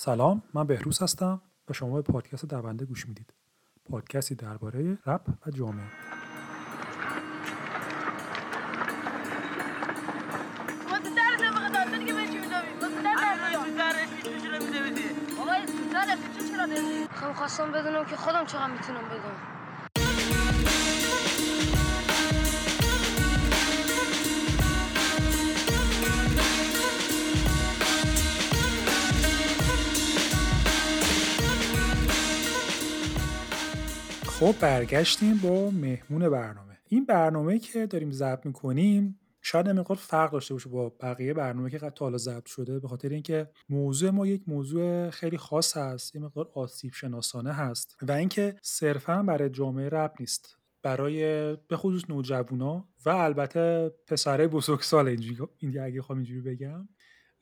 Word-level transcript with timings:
سلام 0.00 0.42
من 0.54 0.66
بهروز 0.66 1.02
هستم. 1.02 1.40
و 1.68 1.72
شما 1.72 2.02
به 2.02 2.12
پادکست 2.12 2.44
دونده 2.44 2.84
گوش 2.84 3.08
می‌دید. 3.08 3.34
پادکستی 3.90 4.34
درباره 4.34 4.98
رپ 5.06 5.20
و 5.46 5.50
جامعه. 5.50 5.86
خب 17.10 17.32
خواستم 17.32 17.72
بدونم 17.72 18.04
که 18.04 18.16
خودم 18.16 18.46
چقدر 18.46 18.72
می‌تونم 18.72 19.04
بدونم. 19.04 19.57
خب 34.40 34.54
برگشتیم 34.60 35.36
با 35.42 35.70
مهمون 35.70 36.28
برنامه. 36.28 36.78
این 36.88 37.04
برنامه 37.04 37.58
که 37.58 37.86
داریم 37.86 38.10
ضبط 38.10 38.46
می‌کنیم 38.46 39.18
شاید 39.42 39.68
مقدار 39.68 39.96
فرق 39.96 40.32
داشته 40.32 40.54
باشه 40.54 40.68
با 40.68 40.88
بقیه 41.00 41.34
برنامه 41.34 41.70
که 41.70 41.78
تا 41.78 42.04
حالا 42.04 42.18
ضبط 42.18 42.46
شده 42.46 42.78
به 42.78 42.88
خاطر 42.88 43.08
اینکه 43.08 43.50
موضوع 43.68 44.10
ما 44.10 44.26
یک 44.26 44.42
موضوع 44.46 45.10
خیلی 45.10 45.38
خاص 45.38 45.76
هست 45.76 46.14
یه 46.14 46.20
مقدار 46.20 46.50
آسیب 46.54 46.92
شناسانه 46.92 47.52
هست 47.52 47.96
و 48.02 48.12
اینکه 48.12 48.56
صرفا 48.62 49.22
برای 49.22 49.50
جامعه 49.50 49.88
رپ 49.88 50.14
نیست. 50.20 50.56
برای 50.82 51.22
به 51.68 51.76
خصوص 51.76 52.02
نوجوانا 52.08 52.88
و 53.06 53.10
البته 53.10 53.92
پسره 54.06 54.48
بزرگسال 54.48 55.08
اینجوری 55.08 55.52
این 55.58 55.80
اگه 55.80 56.02
خواهم 56.02 56.18
اینجوری 56.18 56.40
بگم 56.40 56.88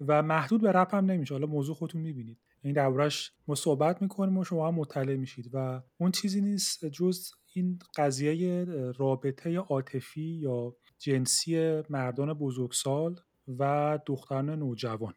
و 0.01 0.23
محدود 0.23 0.63
به 0.63 0.73
رپ 0.73 0.95
هم 0.95 1.05
نمیشه. 1.05 1.35
حالا 1.35 1.47
موضوع 1.47 1.75
خودتون 1.75 2.01
می‌بینید. 2.01 2.39
این 2.63 2.73
دربارش 2.73 3.33
ما 3.49 3.55
صحبت 3.55 4.03
می‌کنیم 4.03 4.39
و 4.39 4.45
شما 4.45 4.69
هم 4.69 4.75
مطلع 4.75 5.17
میشید 5.17 5.51
و 5.53 5.83
اون 5.99 6.11
چیزی 6.11 6.41
نیست 6.41 6.85
جز 6.85 7.31
این 7.53 7.79
قضیه 7.97 8.65
رابطه 8.99 9.57
عاطفی 9.57 10.23
یا 10.23 10.77
جنسی 10.99 11.83
مردان 11.91 12.35
بزرگسال 12.35 13.21
و 13.59 13.99
دختران 14.07 14.51
نوجوان 14.51 15.15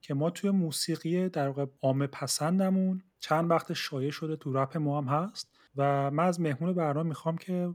که 0.00 0.14
ما 0.14 0.30
توی 0.30 0.50
موسیقی 0.50 1.28
در 1.28 1.48
واقع 1.48 1.66
عامه 1.82 2.06
پسندمون 2.06 3.02
چند 3.20 3.50
وقت 3.50 3.72
شایع 3.72 4.10
شده 4.10 4.36
تو 4.36 4.52
رپ 4.52 4.76
ما 4.76 5.00
هم 5.00 5.08
هست 5.08 5.48
و 5.76 6.10
من 6.10 6.24
از 6.24 6.40
مهمون 6.40 6.72
برنامه 6.72 7.08
می‌خوام 7.08 7.38
که 7.38 7.74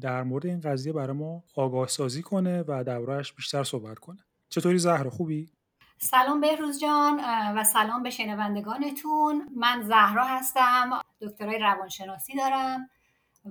در 0.00 0.22
مورد 0.22 0.46
این 0.46 0.60
قضیه 0.60 0.92
برای 0.92 1.16
ما 1.16 1.44
آگاه 1.54 1.88
سازی 1.88 2.22
کنه 2.22 2.64
و 2.68 2.84
دربارهش 2.84 3.32
بیشتر 3.32 3.64
صحبت 3.64 3.98
کنه. 3.98 4.24
چطوری 4.48 4.78
زهرا؟ 4.78 5.10
خوبی؟ 5.10 5.52
سلام 5.98 6.40
بهروز 6.40 6.80
جان 6.80 7.20
و 7.56 7.64
سلام 7.64 8.02
به 8.02 8.10
شنوندگانتون. 8.10 9.48
من 9.56 9.82
زهرا 9.82 10.24
هستم 10.24 11.00
دکترای 11.20 11.58
روانشناسی 11.58 12.36
دارم 12.36 12.90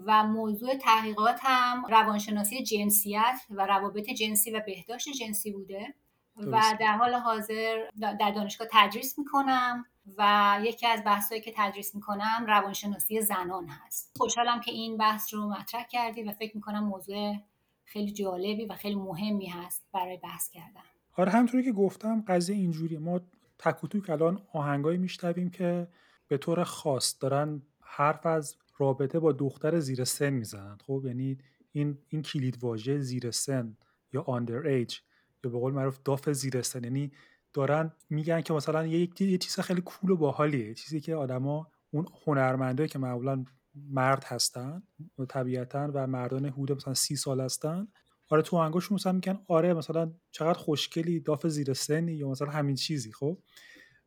و 0.06 0.24
موضوع 0.24 0.76
تحقیقاتم 0.76 1.86
روانشناسی 1.90 2.64
جنسیت 2.64 3.42
و 3.50 3.66
روابط 3.66 4.10
جنسی 4.10 4.52
و 4.52 4.62
بهداشت 4.66 5.10
جنسی 5.10 5.52
بوده. 5.52 5.94
و 6.38 6.62
در 6.80 6.98
حال 6.98 7.14
حاضر 7.14 7.90
در 8.20 8.32
دانشگاه 8.32 8.68
تدریس 8.72 9.20
می‌کنم 9.20 9.86
و 10.18 10.58
یکی 10.64 10.88
از 10.88 11.04
بحثایی 11.04 11.42
که 11.42 11.54
تدریس 11.58 11.96
می‌کنم 11.96 12.46
روانشناسی 12.48 13.22
زنان 13.22 13.68
هست. 13.68 14.12
خوشحالم 14.18 14.60
که 14.60 14.72
این 14.72 14.98
بحث 14.98 15.34
رو 15.34 15.50
مطرح 15.50 15.84
کردی 15.84 16.24
و 16.24 16.32
فکر 16.32 16.56
می‌کنم 16.56 16.84
موضوع 16.84 17.36
خیلی 17.84 18.12
جالبی 18.12 18.66
و 18.66 18.74
خیلی 18.74 18.96
مهمی 18.96 19.48
هست 19.48 19.86
برای 19.94 20.18
بحث 20.18 20.50
کردن. 20.50 20.95
آره 21.16 21.32
همطوری 21.32 21.64
که 21.64 21.72
گفتم 21.72 22.24
قضیه 22.28 22.56
اینجوریه. 22.56 23.00
ما 23.00 23.22
تک 23.60 23.84
و 23.84 23.88
توک 23.88 24.10
الان 24.10 24.42
آهنگایی 24.54 24.98
میشنویم 24.98 25.50
که 25.50 25.88
به 26.28 26.38
طور 26.38 26.64
خاص 26.64 27.16
دارن 27.20 27.62
حرف 27.82 28.26
از 28.26 28.56
رابطه 28.78 29.20
با 29.20 29.32
دختر 29.32 29.80
زیر 29.80 30.04
سن 30.04 30.30
می‌زنن. 30.30 30.78
خب 30.88 31.04
یعنی 31.06 31.38
این 31.72 31.98
این 32.08 32.22
کلید 32.22 32.64
واژه 32.64 33.00
زیر 33.00 33.32
سن 33.32 33.78
یا 34.14 34.22
آندر 34.22 34.68
ایج 34.68 35.00
یا 35.44 35.50
به 35.50 35.60
قول 35.60 35.74
معروف 35.74 36.00
داف 36.06 36.30
زیر 36.30 36.62
سن. 36.62 36.84
یعنی 36.84 37.12
دارن 37.54 37.92
میگن 38.10 38.42
که 38.42 38.54
مثلا 38.54 38.86
یه, 38.86 39.10
یه 39.20 39.38
چیز 39.38 39.60
خیلی 39.60 39.82
کول 39.82 40.10
و 40.10 40.18
باحالیه. 40.18 40.74
چیزی 40.74 41.00
که 41.00 41.16
آدما 41.16 41.68
اون 41.92 42.06
هنرمنده 42.26 42.88
که 42.88 43.00
معمولا 43.00 43.46
مرد 43.76 44.24
هستن 44.24 44.84
طبیعتا 45.30 45.92
و 45.94 46.08
مردان 46.08 46.46
حدود 46.46 46.78
مثلا 46.78 46.94
سی 46.94 47.16
سال 47.16 47.42
هستن 47.42 47.88
آره 48.30 48.42
تو 48.42 48.58
آهنگاشون 48.58 48.96
مثلا 48.96 49.12
میگن 49.12 49.40
آره 49.48 49.74
مثلا 49.74 50.12
چقدر 50.32 50.60
خوشگلی 50.60 51.20
داف 51.20 51.48
زیر 51.48 51.74
سنی 51.74 52.14
یا 52.14 52.30
مثلا 52.30 52.50
همین 52.50 52.76
چیزی 52.76 53.12
خب؟ 53.12 53.38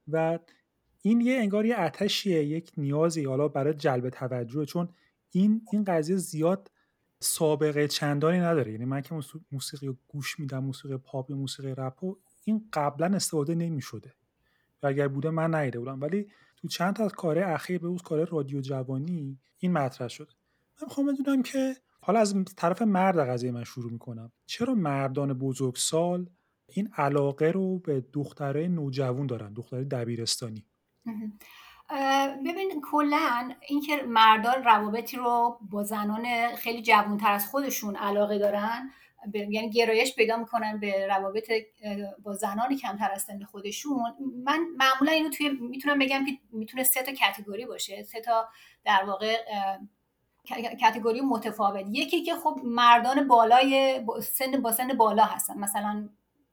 و 0.08 0.38
این 1.02 1.20
یه 1.20 1.38
انگار 1.38 1.66
یه 1.66 1.76
آتشیه 1.76 2.44
یک 2.44 2.72
نیازی 2.76 3.24
حالا 3.24 3.48
برای 3.48 3.74
جلب 3.74 4.10
توجه 4.10 4.64
چون 4.64 4.88
این 5.30 5.62
این 5.72 5.84
قضیه 5.84 6.16
زیاد 6.16 6.70
سابقه 7.20 7.88
چندانی 7.88 8.38
نداره. 8.38 8.72
یعنی 8.72 8.84
من 8.84 9.00
که 9.00 9.20
موسیقی 9.52 9.98
گوش 10.08 10.40
میدم 10.40 10.58
موسیقی 10.58 10.96
پاپ 10.96 11.30
یا 11.30 11.36
موسیقی 11.36 11.74
رپ 11.76 12.04
و 12.04 12.16
این 12.44 12.68
قبلا 12.72 13.16
استفاده 13.16 13.54
نمی‌شده. 13.54 14.14
و 14.82 14.86
اگر 14.86 15.08
بوده 15.08 15.30
من 15.30 15.54
نیده 15.54 15.78
بودم. 15.78 16.00
ولی 16.00 16.26
تو 16.56 16.68
چند 16.68 16.96
تا 16.96 17.04
از 17.04 17.12
کاره 17.12 17.48
اخیر 17.48 17.78
به 17.78 17.96
کار 18.04 18.24
رادیو 18.28 18.60
جوانی 18.60 19.38
این 19.58 19.72
مطرح 19.72 20.08
شد. 20.08 20.32
من 20.80 20.88
می‌خوام 20.88 21.06
بدونم 21.06 21.42
که 21.42 21.76
حالا 22.08 22.20
از 22.20 22.34
طرف 22.56 22.82
مرد 22.82 23.28
قضیه 23.28 23.50
من 23.50 23.64
شروع 23.64 23.92
می‌کنم. 23.92 24.32
چرا 24.46 24.74
مردان 24.74 25.32
بزرگسال 25.32 26.30
این 26.68 26.88
علاقه 26.96 27.50
رو 27.50 27.78
به 27.78 28.04
دخترای 28.12 28.68
نوجوان 28.68 29.26
دارن 29.26 29.52
دخترای 29.52 29.84
دبیرستانی؟ 29.84 30.66
ببین 32.46 32.80
کلا 32.90 33.50
اینکه 33.68 34.02
مردان 34.02 34.64
روابطی 34.64 35.16
رو 35.16 35.58
با 35.70 35.84
زنان 35.84 36.24
خیلی 36.56 36.82
جوانتر 36.82 37.32
از 37.32 37.46
خودشون 37.46 37.96
علاقه 37.96 38.38
دارن 38.38 38.90
یعنی 39.34 39.70
گرایش 39.70 40.14
پیدا 40.14 40.36
می‌کنن 40.36 40.80
به 40.80 41.06
روابط 41.06 41.52
با 42.22 42.34
زنان 42.34 42.76
کمتر 42.76 43.10
از 43.12 43.22
سن 43.22 43.44
خودشون 43.44 44.14
من 44.44 44.58
معمولا 44.76 45.12
اینو 45.12 45.30
توی 45.30 45.48
می‌تونم 45.48 45.98
بگم 45.98 46.24
که 46.24 46.32
می‌تونه 46.52 46.84
سه 46.84 47.02
تا 47.02 47.12
کتگوری 47.12 47.66
باشه. 47.66 48.02
سه 48.02 48.20
تا 48.20 48.48
در 48.84 49.04
واقع 49.06 49.36
کتگوری 50.80 51.20
متفاوت. 51.20 51.84
یکی 51.92 52.22
که 52.22 52.34
خب 52.34 52.60
مردان 52.64 53.28
بالای 53.28 54.00
سن 54.22 54.62
با 54.62 54.72
سن 54.72 54.88
بالا 54.88 55.24
هستن. 55.24 55.58
مثلا 55.58 56.08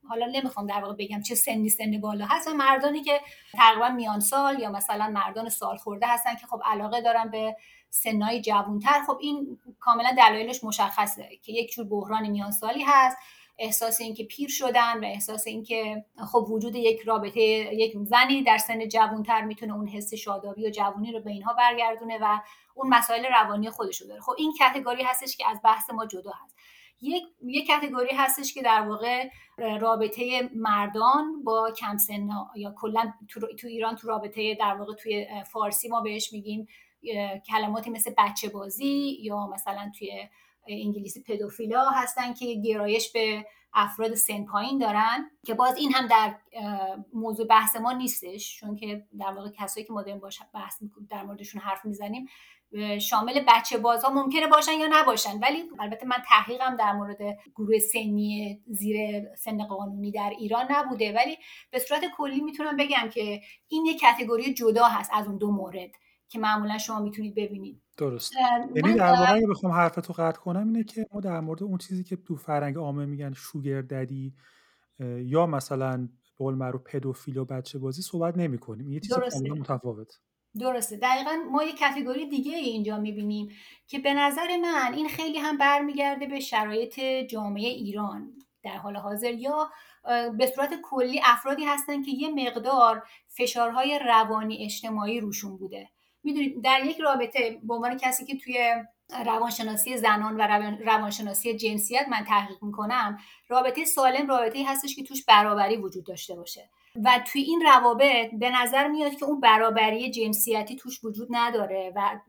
حالا 0.10 0.26
نمی‌خوام 0.26 0.68
در 0.68 0.82
واقع 0.82 0.94
بگم 1.00 1.22
چه 1.22 1.36
سنی 1.36 1.70
سن 1.70 2.02
بالا 2.02 2.26
هستن 2.26 2.54
مردانی 2.54 3.04
که 3.04 3.22
تقریبا 3.54 3.90
میان 3.90 4.20
سال 4.20 4.60
یا 4.60 4.72
مثلا 4.72 5.08
مردان 5.08 5.50
سال 5.50 5.78
خورده 5.78 6.08
هستن 6.08 6.36
که 6.36 6.48
خب 6.48 6.62
علاقه 6.66 7.02
دارن 7.02 7.30
به 7.30 7.56
سنای 7.90 8.42
جوانتر. 8.42 9.04
خب 9.08 9.18
این 9.22 9.60
کاملا 9.80 10.12
دلایلش 10.18 10.64
مشخصه 10.64 11.30
که 11.44 11.52
یک 11.52 11.72
جور 11.72 11.86
بحران 11.86 12.28
میان 12.28 12.52
سالی 12.52 12.84
هست. 12.88 13.18
احساس 13.58 14.02
اینکه 14.02 14.24
پیر 14.24 14.50
شدن 14.50 15.04
و 15.04 15.06
احساس 15.06 15.48
اینکه 15.48 16.06
خب 16.32 16.48
وجود 16.50 16.76
یک 16.76 17.02
رابطه 17.02 17.42
یک 17.74 17.94
زنی 18.04 18.44
در 18.44 18.58
سن 18.58 18.88
جوانتر 18.88 19.42
می‌تونه 19.42 19.74
اون 19.74 19.88
حس 19.88 20.14
شادابی 20.14 20.68
و 20.68 20.70
جوانی 20.70 21.12
رو 21.12 21.20
به 21.20 21.32
اینها 21.32 21.54
برگردونه 21.54 22.18
و 22.22 22.40
اون 22.76 22.90
مسائل 22.90 23.26
روانی 23.26 23.70
خودش 23.70 24.02
رو 24.02 24.08
داره. 24.08 24.22
خب 24.22 24.34
این 24.38 24.54
کتگوری 24.60 25.04
هستش 25.04 25.38
که 25.38 25.50
از 25.50 25.60
بحث 25.64 25.90
ما 25.90 26.06
جدا 26.06 26.32
هست. 26.44 26.56
یک 27.02 27.24
یک 27.46 27.68
کتگوری 27.68 28.16
هستش 28.16 28.54
که 28.54 28.62
در 28.62 28.82
واقع 28.82 29.30
رابطه 29.58 30.50
مردان 30.56 31.44
با 31.44 31.72
کم 31.78 31.98
سن 31.98 32.30
یا 32.56 32.74
کلا 32.78 33.14
تو, 33.30 33.40
تو 33.40 33.68
ایران 33.68 33.96
تو 33.96 34.08
رابطه 34.08 34.56
در 34.56 34.76
واقع 34.76 34.94
توی 34.94 35.28
فارسی 35.52 35.88
ما 35.88 36.02
بهش 36.02 36.34
میگیم 36.34 36.68
کلماتی 37.48 37.90
مثل 37.90 38.14
بچه 38.18 38.50
بازی 38.50 39.18
یا 39.22 39.48
مثلا 39.48 39.92
توی 40.00 40.30
انگلیسی 40.68 41.24
پدوفیلا 41.24 41.90
هستن 41.90 42.34
که 42.34 42.54
گرایش 42.54 43.12
به 43.12 43.46
افراد 43.74 44.14
سن 44.14 44.46
پایین 44.46 44.78
دارن 44.78 45.32
که 45.46 45.54
باز 45.54 45.78
این 45.78 45.94
هم 45.94 46.08
در 46.08 46.36
موضوع 47.14 47.48
بحث 47.48 47.76
ما 47.76 47.92
نیستش 47.92 48.60
چون 48.60 48.76
که 48.76 49.06
در 49.20 49.32
واقع 49.32 49.50
کسایی 49.50 49.86
که 49.86 49.94
ما 49.94 50.02
داریم 50.02 50.20
باش 50.20 50.40
بحث 50.54 50.84
در 51.10 51.24
موردشون 51.24 51.62
حرف 51.62 51.86
می‌زنیم 51.86 52.28
شامل 53.02 53.44
بچه 53.48 53.78
بازها 53.78 54.10
ممکنه 54.10 54.48
باشن 54.48 54.72
یا 54.72 54.88
نباشن. 54.92 55.40
ولی 55.40 55.64
البته 55.80 56.06
من 56.06 56.18
تحقیقم 56.30 56.76
در 56.76 56.94
مورد 56.94 57.18
گروه 57.56 57.80
سنی 57.80 58.62
زیر 58.68 59.26
سن 59.36 59.64
قانونی 59.64 60.12
در 60.12 60.34
ایران 60.40 60.66
نبوده. 60.70 61.14
ولی 61.14 61.38
به 61.72 61.80
صورت 61.80 62.02
کلی 62.18 62.42
می‌تونم 62.42 62.78
بگم 62.78 63.10
که 63.14 63.42
این 63.68 63.86
یک 63.86 64.00
کتگوری 64.00 64.54
جدا 64.54 64.86
هست 64.86 65.12
از 65.14 65.28
اون 65.28 65.38
دو 65.38 65.52
مورد 65.52 65.92
که 66.30 66.40
معمولا 66.40 66.78
شما 66.78 67.00
می‌تونید 67.00 67.36
ببینید. 67.36 67.82
درست. 67.98 68.34
یعنی 68.76 68.94
در 68.94 69.12
واقع 69.12 69.34
اگه 69.34 69.48
بخوام 69.48 69.74
حرفتو 69.74 70.14
قطع 70.14 70.40
کنم 70.40 70.68
اینه 70.68 70.84
که 70.84 71.08
ما 71.14 71.22
در 71.22 71.40
مورد 71.40 71.64
اون 71.64 71.78
چیزی 71.78 72.04
که 72.04 72.16
تو 72.16 72.36
فرنگ 72.36 72.78
عامه 72.78 73.06
میگن 73.06 73.34
شوگر 73.34 73.82
ددی 73.82 74.34
یا 75.20 75.46
مثلا 75.46 76.10
بول 76.38 76.56
معروف 76.56 76.82
پدوفیل 76.86 77.38
و 77.38 77.46
بچه 77.46 77.80
بازی 77.80 78.02
صحبت 78.02 78.38
نمی 78.38 78.58
کنیم 78.58 78.92
یه 78.92 79.00
چیز 79.00 79.14
کاملا 79.14 79.56
متفاوت. 79.56 80.20
درسته. 80.60 80.98
دقیقا 80.98 81.32
ما 81.52 81.64
یه 81.64 81.74
کتگوری 81.74 82.30
دیگه 82.30 82.58
اینجا 82.58 83.00
می‌بینیم 83.00 83.48
که 83.88 84.00
به 84.00 84.14
نظر 84.14 84.58
من 84.58 84.94
این 84.94 85.10
خیلی 85.10 85.38
هم 85.38 85.58
برمیگرده 85.58 86.28
به 86.28 86.40
شرایط 86.40 87.00
جامعه 87.30 87.68
ایران. 87.68 88.34
در 88.64 88.78
حال 88.78 88.98
حاضر 88.98 89.34
یا 89.34 89.70
به 90.38 90.48
صورت 90.56 90.70
کلی 90.84 91.22
افرادی 91.26 91.66
هستن 91.66 92.02
که 92.02 92.12
یه 92.12 92.30
مقدار 92.30 93.04
فشارهای 93.28 94.00
روانی 94.08 94.64
اجتماعی 94.66 95.20
روشون 95.20 95.58
بوده. 95.58 95.90
می‌دونید 96.26 96.64
در 96.64 96.86
یک 96.86 97.00
رابطه 97.00 97.60
به 97.64 97.74
عنوان 97.74 97.98
کسی 97.98 98.26
که 98.26 98.38
توی 98.38 98.76
روانشناسی 99.26 99.98
زنان 99.98 100.36
و 100.38 100.42
روانشناسی 100.86 101.58
جنسیت 101.58 102.08
من 102.10 102.24
تحقیق 102.24 102.64
می‌کنم 102.64 103.18
رابطه 103.48 103.86
سالم 103.86 104.28
رابطه 104.28 104.64
هستش 104.68 104.96
که 104.96 105.04
توش 105.04 105.26
برابری 105.26 105.78
وجود 105.78 106.06
داشته 106.06 106.36
باشه. 106.36 106.70
و 107.04 107.20
توی 107.28 107.42
این 107.42 107.62
روابط 107.62 108.32
به 108.34 108.50
نظر 108.50 108.88
میاد 108.88 109.16
که 109.16 109.26
اون 109.26 109.40
برابری 109.40 110.12
جنسیتی 110.12 110.76
توش 110.76 111.04
وجود 111.04 111.28
نداره 111.32 111.94
و 111.96 112.20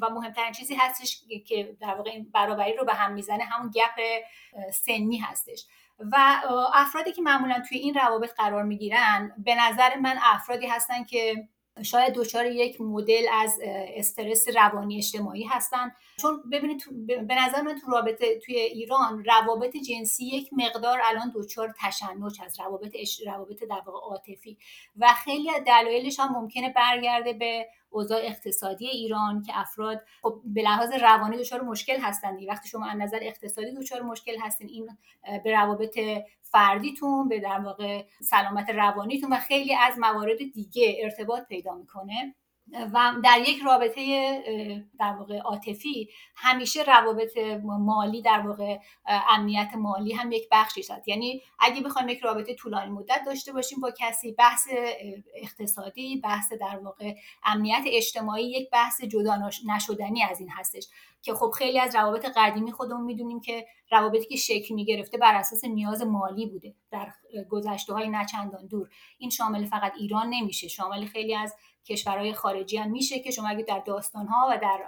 و 0.00 0.10
مهمترین 0.10 0.52
چیزی 0.52 0.74
هستش 0.74 1.22
که 1.46 1.76
در 1.80 1.94
واقع 1.94 2.10
این 2.10 2.30
برابری 2.34 2.76
رو 2.76 2.84
به 2.84 2.94
هم 2.94 3.12
می‌زنه 3.12 3.44
همون 3.44 3.70
گپ 3.70 4.22
سنی 4.72 5.16
هستش. 5.16 5.66
و 6.12 6.16
افرادی 6.74 7.12
که 7.12 7.22
معمولا 7.22 7.62
توی 7.68 7.78
این 7.78 7.94
روابط 7.94 8.34
قرار 8.36 8.62
می‌گیرن 8.62 9.32
به 9.44 9.54
نظر 9.54 9.96
من 9.96 10.18
افرادی 10.22 10.66
هستن 10.66 11.04
که 11.04 11.48
شاید 11.82 12.14
دچار 12.14 12.46
یک 12.46 12.80
مدل 12.80 13.26
از 13.32 13.60
استرس 13.96 14.48
روانی 14.56 14.96
اجتماعی 14.96 15.44
هستن. 15.44 15.92
چون 16.20 16.42
ببینید 16.52 16.82
به 17.06 17.34
نظر 17.34 17.62
من 17.62 17.78
تو 17.78 17.90
رابطه 17.90 18.38
توی 18.38 18.56
ایران 18.56 19.24
روابط 19.24 19.76
جنسی 19.76 20.26
یک 20.26 20.50
مقدار 20.52 21.00
الان 21.04 21.32
دچار 21.34 21.74
تشنج 21.80 22.40
از 22.44 22.60
روابط 22.60 22.96
روابط 23.26 23.64
در 23.64 23.82
واقع 23.86 23.98
عاطفی. 23.98 24.58
و 24.96 25.06
خیلی 25.24 25.50
دلایلش 25.66 26.20
هم 26.20 26.32
ممکنه 26.32 26.72
برگرده 26.72 27.32
به 27.32 27.66
اوضاع 27.90 28.20
اقتصادی 28.22 28.86
ایران 28.86 29.42
که 29.42 29.52
افراد 29.58 30.02
خب 30.22 30.40
به 30.44 30.62
لحاظ 30.62 30.92
روانی 30.92 31.38
دچار 31.38 31.60
مشکل 31.60 32.00
هستند. 32.00 32.38
وقتی 32.48 32.68
شما 32.68 32.86
از 32.86 32.98
نظر 32.98 33.18
اقتصادی 33.22 33.72
دچار 33.72 34.02
مشکل 34.02 34.36
هستین 34.40 34.68
این 34.68 34.88
به 35.44 35.52
روابط 35.52 35.98
فردیتون 36.42 37.28
به 37.28 37.40
در 37.40 37.60
واقع 37.60 38.04
سلامت 38.22 38.70
روانیتون 38.70 39.32
و 39.32 39.36
خیلی 39.36 39.74
از 39.74 39.98
موارد 39.98 40.38
دیگه 40.54 40.98
ارتباط 41.02 41.46
پیدا 41.46 41.74
می‌کنه. 41.74 42.34
و 42.92 43.12
در 43.24 43.38
یک 43.48 43.62
رابطه 43.62 44.00
در 44.98 45.12
واقع 45.12 45.38
عاطفی 45.38 46.08
همیشه 46.34 46.82
روابط 46.82 47.38
مالی 47.64 48.22
در 48.22 48.40
واقع 48.40 48.78
امنیت 49.06 49.70
مالی 49.74 50.12
هم 50.12 50.32
یک 50.32 50.48
بخشی 50.50 50.80
هست 50.80 51.08
یعنی 51.08 51.42
اگه 51.58 51.80
بخوایم 51.80 52.08
یک 52.08 52.20
رابطه 52.20 52.54
طولانی 52.54 52.90
مدت 52.90 53.20
داشته 53.26 53.52
باشیم 53.52 53.80
با 53.80 53.90
کسی 53.98 54.32
بحث 54.32 54.68
اقتصادی 55.34 56.16
بحث 56.16 56.52
در 56.52 56.78
واقع 56.78 57.14
امنیت 57.44 57.82
اجتماعی 57.86 58.50
یک 58.50 58.70
بحث 58.70 59.00
جدا 59.04 59.50
نشدنی 59.66 60.22
از 60.22 60.40
این 60.40 60.50
هستش. 60.50 60.86
که 61.22 61.34
خب 61.34 61.50
خیلی 61.50 61.80
از 61.80 61.94
روابط 61.94 62.26
قدیمی 62.36 62.72
خودمون 62.72 63.04
می‌دونیم 63.04 63.40
که 63.40 63.66
روابطی 63.90 64.26
که 64.26 64.36
شکل 64.36 64.74
می‌گرفته 64.74 65.18
بر 65.18 65.34
اساس 65.34 65.64
نیاز 65.64 66.02
مالی 66.02 66.46
بوده 66.46 66.74
در 66.90 67.12
گذشته 67.50 67.92
های 67.92 68.08
نچندان 68.08 68.66
دور. 68.66 68.88
این 69.18 69.30
شامل 69.30 69.66
فقط 69.66 69.92
ایران 69.98 70.30
نمیشه 70.30 70.68
شامل 70.68 71.06
خیلی 71.06 71.34
از 71.34 71.56
کشورهای 71.84 72.32
خارجی 72.32 72.76
هم 72.76 72.90
میشه 72.90 73.18
که 73.18 73.30
شما 73.30 73.48
اگه 73.48 73.62
در 73.62 73.78
داستان 73.78 74.26
ها 74.26 74.48
و 74.50 74.58
در 74.62 74.80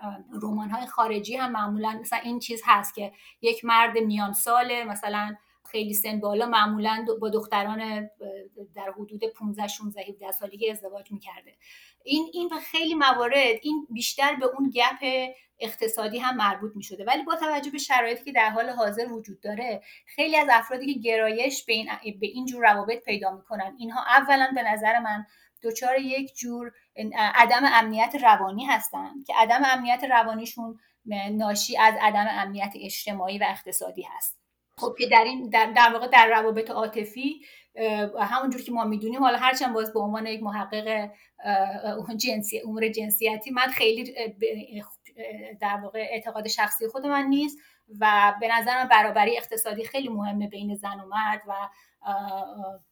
رمان 0.43 0.71
های 0.71 0.87
خارجی 0.87 1.37
هم 1.37 1.53
معمولا 1.53 1.99
مثلا 2.01 2.19
این 2.19 2.39
چیز 2.39 2.63
هست 2.65 2.95
که 2.95 3.13
یک 3.43 3.65
مرد 3.65 3.99
میان 3.99 4.33
ساله 4.33 4.85
مثلا 4.85 5.37
خیلی 5.65 5.95
سن 5.95 6.21
بالا 6.21 6.47
معمولا 6.47 7.07
با 7.21 7.29
دختران 7.29 8.09
در 8.75 8.93
حدود 8.99 9.25
15 9.25 9.67
16 9.67 10.01
17 10.01 10.33
سالگی 10.33 10.71
ازدواج 10.71 11.13
می‌کرده. 11.13 11.57
این 12.05 12.31
این 12.33 12.49
به 12.49 12.57
خیلی 12.57 12.95
موارد 12.95 13.59
این 13.63 13.87
بیشتر 13.91 14.35
به 14.35 14.47
اون 14.47 14.71
گپ 14.75 15.33
اقتصادی 15.63 16.19
هم 16.19 16.37
مربوط 16.37 16.73
می 16.77 16.83
شده 16.83 17.05
ولی 17.05 17.23
با 17.23 17.37
توجه 17.37 17.71
به 17.71 17.79
شرایطی 17.79 18.25
که 18.25 18.33
در 18.33 18.51
حال 18.51 18.71
حاضر 18.71 19.13
وجود 19.13 19.41
داره 19.41 19.83
خیلی 20.07 20.37
از 20.37 20.49
افرادی 20.53 20.95
که 20.95 21.01
گرایش 21.01 21.65
به 21.65 21.73
این 21.73 21.89
به 22.21 22.27
این 22.27 22.47
جور 22.47 22.73
روابط 22.73 23.05
پیدا 23.05 23.31
می‌کنن. 23.31 23.77
اینها 23.79 24.05
اولا 24.05 24.53
به 24.55 24.63
نظر 24.63 24.99
من 24.99 25.27
دچار 25.63 25.99
یک 25.99 26.35
جور 26.37 26.73
عدم 27.17 27.63
امنیت 27.65 28.17
روانی 28.23 28.65
هستن 28.65 29.11
که 29.27 29.35
عدم 29.37 29.63
امنیت 29.65 30.05
روانیشون 30.05 30.79
ناشی 31.31 31.79
از 31.79 31.95
عدم 32.01 32.27
امنیت 32.31 32.73
اجتماعی 32.81 33.39
و 33.39 33.45
اقتصادی 33.49 34.03
هست. 34.03 34.39
خب 34.79 34.95
که 34.99 35.07
در 35.07 35.25
این 35.25 35.49
در, 35.49 35.73
در 35.77 35.93
واقع 35.93 36.07
در 36.07 36.27
روابط 36.27 36.71
عاطفی 36.71 37.41
همونجور 38.21 38.63
که 38.63 38.73
ما 38.73 38.85
می‌دونیم 38.85 39.23
حالا 39.23 39.39
هرچند 39.39 39.75
باز 39.75 39.93
به 39.93 40.01
عنوان 40.01 40.27
یک 40.27 40.43
محقق 40.43 41.11
جنسی 42.17 42.61
امور 42.61 42.89
جنسیتی 42.89 43.51
من 43.51 43.67
خیلی 43.67 44.15
در 45.61 45.81
واقع 45.83 46.07
اعتقاد 46.11 46.49
شخصی 46.49 46.89
خود 46.89 47.07
من 47.07 47.27
نیست 47.27 47.59
و 48.01 48.35
به 48.41 48.49
نظر 48.59 48.83
من 48.83 48.89
برابری 48.89 49.37
اقتصادی 49.37 49.85
خیلی 49.85 50.09
مهمه 50.09 50.49
بین 50.49 50.75
زن 50.75 51.01
و 51.01 51.07
مرد 51.07 51.43
و 51.49 51.53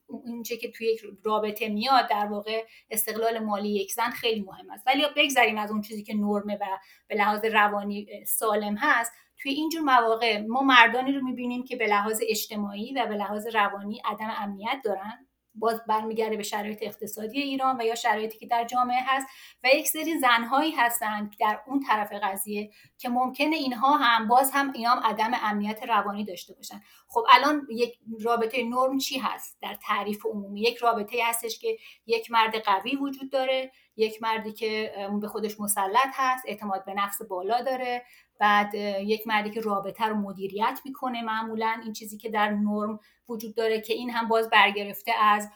اونچه 0.07 0.57
که 0.57 0.71
توی 0.71 0.87
یک 0.87 1.01
رابطه 1.25 1.69
میاد 1.69 2.09
در 2.11 2.27
واقع 2.27 2.65
استقلال 2.91 3.39
مالی 3.39 3.69
یک 3.69 3.93
زن 3.93 4.11
خیلی 4.11 4.41
مهم 4.41 4.71
است. 4.71 4.87
ولی 4.87 5.03
بگذریم 5.17 5.59
از 5.59 5.71
اون 5.71 5.81
چیزی 5.81 6.03
که 6.03 6.15
نرمه 6.15 6.55
و 6.61 6.67
به 7.09 7.15
لحاظ 7.15 7.45
روانی 7.45 8.25
سالم 8.27 8.77
هست. 8.79 9.13
توی 9.43 9.53
اینجور 9.53 9.83
مواقع 9.83 10.41
ما 10.41 10.61
مردانی 10.63 11.13
رو 11.13 11.25
می‌بینیم 11.25 11.65
که 11.65 11.77
به 11.77 11.87
لحاظ 11.87 12.21
اجتماعی 12.29 12.93
و 12.93 13.07
به 13.07 13.15
لحاظ 13.15 13.47
روانی 13.47 14.03
عدم 14.05 14.35
امنیت 14.39 14.81
دارن. 14.85 15.27
باز 15.55 15.81
برمیگرده 15.89 16.37
به 16.37 16.43
شرایط 16.43 16.79
اقتصادی 16.83 17.41
ایران 17.41 17.81
و 17.81 17.85
یا 17.85 17.95
شرایطی 17.95 18.39
که 18.39 18.47
در 18.47 18.65
جامعه 18.65 19.01
هست 19.07 19.27
و 19.65 19.69
یک 19.75 19.89
سری 19.89 20.19
زنهایی 20.19 20.71
هستند 20.71 21.31
که 21.31 21.37
در 21.41 21.61
اون 21.67 21.81
طرف 21.81 22.13
قضیه 22.23 22.71
که 22.99 23.09
ممکنه 23.09 23.57
اینها 23.57 23.97
هم 23.97 24.29
باز 24.29 24.51
هم 24.55 24.73
اینام 24.73 24.99
عدم 24.99 25.31
امنیت 25.43 25.83
روانی 25.83 26.25
داشته 26.25 26.55
باشن. 26.55 26.83
خب 27.09 27.25
الان 27.35 27.67
یک 27.71 27.99
رابطه 28.21 28.65
نرم 28.65 28.99
چی 28.99 29.19
هست؟ 29.19 29.59
در 29.63 29.75
تعریف 29.75 30.27
عمومی 30.27 30.61
یک 30.61 30.77
رابطه 30.77 31.17
هستش 31.25 31.59
که 31.59 31.79
یک 32.07 32.31
مرد 32.31 32.57
قوی 32.57 32.97
وجود 32.97 33.31
داره 33.31 33.73
یک 33.97 34.23
مردی 34.23 34.53
که 34.53 34.93
به 35.21 35.29
خودش 35.29 35.61
مسلط 35.61 36.11
هست 36.15 36.45
اعتماد 36.47 36.85
به 36.85 36.95
نفس 36.95 37.23
بالا 37.23 37.63
داره 37.63 38.05
بعد 38.41 38.75
یک 39.05 39.27
مردی 39.27 39.51
که 39.51 39.61
رابطه 39.61 40.05
رو 40.05 40.15
مدیریت 40.15 40.81
می‌کنه 40.85 41.23
معمولا 41.23 41.81
این 41.85 41.93
چیزی 41.93 42.19
که 42.19 42.31
در 42.31 42.51
نرم 42.51 43.01
وجود 43.29 43.55
داره 43.55 43.81
که 43.81 43.95
این 43.95 44.11
هم 44.11 44.29
باز 44.29 44.51
برگرفته 44.51 45.13
از 45.13 45.49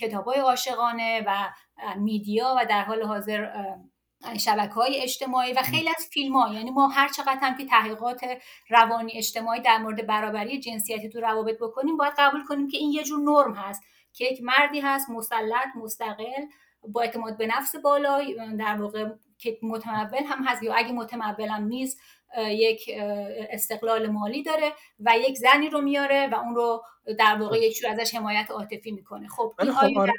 کتاب 0.00 0.24
های 0.24 0.38
عاشقانه 0.38 1.24
و 1.26 1.48
میدیا 1.98 2.54
و 2.58 2.66
در 2.66 2.82
حال 2.82 3.02
حاضر 3.02 3.64
شبکه 4.38 4.74
های 4.74 5.02
اجتماعی 5.02 5.52
و 5.52 5.62
خیلی 5.62 5.88
از 5.88 6.08
فیلم 6.12 6.36
ها 6.36 6.54
یعنی 6.54 6.70
ما 6.70 6.88
هر 6.88 7.08
چقدر 7.08 7.38
هم 7.42 7.56
که 7.56 7.64
تحقیقات 7.64 8.20
روانی 8.70 9.12
اجتماعی 9.12 9.60
در 9.60 9.78
مورد 9.78 10.06
برابری 10.06 10.60
جنسیتی 10.60 11.08
تو 11.08 11.20
روابط 11.20 11.58
بکنیم 11.58 11.96
باید 11.96 12.12
قبول 12.18 12.44
کنیم 12.44 12.68
که 12.68 12.76
این 12.76 12.92
یه 12.92 13.04
جور 13.04 13.20
نرم 13.20 13.54
هست 13.54 13.82
که 14.12 14.24
یک 14.24 14.42
مردی 14.42 14.80
هست 14.80 15.10
مسلط 15.10 15.68
مستقل 15.76 16.46
با 16.92 17.02
اعتماد 17.02 17.38
به 17.38 17.46
نفس 17.46 17.76
بالا 17.76 18.22
در 18.58 18.76
واقع 18.80 19.08
که 19.38 19.58
متمول 19.62 20.22
هم 20.26 20.44
هست 20.44 20.62
یا 20.62 20.74
اگه 20.74 20.92
متمول 20.92 21.48
هم 21.48 21.64
نیست 21.64 22.00
یک 22.38 22.90
استقلال 23.50 24.06
مالی 24.06 24.42
داره 24.42 24.72
و 25.00 25.12
یک 25.18 25.38
زنی 25.38 25.70
رو 25.70 25.80
میاره 25.80 26.28
و 26.32 26.34
اون 26.34 26.54
رو 26.54 26.82
در 27.18 27.36
واقع 27.40 27.58
یک 27.58 27.76
جور 27.76 27.90
ازش 27.90 28.14
حمایت 28.14 28.50
عاطفی 28.50 28.90
می‌کنه. 28.90 29.28
خب 29.28 29.54
این 29.60 29.72
خب 29.72 29.98
آره, 29.98 30.12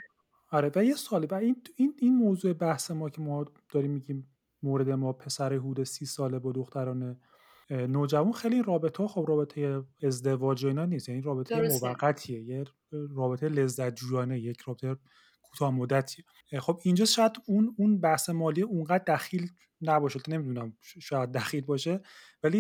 آره. 0.52 0.72
و 0.76 0.84
یه 0.84 0.94
سوالی 0.94 1.28
و 1.28 1.34
این 1.34 1.56
این 1.76 1.94
این 1.98 2.16
موضوع 2.16 2.54
بحث 2.54 2.92
ما 2.92 3.10
که 3.10 3.22
ما 3.22 3.46
داریم 3.74 3.92
میگیم 3.92 4.28
مورد 4.64 4.90
ما 4.90 5.14
پسر 5.14 5.54
حدود 5.54 5.84
سی 5.84 6.06
ساله 6.06 6.40
با 6.40 6.52
دختران 6.52 7.20
نوجوان 7.70 8.32
خیلی 8.32 8.62
رابطه 8.62 9.08
خب 9.08 9.26
رابطه 9.28 9.84
ازدواج 10.04 10.66
اینا 10.66 10.86
نیست. 10.86 11.10
یعنی 11.10 11.22
رابطه 11.22 11.70
موقتیه. 11.82 12.42
یه 12.42 12.64
رابطه 13.16 13.50
لذت 13.50 13.96
جویانه 13.96 14.40
یک 14.40 14.62
رابطه 14.62 14.96
کوتاه 15.58 15.76
مدتی. 15.76 16.24
خب 16.60 16.80
اینجا 16.84 17.06
شاید 17.06 17.32
اون 17.48 17.76
اون 17.78 18.02
بحث 18.02 18.30
مالی 18.30 18.62
اونقدر 18.62 19.04
دخیل 19.14 19.50
نباشه. 19.82 20.20
نمی‌دونم 20.28 20.78
شاید 20.82 21.32
دخیل 21.32 21.66
باشه 21.66 22.02
ولی 22.44 22.60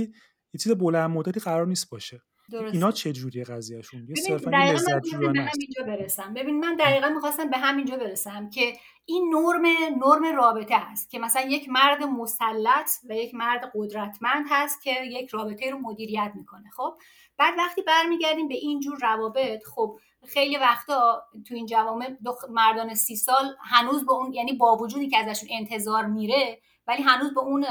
یه 0.53 0.59
چیز 0.63 0.71
بلند 0.71 1.09
مدتی 1.09 1.39
قرار 1.39 1.67
نیست 1.67 1.89
باشه. 1.89 2.21
درسته. 2.51 2.75
اینا 2.75 2.91
چه 2.91 3.13
جوریه 3.13 3.43
قضیهشون؟ 3.43 4.07
یه 4.09 4.15
صرفا 4.15 4.51
لذت 4.51 5.01
به 5.11 5.27
همینجا 5.27 5.83
برسم. 5.87 6.33
ببین 6.33 6.59
من 6.59 6.75
دقیقا 6.75 7.09
می‌خواستم 7.09 7.49
به 7.49 7.57
همینجا 7.57 7.97
برسم 7.97 8.49
که 8.49 8.73
این 9.05 9.35
نرم 9.35 9.65
نرم 10.03 10.37
رابطه 10.37 10.75
هست 10.77 11.09
که 11.09 11.19
مثلا 11.19 11.41
یک 11.41 11.69
مرد 11.69 12.03
مسلط 12.03 12.89
و 13.09 13.13
یک 13.15 13.35
مرد 13.35 13.71
قدرتمند 13.75 14.45
هست 14.49 14.83
که 14.83 14.91
یک 15.03 15.29
رابطه 15.29 15.71
رو 15.71 15.79
مدیریت 15.79 16.31
می‌کنه 16.35 16.69
خب؟ 16.69 16.97
بعد 17.37 17.53
وقتی 17.57 17.81
برمیگردیم 17.81 18.47
به 18.47 18.55
این 18.55 18.79
جور 18.79 18.97
روابط 19.01 19.63
خب 19.75 19.99
خیلی 20.25 20.57
وقتا 20.57 21.23
تو 21.47 21.55
این 21.55 21.65
جوامع 21.65 22.17
مردان 22.49 22.95
سی 22.95 23.15
سال 23.15 23.55
هنوز 23.61 24.05
به 24.05 24.13
اون 24.13 24.33
یعنی 24.33 24.53
با 24.53 24.77
وجودی 24.77 25.09
که 25.09 25.17
ازشون 25.17 25.49
انتظار 25.51 26.05
میره 26.05 26.61
ولی 26.87 27.03
هنوز 27.03 27.33
به 27.33 27.39
اون 27.39 27.65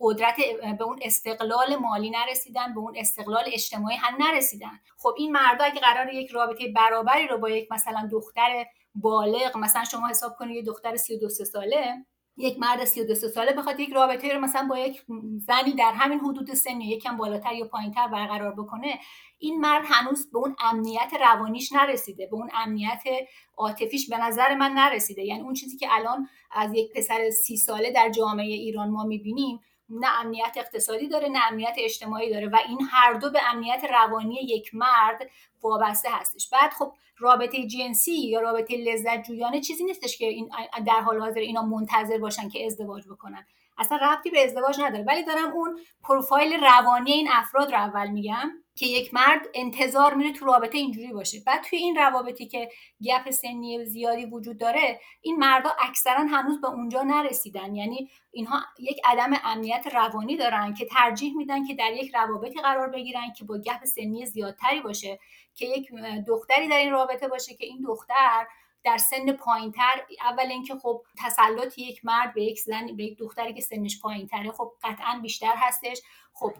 قدرت 0.00 0.36
به 0.78 0.84
اون 0.84 0.98
استقلال 1.02 1.76
مالی 1.76 2.10
نرسیدن 2.10 2.74
به 2.74 2.80
اون 2.80 2.94
استقلال 2.96 3.44
اجتماعی 3.46 3.96
هم 3.96 4.22
نرسیدن. 4.22 4.80
خب 4.98 5.14
این 5.16 5.32
مردا 5.32 5.64
اگه 5.64 5.80
قرار 5.80 6.14
یک 6.14 6.30
رابطه 6.30 6.72
برابری 6.76 7.28
رو 7.28 7.38
با 7.38 7.50
یک 7.50 7.72
مثلا 7.72 8.08
دختر 8.12 8.66
بالغ 8.94 9.56
مثلا 9.56 9.84
شما 9.84 10.08
حساب 10.08 10.36
کنید 10.38 10.56
یه 10.56 10.62
دختر 10.62 10.96
32 10.96 11.28
ساله 11.28 12.06
یک 12.38 12.58
مرد 12.58 12.84
32 12.84 13.14
ساله 13.14 13.52
بخواد 13.52 13.80
یک 13.80 13.92
رابطه 13.92 14.34
رو 14.34 14.40
مثلا 14.40 14.66
با 14.70 14.78
یک 14.78 15.02
زنی 15.46 15.72
در 15.72 15.92
همین 15.92 16.18
حدود 16.18 16.54
سنی 16.54 16.84
یکم 16.84 17.16
بالاتر 17.16 17.54
یا 17.54 17.68
پایینتر 17.68 18.08
برقرار 18.08 18.52
بکنه 18.52 18.98
این 19.38 19.60
مرد 19.60 19.84
هنوز 19.86 20.30
به 20.30 20.38
اون 20.38 20.56
امنیت 20.60 21.12
روانیش 21.20 21.72
نرسیده 21.72 22.26
به 22.26 22.36
اون 22.36 22.50
امنیت 22.54 23.02
عاطفیش 23.56 24.10
به 24.10 24.18
نظر 24.18 24.54
من 24.54 24.72
نرسیده. 24.72 25.22
یعنی 25.22 25.42
اون 25.42 25.54
چیزی 25.54 25.76
که 25.76 25.88
الان 25.90 26.28
از 26.50 26.74
یک 26.74 26.92
پسر 26.92 27.30
سی 27.30 27.56
ساله 27.56 27.92
در 27.92 28.10
جامعه 28.10 28.46
ایران 28.46 28.90
ما 28.90 29.04
می‌بینیم 29.04 29.60
نه 29.88 30.20
امنیت 30.20 30.54
اقتصادی 30.56 31.08
داره 31.08 31.28
نه 31.28 31.38
امنیت 31.50 31.74
اجتماعی 31.78 32.30
داره 32.30 32.48
و 32.48 32.58
این 32.68 32.78
هر 32.90 33.12
دو 33.12 33.30
به 33.30 33.40
امنیت 33.50 33.84
روانی 33.90 34.34
یک 34.34 34.74
مرد 34.74 35.30
وابسته 35.62 36.08
هستش. 36.12 36.48
بعد 36.52 36.70
خب 36.70 36.92
رابطه 37.20 37.66
جنسی 37.66 38.28
یا 38.28 38.40
رابطه 38.40 38.76
لذت 38.76 39.22
جویانه 39.22 39.60
چیزی 39.60 39.84
نیستش 39.84 40.18
که 40.18 40.26
این 40.26 40.50
در 40.86 41.00
حال 41.00 41.20
حاضر 41.20 41.40
اینا 41.40 41.62
منتظر 41.62 42.18
باشن 42.18 42.48
که 42.48 42.66
ازدواج 42.66 43.08
بکنن. 43.08 43.46
اصلا 43.78 43.98
ربطی 43.98 44.30
به 44.30 44.44
ازدواج 44.44 44.80
نداره. 44.80 45.04
ولی 45.04 45.24
دارم 45.24 45.52
اون 45.52 45.78
پروفایل 46.02 46.52
روانی 46.52 47.12
این 47.12 47.28
افراد 47.32 47.72
رو 47.72 47.78
اول 47.78 48.10
میگم. 48.10 48.50
که 48.78 48.86
یک 48.86 49.14
مرد 49.14 49.46
انتظار 49.54 50.14
میره 50.14 50.32
تو 50.32 50.46
رابطه 50.46 50.78
اینجوری 50.78 51.12
باشه. 51.12 51.38
بعد 51.46 51.62
توی 51.62 51.78
این 51.78 51.96
روابطی 51.96 52.46
که 52.46 52.68
گپ 53.02 53.30
سنی 53.30 53.84
زیادی 53.84 54.26
وجود 54.26 54.58
داره 54.58 55.00
این 55.20 55.36
مردا 55.36 55.70
اکثرا 55.80 56.24
هنوز 56.24 56.60
به 56.60 56.68
اونجا 56.68 57.02
نرسیدن. 57.02 57.74
یعنی 57.74 58.10
اینها 58.30 58.60
یک 58.78 59.00
عدم 59.04 59.40
امنیت 59.44 59.86
روانی 59.94 60.36
دارن 60.36 60.74
که 60.74 60.86
ترجیح 60.86 61.36
میدن 61.36 61.66
که 61.66 61.74
در 61.74 61.92
یک 61.92 62.14
روابطی 62.14 62.60
قرار 62.60 62.88
بگیرن 62.88 63.32
که 63.32 63.44
با 63.44 63.58
گپ 63.58 63.84
سنی 63.84 64.26
زیادتری 64.26 64.80
باشه 64.80 65.18
که 65.54 65.66
یک 65.66 65.90
دختری 66.26 66.68
در 66.68 66.78
این 66.78 66.90
رابطه 66.90 67.28
باشه 67.28 67.54
که 67.54 67.66
این 67.66 67.82
دختر 67.82 68.46
در 68.84 68.96
سن 68.96 69.32
پایینتر 69.32 70.02
اول 70.30 70.46
اینکه 70.50 70.74
خب 70.74 71.02
تسلط 71.18 71.78
یک 71.78 72.04
مرد 72.04 72.34
به 72.34 72.42
یک 72.42 72.60
زن 72.60 72.96
به 72.96 73.04
یک 73.04 73.18
دختری 73.18 73.54
که 73.54 73.60
سنش 73.60 74.00
پایینتره 74.00 74.50
خب 74.52 74.72
قطعا 74.82 75.18
بیشتر 75.22 75.54
هستش. 75.56 76.00
خب 76.32 76.52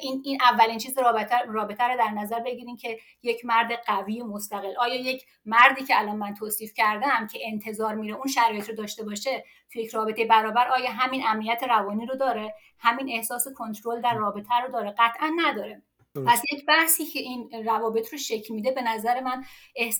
این 0.00 0.22
این 0.24 0.38
اولین 0.42 0.78
چیز 0.78 0.98
رابطه 0.98 1.36
رابطه 1.48 1.84
رو 1.84 1.96
در 1.96 2.10
نظر 2.10 2.40
بگیریم 2.40 2.76
که 2.76 2.98
یک 3.22 3.44
مرد 3.44 3.72
قوی 3.86 4.22
مستقل. 4.22 4.74
آیا 4.78 4.94
یک 4.94 5.24
مردی 5.44 5.84
که 5.84 5.98
الان 5.98 6.16
من 6.16 6.34
توصیف 6.34 6.72
کردم 6.74 7.26
که 7.26 7.38
انتظار 7.42 7.94
میره 7.94 8.14
اون 8.14 8.26
شرایط 8.26 8.68
رو 8.68 8.74
داشته 8.74 9.04
باشه 9.04 9.44
توی 9.72 9.82
یک 9.82 9.94
رابطه 9.94 10.24
برابر 10.24 10.68
آیا 10.68 10.90
همین 10.90 11.22
امنیت 11.26 11.62
روانی 11.62 12.06
رو 12.06 12.16
داره؟ 12.16 12.54
همین 12.78 13.08
احساس 13.12 13.48
کنترل 13.48 14.00
در 14.00 14.14
رابطه 14.14 14.54
رو 14.54 14.72
داره؟ 14.72 14.94
قطعا 14.98 15.32
نداره. 15.36 15.82
پس 16.24 16.42
یک 16.52 16.66
بحثی 16.66 17.04
که 17.04 17.18
این 17.18 17.50
روابط 17.66 18.12
رو 18.12 18.18
شکل 18.18 18.54
میده 18.54 18.70
به 18.70 18.82
نظر 18.82 19.20
من 19.20 19.44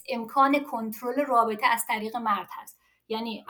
امکان 0.08 0.64
کنترل 0.64 1.24
رابطه 1.24 1.66
از 1.66 1.84
طریق 1.88 2.16
مرد 2.16 2.48
هست. 2.52 2.80
یعنی 3.08 3.44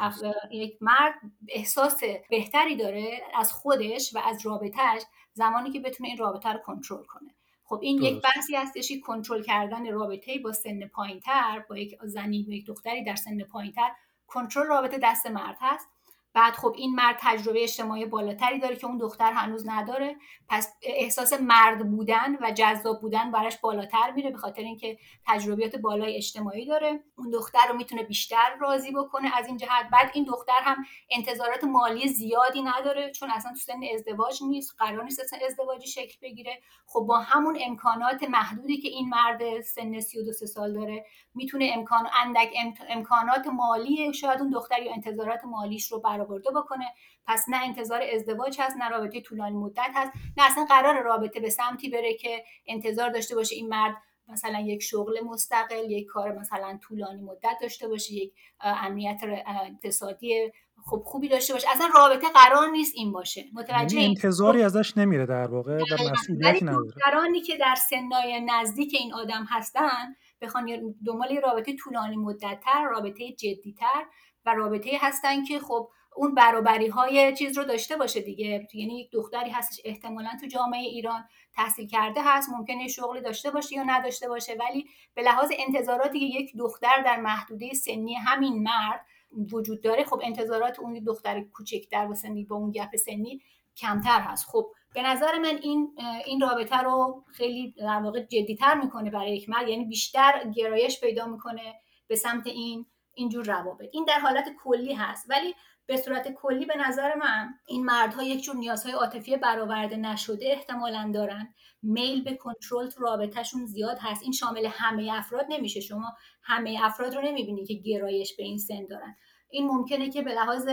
یک 0.53 0.79
مرد 0.81 1.15
احساس 1.49 2.01
بهتری 2.31 2.77
داره 2.77 3.23
از 3.35 3.53
خودش 3.53 4.15
و 4.15 4.19
از 4.19 4.47
رابطهش 4.47 5.03
زمانی 5.33 5.71
که 5.71 5.81
بتونه 5.81 6.09
این 6.09 6.19
رابطه 6.19 6.53
رو 6.53 6.59
کنترل 6.59 7.05
کنه. 7.05 7.35
خب 7.65 7.79
این 7.83 8.03
یک 8.03 8.23
بحثی 8.23 8.57
هستش 8.57 8.93
کنترل 9.07 9.43
کردن 9.43 9.93
رابطه 9.93 10.39
با 10.39 10.53
سن 10.53 10.87
پایینتر 10.87 11.65
با 11.69 11.79
یک 11.79 11.99
زنی 12.05 12.43
با 12.43 12.53
یک 12.53 12.67
دختری 12.67 13.05
در 13.05 13.17
سن 13.17 13.45
پایینتر 13.45 13.91
کنترل 14.27 14.67
رابطه 14.67 14.99
دست 15.03 15.27
مرد 15.27 15.57
هست. 15.61 15.89
بعد 16.37 16.55
خب 16.55 16.75
این 16.77 16.95
مرد 16.95 17.17
تجربه 17.21 17.63
اجتماعی 17.63 18.05
بالاتری 18.05 18.59
داره 18.59 18.77
که 18.77 18.87
اون 18.87 18.99
دختر 18.99 19.33
هنوز 19.33 19.69
نداره. 19.69 20.17
پس 20.49 20.77
احساس 20.83 21.33
مرد 21.33 21.91
بودن 21.91 22.37
و 22.41 22.51
جذاب 22.51 23.01
بودن 23.01 23.31
براش 23.31 23.59
بالاتر 23.59 24.11
میره 24.11 24.31
به 24.31 24.39
خاطر 24.39 24.63
اینکه 24.63 24.99
تجربیات 25.27 25.77
بالای 25.77 26.17
اجتماعی 26.17 26.67
داره. 26.67 27.05
اون 27.19 27.31
دختر 27.31 27.67
رو 27.69 27.77
می‌تونه 27.77 28.03
بیشتر 28.03 28.57
راضی 28.61 28.93
بکنه 28.93 29.39
از 29.39 29.47
این 29.47 29.57
جهت. 29.57 29.91
بعد 29.93 30.11
این 30.15 30.25
دختر 30.25 30.61
هم 30.63 30.77
انتظارات 31.11 31.65
مالی 31.65 32.09
زیادی 32.09 32.63
نداره 32.63 33.11
چون 33.11 33.31
اصلا 33.31 33.53
تو 33.53 33.59
سن 33.59 33.81
ازدواج 33.95 34.43
نیست 34.43 34.75
قرار 34.79 35.05
نیست 35.05 35.21
اصلا 35.21 35.39
ازدواجی 35.47 35.87
شکل 35.87 36.19
بگیره. 36.23 36.61
خب 36.87 37.01
با 37.01 37.19
همون 37.19 37.59
امکانات 37.61 38.23
محدودی 38.23 38.77
که 38.77 38.89
این 38.89 39.09
مرد 39.09 39.61
سن 39.61 40.01
32 40.01 40.33
سال 40.33 40.73
داره 40.73 41.07
می‌تونه 41.35 41.73
امکان 41.75 42.09
اندک 42.25 42.55
امکانات 42.89 43.47
مالی 43.47 44.15
شاید 44.15 44.41
اون 44.41 44.51
دختر 44.51 44.83
یا 44.83 44.93
انتظارات 44.93 45.45
مالیش 45.45 45.93
رو 45.93 46.01
برآورده 46.27 46.51
بکنه. 46.51 46.85
پس 47.27 47.45
نه 47.49 47.65
انتظار 47.65 48.03
ازدواج 48.15 48.61
هست 48.61 48.77
نه 48.77 48.89
رابطه 48.89 49.21
طولانی 49.21 49.57
مدت 49.57 49.91
هست 49.95 50.13
نه 50.37 50.47
اصلا 50.47 50.65
قرار 50.65 51.03
رابطه 51.03 51.41
به 51.41 51.51
سمتی 51.51 51.89
بره 51.89 52.15
که 52.15 52.45
انتظار 52.67 53.11
داشته 53.11 53.35
باشه 53.35 53.55
این 53.55 53.69
مرد 53.69 53.97
مثلا 54.29 54.61
یک 54.61 54.83
شغل 54.83 55.21
مستقل 55.25 55.91
یک 55.91 56.07
کار 56.07 56.33
مثلا 56.33 56.79
طولانی 56.83 57.23
مدت 57.23 57.57
داشته 57.61 57.89
باشه 57.89 58.15
یک 58.15 58.33
امنیت 58.61 59.21
اقتصادی 59.47 60.53
خوب 60.85 61.03
خوبی 61.05 61.29
داشته 61.29 61.53
باشه. 61.53 61.69
اصلا 61.71 61.89
رابطه 61.95 62.27
قرار 62.35 62.71
نیست 62.71 62.93
این 62.97 63.13
باشه. 63.13 63.45
متوجه 63.53 63.97
یعنی 63.97 64.07
انتظاری 64.07 64.63
ازش 64.63 64.97
نمیره 64.97 65.27
در 65.27 65.47
واقع 65.47 65.77
و 65.77 66.11
مسئولیتی 66.13 66.65
نداره. 66.65 67.41
که 67.47 67.57
در 67.57 67.75
سنای 67.75 68.41
نزدیک 68.41 68.95
این 68.99 69.15
آدم 69.15 69.47
هستن 69.49 70.17
بخوان 70.41 70.95
دنبال 71.07 71.37
رابطه 71.43 71.77
طولانی 71.77 72.17
مدتتر 72.17 72.89
رابطه 72.91 73.33
جدیتر 73.33 74.07
و 74.47 74.55
رابطه 74.55 74.91
هستن 75.01 75.45
که 75.45 75.59
خب 75.59 75.91
اون 76.17 76.35
برابری 76.35 76.87
های 76.87 77.37
چیز 77.37 77.59
رو 77.59 77.65
داشته 77.65 77.97
باشه 77.97 78.21
دیگه. 78.21 78.69
یعنی 78.75 79.01
یک 79.01 79.11
دختری 79.13 79.51
هستش 79.51 79.81
احتمالا 79.85 80.31
تو 80.41 80.47
جامعه 80.47 80.81
ایران 80.81 81.25
تحصیل 81.55 81.89
کرده 81.89 82.21
هست 82.25 82.49
ممکنه 82.51 82.89
شغلی 82.89 83.21
داشته 83.21 83.51
باشه 83.51 83.77
یا 83.77 83.83
نداشته 83.83 84.29
باشه. 84.29 84.57
ولی 84.61 84.87
به 85.15 85.23
لحاظ 85.23 85.51
انتظاراتی 85.59 86.21
که 86.21 86.27
یک 86.27 86.57
دختر 86.59 87.03
در 87.05 87.21
محدوده 87.21 87.73
سنی 87.73 88.15
همین 88.15 88.63
مرد 88.63 89.07
وجود 89.53 89.83
داره. 89.83 90.05
خب 90.05 90.21
انتظارات 90.25 90.81
اون 90.81 91.05
دختر 91.07 91.41
کوچکتر 91.41 92.07
و 92.11 92.15
سنی 92.15 92.45
با 92.45 92.57
اون 92.57 92.71
گپ 92.71 92.97
سنی 92.97 93.41
کمتر 93.77 94.21
هست. 94.21 94.47
خب 94.49 94.67
به 94.95 95.03
نظر 95.03 95.39
من 95.39 95.59
این 95.63 95.97
این 96.27 96.41
رابطه 96.41 96.77
رو 96.77 97.25
خیلی 97.33 97.75
در 97.79 98.01
واقع 98.01 98.21
جدیتر 98.21 98.75
می‌کنه 98.75 99.11
برای 99.11 99.37
یک 99.37 99.49
مرد. 99.49 99.69
یعنی 99.69 99.85
بیشتر 99.85 100.51
گرایش 100.55 101.01
پیدا 101.01 101.27
می‌کنه 101.27 101.75
به 102.09 102.17
سمت 102.17 102.47
این 102.47 102.87
اینجور 103.15 103.45
روابط. 103.45 103.89
این 103.93 104.05
در 104.05 104.19
حالت 104.19 104.45
کلی 104.65 104.95
هست. 104.95 105.31
ولی 105.31 105.55
به 105.87 105.97
صورت 105.97 106.33
کلی 106.33 106.65
به 106.67 106.75
نظر 106.89 107.15
من 107.15 107.55
این 107.67 107.85
مردها 107.85 108.23
یک 108.23 108.43
جور 108.43 108.57
نیازهای 108.57 108.95
عاطفی 108.95 109.37
برآورده 109.37 109.97
نشده 109.97 110.47
احتمالا 110.53 111.11
دارن. 111.15 111.55
میل 111.83 112.25
به 112.25 112.35
کنترل 112.35 112.89
تو 112.89 113.03
رابطهشون 113.03 113.67
زیاد 113.67 113.99
هست. 114.01 114.23
این 114.23 114.33
شامل 114.33 114.67
همه 114.67 115.11
افراد 115.13 115.47
نمیشه. 115.49 115.81
شما 115.81 116.13
همه 116.43 116.79
افراد 116.83 117.15
رو 117.15 117.23
نمی‌بینی 117.23 117.65
که 117.65 117.75
گرایش 117.75 118.37
به 118.37 118.43
این 118.43 118.59
سن 118.59 118.87
دارن. 118.91 119.17
این 119.51 119.67
ممکنه 119.67 120.11
که 120.11 120.23
به 120.23 120.35
لحاظ 120.35 120.69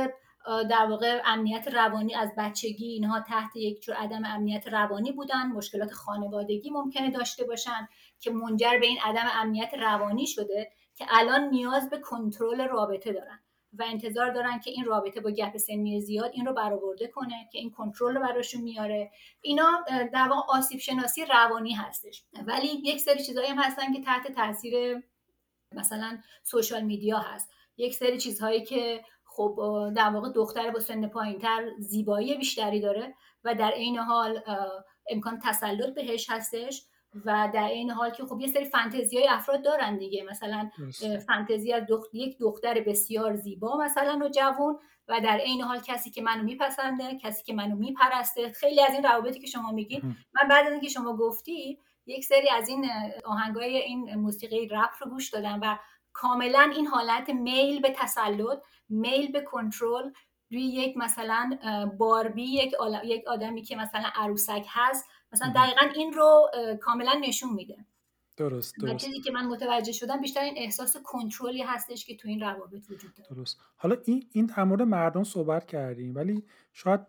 در 0.70 0.86
واقع 0.90 1.22
امنیت 1.26 1.68
روانی 1.68 2.16
از 2.16 2.32
بچگی 2.38 2.86
اینها 2.86 3.20
تحت 3.20 3.56
یک 3.56 3.82
جور 3.82 3.96
عدم 3.96 4.26
امنیت 4.26 4.68
روانی 4.68 5.12
بودن. 5.12 5.48
مشکلات 5.48 5.92
خانوادگی 5.92 6.70
ممکنه 6.70 7.12
داشته 7.12 7.44
باشن 7.44 7.88
که 8.20 8.32
منجر 8.32 8.78
به 8.80 8.86
این 8.86 8.98
عدم 9.04 9.26
امنیت 9.34 9.74
روانی 9.74 10.28
شده 10.28 10.72
که 10.96 11.06
الان 11.10 11.50
نیاز 11.50 11.90
به 11.90 12.00
کنترل 12.00 12.68
رابطه 12.68 13.14
دارن. 13.14 13.43
و 13.80 13.84
انتظار 13.88 14.30
دارن 14.32 14.60
که 14.60 14.72
این 14.72 14.86
رابطه 14.86 15.22
با 15.22 15.32
گپ 15.32 15.58
سنی 15.58 16.02
زیاد 16.02 16.32
این 16.34 16.46
رو 16.46 16.54
برآورده 16.54 17.08
کنه 17.08 17.50
که 17.52 17.60
این 17.60 17.72
کنترل 17.72 18.16
رو 18.16 18.22
براشون 18.22 18.62
میاره. 18.62 19.12
اینا 19.42 19.86
در 20.14 20.30
آسیب 20.50 20.80
شناسی 20.80 21.26
روانی 21.26 21.74
هستش. 21.74 22.24
ولی 22.48 22.68
یک 22.68 23.00
سری 23.00 23.24
چیزایی 23.24 23.48
هم 23.48 23.60
هستن 23.60 23.94
که 23.94 24.02
تحت 24.02 24.32
تاثیر 24.32 25.04
مثلا 25.72 26.18
سوشال 26.44 26.82
میدیا 26.82 27.20
هست. 27.20 27.52
یک 27.78 27.94
سری 27.94 28.18
چیزهایی 28.18 28.64
که 28.64 29.04
خب 29.26 29.60
در 29.96 30.10
واقع 30.10 30.30
دختر 30.30 30.72
با 30.72 30.80
سن 30.80 31.08
پایینتر 31.08 31.70
زیبایی 31.80 32.38
بیشتری 32.38 32.82
داره 32.82 33.16
و 33.44 33.56
در 33.56 33.72
عین 33.72 33.98
حال 33.98 34.42
امکان 35.10 35.40
تسلط 35.44 35.94
بهش 35.96 36.30
هستش. 36.30 36.84
و 37.26 37.50
در 37.54 37.68
این 37.68 37.92
حال 37.92 38.10
که 38.10 38.26
خب 38.26 38.40
یه 38.40 38.48
سری 38.48 38.66
فانتزی 38.66 39.18
های 39.18 39.28
افراد 39.28 39.64
دارن 39.64 39.98
دیگه. 39.98 40.24
مثلا 40.24 40.70
فانتزی 41.28 41.74
از 41.74 41.84
دخت... 41.90 42.10
یک 42.14 42.38
دختر 42.40 42.82
بسیار 42.82 43.36
زیبا 43.36 43.78
مثلا 43.78 44.20
و 44.26 44.30
جوون 44.30 44.80
و 45.08 45.20
در 45.20 45.38
عین 45.38 45.62
حال 45.62 45.80
کسی 45.80 46.12
که 46.12 46.22
منو 46.22 46.44
میپسنده 46.44 47.18
کسی 47.18 47.44
که 47.44 47.54
منو 47.54 47.76
میپرسته. 47.76 48.52
خیلی 48.52 48.82
از 48.82 48.94
این 48.94 49.04
روابطی 49.04 49.40
که 49.40 49.48
شما 49.48 49.72
میگید 49.72 50.04
من 50.06 50.48
بعد 50.50 50.66
از 50.66 50.72
اینکه 50.72 50.90
شما 50.90 51.18
گفتی 51.18 51.80
یک 52.06 52.26
سری 52.26 52.50
از 52.50 52.70
این 52.70 52.90
آهنگای 53.26 53.78
این 53.78 54.16
موسیقی 54.16 54.68
رپ 54.68 54.90
رو 55.00 55.10
گوش 55.10 55.30
دادم 55.30 55.60
و 55.62 55.78
کاملا 56.14 56.72
این 56.76 56.88
حالت 56.88 57.30
میل 57.30 57.82
به 57.82 57.96
تسلط 57.98 58.60
میل 58.90 59.32
به 59.32 59.42
کنترل 59.42 60.12
روی 60.54 60.64
یک 60.64 60.98
مثلا 60.98 61.58
باربی 61.98 62.44
یک, 62.44 62.74
یک 63.06 63.28
آدمی 63.28 63.62
که 63.62 63.76
مثلا 63.76 64.10
عروسک 64.16 64.66
هست 64.70 65.06
مثلا 65.34 65.54
دقیقا 65.56 65.86
این 65.96 66.14
رو 66.14 66.50
کاملا 66.82 67.14
نشون 67.14 67.54
میده. 67.54 67.86
درست 68.38 68.76
درست. 68.82 69.06
چیزی 69.06 69.22
که 69.22 69.32
من 69.32 69.46
متوجه 69.46 69.92
شدم 69.92 70.22
بیشتر 70.22 70.42
این 70.42 70.54
احساس 70.58 70.98
کنترلی 70.98 71.62
هستش 71.62 72.06
که 72.06 72.18
تو 72.18 72.28
این 72.28 72.40
روابط 72.40 72.90
وجود 72.90 73.14
داره. 73.14 73.30
درست. 73.30 73.58
حالا 73.76 73.96
این 74.06 74.30
این 74.32 74.46
در 74.46 74.64
مورد 74.64 74.82
مردم 74.82 75.24
صحبت 75.24 75.66
کردیم 75.66 76.16
ولی 76.16 76.44
شاید 76.74 77.00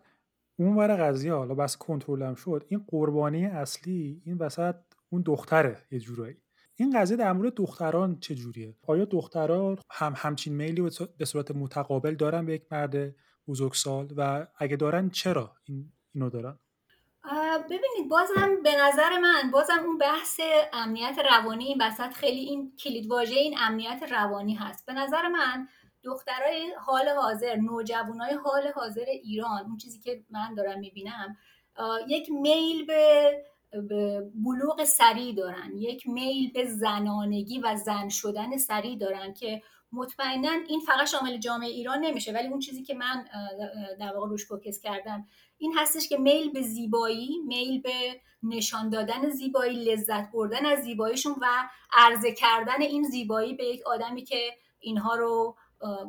اون 0.59 0.75
ور 0.75 0.95
قضیه 0.95 1.33
حالا 1.33 1.55
بس 1.55 1.77
کنترل 1.77 2.23
هم 2.23 2.35
شد 2.35 2.65
این 2.67 2.85
قربانی 2.87 3.45
اصلی 3.45 4.21
این 4.25 4.37
وسط 4.37 4.75
اون 5.09 5.21
دختره 5.21 5.77
یه 5.91 5.99
جورایی. 5.99 6.37
این 6.75 6.99
قضیه 6.99 7.17
در 7.17 7.33
مورد 7.33 7.53
دختران 7.53 8.19
چجوریه 8.19 8.75
آیا 8.87 9.05
دختران 9.05 9.77
هم 9.91 10.13
همچین 10.17 10.53
میلی 10.53 10.89
به 11.17 11.25
صورت 11.25 11.51
متقابل 11.51 12.15
دارن 12.15 12.45
به 12.45 12.53
یک 12.53 12.63
مرد 12.71 13.15
بزرگسال 13.47 14.07
و 14.17 14.47
اگه 14.57 14.75
دارن 14.75 15.09
چرا 15.09 15.51
این 15.63 15.91
اینو 16.13 16.29
دارن؟ 16.29 16.59
ببینید 17.65 18.09
بازم 18.09 18.63
به 18.63 18.75
نظر 18.81 19.19
من 19.19 19.51
بازم 19.51 19.83
اون 19.85 19.97
بحث 19.97 20.39
امنیت 20.73 21.19
روانی 21.31 21.65
این 21.65 21.81
وسط 21.81 22.13
خیلی 22.13 22.39
این 22.39 22.75
کلید 22.77 23.07
واژه 23.07 23.35
این 23.35 23.55
امنیت 23.59 24.03
روانی 24.11 24.53
هست. 24.53 24.85
به 24.85 24.93
نظر 24.93 25.27
من 25.27 25.67
دخترای 26.03 26.73
حال 26.79 27.09
حاضر 27.09 27.55
نوجوانای 27.55 28.33
حال 28.33 28.67
حاضر 28.75 29.05
ایران 29.05 29.65
اون 29.65 29.77
چیزی 29.77 29.99
که 29.99 30.23
من 30.29 30.53
دارم 30.55 30.79
می‌بینم 30.79 31.37
یک 32.07 32.29
میل 32.29 32.85
به 32.85 33.31
بلوغ 34.45 34.83
سریع 34.83 35.35
دارن. 35.35 35.77
یک 35.77 36.07
میل 36.07 36.51
به 36.51 36.65
زنانگی 36.65 37.59
و 37.59 37.75
زن 37.75 38.09
شدن 38.09 38.57
سریع 38.57 38.97
دارن 38.97 39.33
که 39.33 39.61
مطمئنا 39.91 40.51
این 40.67 40.79
فقط 40.79 41.07
شامل 41.07 41.37
جامعه 41.37 41.69
ایران 41.69 41.99
نمیشه 41.99 42.31
ولی 42.31 42.47
اون 42.47 42.59
چیزی 42.59 42.83
که 42.83 42.93
من 42.93 43.25
در 43.99 44.13
واقع 44.15 44.29
روش 44.29 44.45
فوکس 44.45 44.79
کردم 44.81 45.27
این 45.57 45.73
هستش 45.77 46.09
که 46.09 46.17
میل 46.17 46.51
به 46.51 46.61
زیبایی 46.61 47.39
میل 47.47 47.81
به 47.81 48.21
نشان 48.43 48.89
دادن 48.89 49.29
زیبایی 49.29 49.83
لذت 49.83 50.31
بردن 50.31 50.65
از 50.65 50.79
زیباییشون 50.79 51.35
و 51.41 51.69
عرضه 51.93 52.31
کردن 52.31 52.81
این 52.81 53.03
زیبایی 53.03 53.53
به 53.53 53.65
یک 53.65 53.87
آدمی 53.87 54.23
که 54.23 54.51
اینها 54.79 55.15
رو 55.15 55.55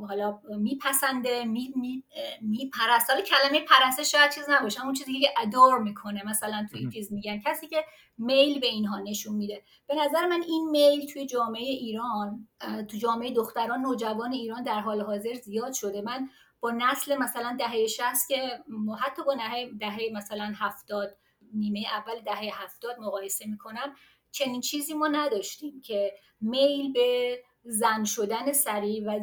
حالا 0.09 0.41
میپسنده 0.59 1.45
می, 1.45 1.73
می, 1.77 2.05
می 2.41 2.71
پرست 2.71 3.11
حالا 3.11 3.23
کلمه 3.23 3.61
پرسته 3.61 4.03
شاید 4.03 4.31
چیز 4.31 4.45
نباشه. 4.49 4.85
اون 4.85 4.93
چیزی 4.93 5.21
که 5.21 5.29
ادور 5.37 5.79
می‌کنه. 5.79 6.27
مثلا 6.27 6.67
توی 6.71 6.91
چیز 6.91 7.13
میگن. 7.13 7.41
کسی 7.41 7.67
که 7.67 7.85
میل 8.19 8.61
به 8.61 8.67
اینها 8.67 8.99
نشون 8.99 9.37
میده. 9.37 9.63
به 9.87 9.95
نظر 9.95 10.27
من 10.27 10.43
این 10.43 10.71
میل 10.71 11.07
توی 11.07 11.27
جامعه 11.27 11.63
ایران 11.63 12.49
تو 12.89 12.97
جامعه 12.97 13.31
دختران 13.31 13.81
نوجوان 13.81 14.33
ایران 14.33 14.63
در 14.63 14.81
حال 14.81 15.01
حاضر 15.01 15.35
زیاد 15.35 15.73
شده. 15.73 16.03
من 16.03 16.29
با 16.61 16.71
نسل 16.71 17.17
مثلا 17.17 17.57
دهه 17.59 17.87
60 17.87 18.29
که 18.29 18.65
حتی 19.01 19.23
با 19.23 19.35
دهه 19.35 19.71
دهه 19.81 20.11
مثلا 20.13 20.53
70 20.57 21.17
نیمه 21.55 21.85
اول 21.93 22.21
دهه 22.21 22.63
70 22.65 23.01
مقایسه 23.01 23.47
می‌کنم 23.47 23.95
چنین 24.31 24.61
چیزی 24.61 24.95
ما 24.95 25.09
نداشتیم 25.09 25.81
که 25.81 26.13
میل 26.41 26.93
به 26.93 27.39
زن 27.69 28.05
شدن 28.05 28.53
سریع 28.53 29.05
و 29.07 29.21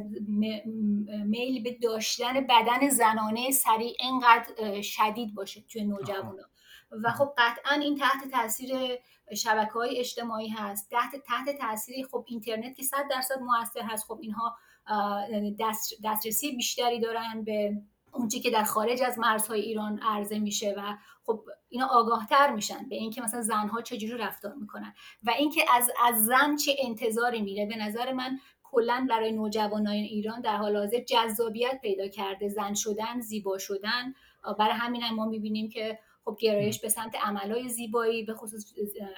میل 1.26 1.64
به 1.64 1.78
داشتن 1.82 2.34
بدن 2.34 2.90
زنانه 2.90 3.52
سریع 3.52 3.96
اینقدر 4.00 4.82
شدید 4.82 5.36
باشه 5.36 5.62
توی 5.62 5.84
نوجوانا 5.84 6.44
و 7.04 7.12
خب 7.12 7.34
قطعا 7.38 7.76
این 7.82 7.98
تحت 7.98 8.32
تاثیر 8.32 8.76
شبکه 9.36 9.72
های 9.72 10.00
اجتماعی 10.00 10.50
هست. 10.50 10.90
تحت 10.92 11.16
تحت 11.16 11.58
تاثیر 11.58 12.08
خب 12.12 12.26
اینترنت 12.28 12.76
که 12.76 12.84
صد 12.84 13.08
درصد 13.12 13.40
موثر 13.40 13.82
هست 13.82 14.06
خب 14.06 14.20
اینها 14.22 14.58
دست، 15.60 15.94
دسترسی 16.04 16.56
بیشتری 16.56 17.00
دارن 17.00 17.44
به 17.44 17.82
اونچه 18.12 18.40
که 18.40 18.50
در 18.50 18.64
خارج 18.64 19.02
از 19.02 19.20
مرزهای 19.20 19.62
ایران 19.62 20.00
عرضه 20.02 20.40
میشه 20.40 20.74
و 20.78 20.98
خب 21.26 21.46
اینا 21.74 21.88
آگاهتر 21.88 22.54
میشن 22.54 22.90
به 22.90 22.96
اینکه 22.96 23.22
مثلا 23.22 23.42
زنها 23.42 23.82
چجوری 23.82 24.18
رفتار 24.18 24.54
می‌کنن. 24.54 24.94
و 25.24 25.30
اینکه 25.30 25.62
از 25.74 25.92
از 26.06 26.26
زن 26.26 26.56
چه 26.56 26.76
انتظاری 26.80 27.42
میره. 27.42 27.66
به 27.66 27.76
نظر 27.76 28.14
من 28.14 28.40
کلا 28.64 29.08
برای 29.10 29.32
نوجوانان 29.32 29.94
ایران 29.94 30.42
در 30.42 30.58
حال 30.58 30.78
حاضر 30.78 31.00
جذابیت 31.00 31.80
پیدا 31.82 32.08
کرده. 32.08 32.50
زن 32.50 32.74
شدن 32.74 33.20
زیبا 33.20 33.58
شدن. 33.58 34.14
برای 34.60 34.74
همین 34.74 35.02
هم 35.02 35.16
ما 35.16 35.26
می‌بینیم 35.26 35.70
که 35.70 36.00
خب 36.26 36.38
گرایش 36.40 36.80
به 36.80 36.90
سمت 36.90 37.16
عملای 37.16 37.70
زیبایی 37.70 38.24
به 38.24 38.34
خصوص 38.34 38.74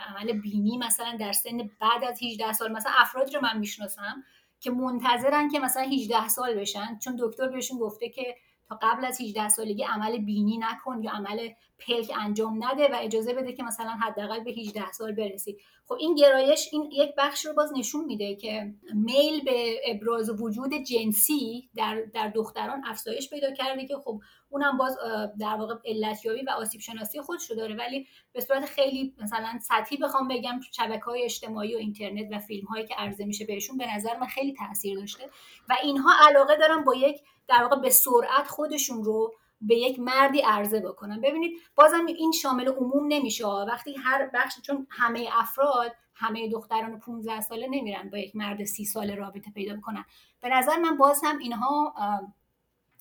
عمل 0.08 0.32
بینی 0.34 0.78
مثلا 0.78 1.18
در 1.20 1.32
سن 1.32 1.58
بعد 1.58 2.04
از 2.04 2.24
18 2.24 2.54
سال. 2.54 2.72
مثلا 2.72 2.92
افرادی 2.98 3.34
رو 3.34 3.42
من 3.42 3.58
می‌شناسم 3.60 4.24
که 4.60 4.72
منتظرن 4.72 5.50
که 5.50 5.60
مثلا 5.60 5.84
18 5.84 6.28
سال 6.28 6.54
بشن. 6.54 7.00
چون 7.04 7.16
دکتر 7.20 7.48
بهشون 7.48 7.80
گفته 7.80 8.10
که 8.10 8.36
تا 8.70 8.80
قبل 8.82 9.06
از 9.06 9.22
18 9.22 9.50
سالگی 9.50 9.84
عمل 9.84 10.18
بینی 10.18 10.58
نکن 10.58 11.04
یا 11.04 11.12
عمل 11.12 11.50
پلک 11.80 12.12
انجام 12.20 12.64
نده 12.64 12.88
و 12.88 12.96
اجازه 13.02 13.34
بده 13.34 13.54
که 13.54 13.64
مثلا 13.64 13.90
حداقل 13.90 14.44
به 14.44 14.52
18 14.52 14.92
سال 14.92 15.12
برسید 15.12 15.58
خب 15.88 15.96
این 16.00 16.16
گرایش 16.16 16.70
این 16.72 16.90
یک 16.92 17.14
بخش 17.18 17.46
رو 17.46 17.54
باز 17.54 17.74
نشون 17.78 18.06
میده 18.06 18.36
که 18.36 18.74
میل 18.94 19.44
به 19.44 19.82
ابراز 19.86 20.42
وجود 20.42 20.74
جنسی 20.74 21.70
در, 21.76 22.02
در 22.14 22.30
دختران 22.30 22.82
افزایش 22.86 23.30
پیدا 23.30 23.54
کرده 23.54 23.88
که 23.88 23.96
خب 23.98 24.22
اونم 24.50 24.78
باز 24.78 24.98
در 25.40 25.56
واقع 25.56 25.76
علتیابی 25.86 26.42
و 26.42 26.50
آسیب 26.50 26.82
شناسی 26.82 27.22
خودش 27.22 27.50
رو 27.50 27.56
داره. 27.56 27.76
ولی 27.76 28.08
به 28.34 28.42
صورت 28.42 28.66
خیلی 28.66 29.14
مثلا 29.22 29.60
سطحی 29.62 29.98
بخوام 29.98 30.28
بگم 30.28 30.60
شبکه 30.72 31.06
های 31.06 31.24
اجتماعی 31.24 31.76
و 31.76 31.78
اینترنت 31.78 32.28
و 32.32 32.40
فیلم 32.40 32.68
هایی 32.68 32.88
که 32.88 32.96
عرضه 32.98 33.26
میشه 33.26 33.46
بهشون 33.46 33.78
به 33.78 33.96
نظر 33.96 34.18
من 34.18 34.28
خیلی 34.28 34.54
تاثیر 34.54 35.00
داشته 35.00 35.24
و 35.70 35.76
اینها 35.84 36.12
علاقه 36.30 36.56
دارن 36.56 36.84
با 36.84 36.96
یک 36.96 37.22
در 37.48 37.64
واقع 37.64 37.76
به 37.76 37.90
سرعت 37.90 38.48
خودشون 38.48 39.04
رو 39.04 39.34
به 39.62 39.76
یک 39.76 40.00
مردی 40.00 40.42
عرضه 40.42 40.80
بکنن. 40.80 41.22
ببینید 41.22 41.60
بازم 41.76 42.06
این 42.06 42.32
شامل 42.32 42.68
عموم 42.68 43.06
نمیشه 43.08 43.48
وقتی 43.48 43.96
هر 43.96 44.30
بخش 44.34 44.62
چون 44.62 44.88
همه 44.90 45.30
افراد 45.32 45.96
همه 46.16 46.50
دختران 46.50 47.00
15 47.00 47.42
ساله 47.42 47.68
نمیرن 47.68 48.10
با 48.10 48.18
یک 48.18 48.36
مرد 48.36 48.64
سی 48.64 48.86
ساله 48.86 49.16
رابطه 49.16 49.52
پیدا 49.52 49.76
بکنن 49.76 50.06
به 50.42 50.50
نظر 50.50 50.78
من 50.78 50.98
باز 50.98 51.22
هم 51.24 51.38
اینها 51.38 51.94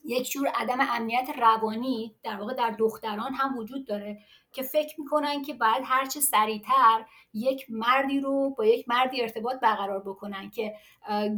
یک 0.04 0.30
جور 0.30 0.48
عدم 0.48 0.78
امنیت 0.80 1.28
روانی 1.38 2.14
در 2.22 2.36
واقع 2.36 2.54
در 2.54 2.70
دختران 2.70 3.34
هم 3.34 3.58
وجود 3.58 3.86
داره. 3.86 4.22
که 4.54 4.62
فکر 4.62 5.00
می‌کنن 5.00 5.42
که 5.42 5.54
باید 5.54 5.82
هرچه 5.84 6.20
سریعتر 6.20 7.04
یک 7.32 7.66
مردی 7.70 8.20
رو 8.20 8.54
با 8.58 8.64
یک 8.64 8.88
مردی 8.88 9.22
ارتباط 9.22 9.60
برقرار 9.60 10.00
بکنن 10.00 10.50
که 10.50 10.74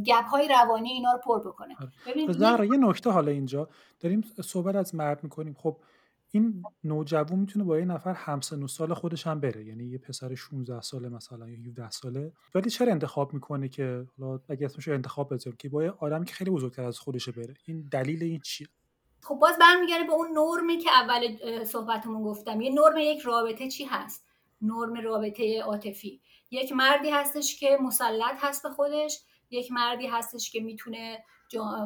گپ 0.05 0.25
های 0.25 0.47
روانی 0.47 0.89
اینا 0.89 1.11
رو 1.11 1.19
پر 1.25 1.39
بکنه. 1.39 1.75
آره. 1.79 1.91
ببینید 2.07 2.41
یه 2.71 2.77
نکته 2.77 3.09
حالا 3.09 3.31
اینجا. 3.31 3.69
داریم 3.99 4.21
صحبت 4.43 4.75
از 4.75 4.95
مرد 4.95 5.23
می‌کنیم. 5.23 5.53
خب 5.53 5.77
این 6.31 6.63
نوجوان 6.83 7.39
می‌تونه 7.39 7.65
با 7.65 7.79
یه 7.79 7.85
نفر 7.85 8.13
همسن 8.13 8.63
و 8.63 8.67
سال 8.67 8.93
خودش 8.93 9.27
هم 9.27 9.39
بره. 9.39 9.65
یعنی 9.65 9.85
یه 9.85 9.97
پسر 9.97 10.35
16 10.35 10.81
ساله 10.81 11.09
مثلا 11.09 11.49
یا 11.49 11.57
17 11.57 11.89
ساله. 11.89 12.31
ولی 12.55 12.69
چرا 12.69 12.91
انتخاب 12.91 13.33
می‌کنه 13.33 13.69
که 13.69 14.07
حالا 14.19 14.39
اگه 14.49 14.65
اسمش 14.65 14.87
انتخاب 14.87 15.33
بذاریم 15.33 15.57
که 15.57 15.69
با 15.69 15.83
یه 15.83 15.89
آدمی 15.89 16.25
که 16.25 16.33
خیلی 16.33 16.51
بزرگتر 16.51 16.83
از 16.83 16.99
خودشه 16.99 17.31
بره؟ 17.31 17.53
این 17.65 17.87
دلیل 17.91 18.23
این 18.23 18.39
چیه؟ 18.39 18.67
خب 19.27 19.35
باز 19.35 19.57
برمیگرده 19.57 20.03
به 20.03 20.13
اون 20.13 20.27
نرمی 20.37 20.77
که 20.77 20.91
اول 20.91 21.37
صحبتمون 21.63 22.23
گفتم. 22.23 22.61
یه 22.61 22.71
نرم 22.73 22.97
یک 22.97 23.19
رابطه 23.19 23.67
چی 23.67 23.85
هست؟ 23.85 24.25
نرم 24.61 24.93
رابطه 24.93 25.61
عاطفی. 25.61 26.21
یک 26.51 26.71
مردی 26.71 27.09
هستش 27.09 27.59
که 27.59 27.77
مسلط 27.81 28.35
هست 28.39 28.63
به 28.63 28.69
خودش 28.69 29.19
یک 29.49 29.71
مردی 29.71 30.07
هستش 30.07 30.51
که 30.51 30.59
می‌تونه 30.59 31.23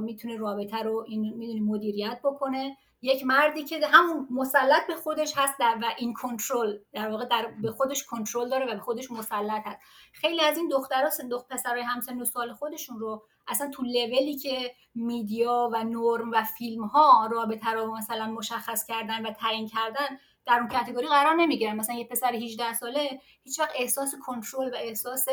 می‌تونه 0.01 0.38
رابطه 0.38 0.77
رو 0.77 1.06
این 1.08 1.34
می‌دونی 1.38 1.60
مدیریت 1.60 2.19
بکنه. 2.23 2.77
یک 3.01 3.25
مردی 3.25 3.63
که 3.63 3.88
همون 3.88 4.27
مسلط 4.32 4.88
به 4.88 4.95
خودش 4.95 5.34
هست 5.38 5.60
در 5.60 5.77
و 5.82 5.86
این 5.97 6.13
کنترل 6.13 6.77
در 6.93 7.10
واقع 7.10 7.25
در 7.25 7.54
به 7.62 7.71
خودش 7.71 8.06
کنترل 8.06 8.49
داره 8.49 8.65
و 8.65 8.75
به 8.75 8.82
خودش 8.82 9.12
مسلط 9.12 9.62
هست. 9.65 9.80
خیلی 10.13 10.41
از 10.41 10.58
این 10.58 10.67
دخترها 10.67 11.10
دختر 11.32 11.56
پسرای 11.56 11.82
همسن 11.82 12.21
و 12.21 12.25
سال 12.25 12.54
خودشون 12.54 12.99
رو 12.99 13.23
اصلا 13.47 13.69
تو 13.69 13.84
لولی 13.84 14.38
که 14.38 14.75
میدیا 14.95 15.69
و 15.73 15.84
نرم 15.84 16.32
و 16.32 16.43
فیلم 16.43 16.84
ها 16.84 17.30
رابطه 17.32 17.69
رو 17.69 17.97
مثلا 17.97 18.25
مشخص 18.25 18.86
کردن 18.86 19.25
و 19.25 19.32
تعیین 19.32 19.67
کردن 19.67 20.19
در 20.45 20.60
اون 20.60 20.67
کاتگوری 20.67 21.08
قرار 21.08 21.36
نمی‌گیرن. 21.36 21.75
مثلا 21.75 21.95
یه 21.95 22.08
پسر 22.08 22.34
18 22.34 22.73
ساله 22.73 23.21
هیچ 23.43 23.60
وقت 23.60 23.71
احساس 23.75 24.15
کنترل 24.25 24.73
و 24.73 24.75
احساس 24.75 25.25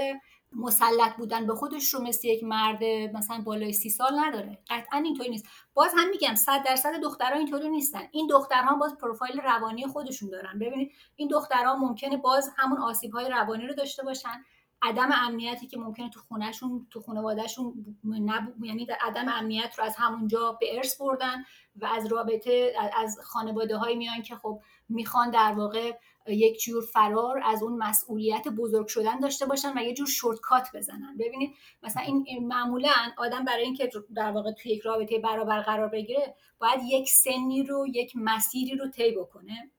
مسلط 0.53 1.17
بودن 1.17 1.47
به 1.47 1.55
خودش 1.55 1.95
رو 1.95 2.03
مثل 2.03 2.29
یک 2.29 2.45
مرد 2.45 2.85
مثلا 2.85 3.41
بالای 3.45 3.73
سی 3.73 3.91
سال 3.91 4.19
نداره. 4.19 4.59
قطعا 4.71 5.01
اینطوری 5.01 5.31
نیست. 5.31 5.47
باز 5.75 5.93
هم 5.97 6.11
میگم 6.11 6.35
صد 6.35 6.63
درصد 6.65 7.01
دخترها 7.03 7.39
اینطوری 7.39 7.69
نیستن. 7.69 8.03
این 8.13 8.27
دخترها 8.27 8.77
باز 8.77 8.97
پروفایل 8.97 9.41
روانی 9.41 9.87
خودشون 9.87 10.31
دارن. 10.31 10.59
ببینید 10.59 10.93
این 11.17 11.29
دخترها 11.29 11.77
ممکنه 11.77 12.17
باز 12.17 12.51
همون 12.57 12.79
آسیب 12.79 13.13
های 13.13 13.29
روانی 13.29 13.67
رو 13.67 13.75
داشته 13.75 14.03
باشن. 14.03 14.45
عدم 14.83 15.09
امنیتی 15.13 15.67
که 15.67 15.79
ممکنه 15.79 16.11
تو 16.11 16.21
خونهشون 16.21 16.87
تو 16.91 17.01
خانوادهشون 17.01 17.97
نب... 18.05 18.65
یعنی 18.65 18.87
عدم 19.01 19.29
امنیت 19.29 19.79
رو 19.79 19.85
از 19.85 19.97
همونجا 19.97 20.53
به 20.61 20.77
ارث 20.77 21.01
بردن 21.01 21.45
و 21.77 21.87
از 21.87 22.07
رابطه 22.07 22.73
از 22.97 23.19
خانواده 23.25 23.77
های 23.77 23.97
میان 23.97 24.23
که 24.23 24.37
خب 24.37 24.61
می‌خوان 24.89 25.31
در 25.31 25.53
واقع 25.53 25.93
یک 26.27 26.61
جور 26.61 26.85
فرار 26.85 27.43
از 27.45 27.63
اون 27.63 27.79
مسئولیت 27.79 28.49
بزرگ 28.49 28.87
شدن 28.87 29.21
داشته 29.21 29.47
باشن 29.47 29.79
و 29.79 29.83
یه 29.83 29.95
جور 29.95 30.07
شورتکات 30.07 30.69
بزنن. 30.75 31.17
ببینید 31.17 31.55
مثلا 31.83 32.03
این 32.03 32.47
معمولا 32.47 32.93
آدم 33.17 33.45
برای 33.45 33.65
اینکه 33.65 33.91
در 34.15 34.31
واقع 34.31 34.53
توی 34.53 34.73
یک 34.73 34.81
رابطه 34.81 35.19
برابر 35.19 35.61
قرار 35.61 35.89
بگیره 35.89 36.35
باید 36.59 36.81
یک 36.85 37.09
سنی 37.09 37.63
رو 37.63 37.87
یک 37.95 38.13
مسیری 38.17 38.77
رو 38.77 38.89
طی 38.89 39.13
بکنه. 39.13 39.71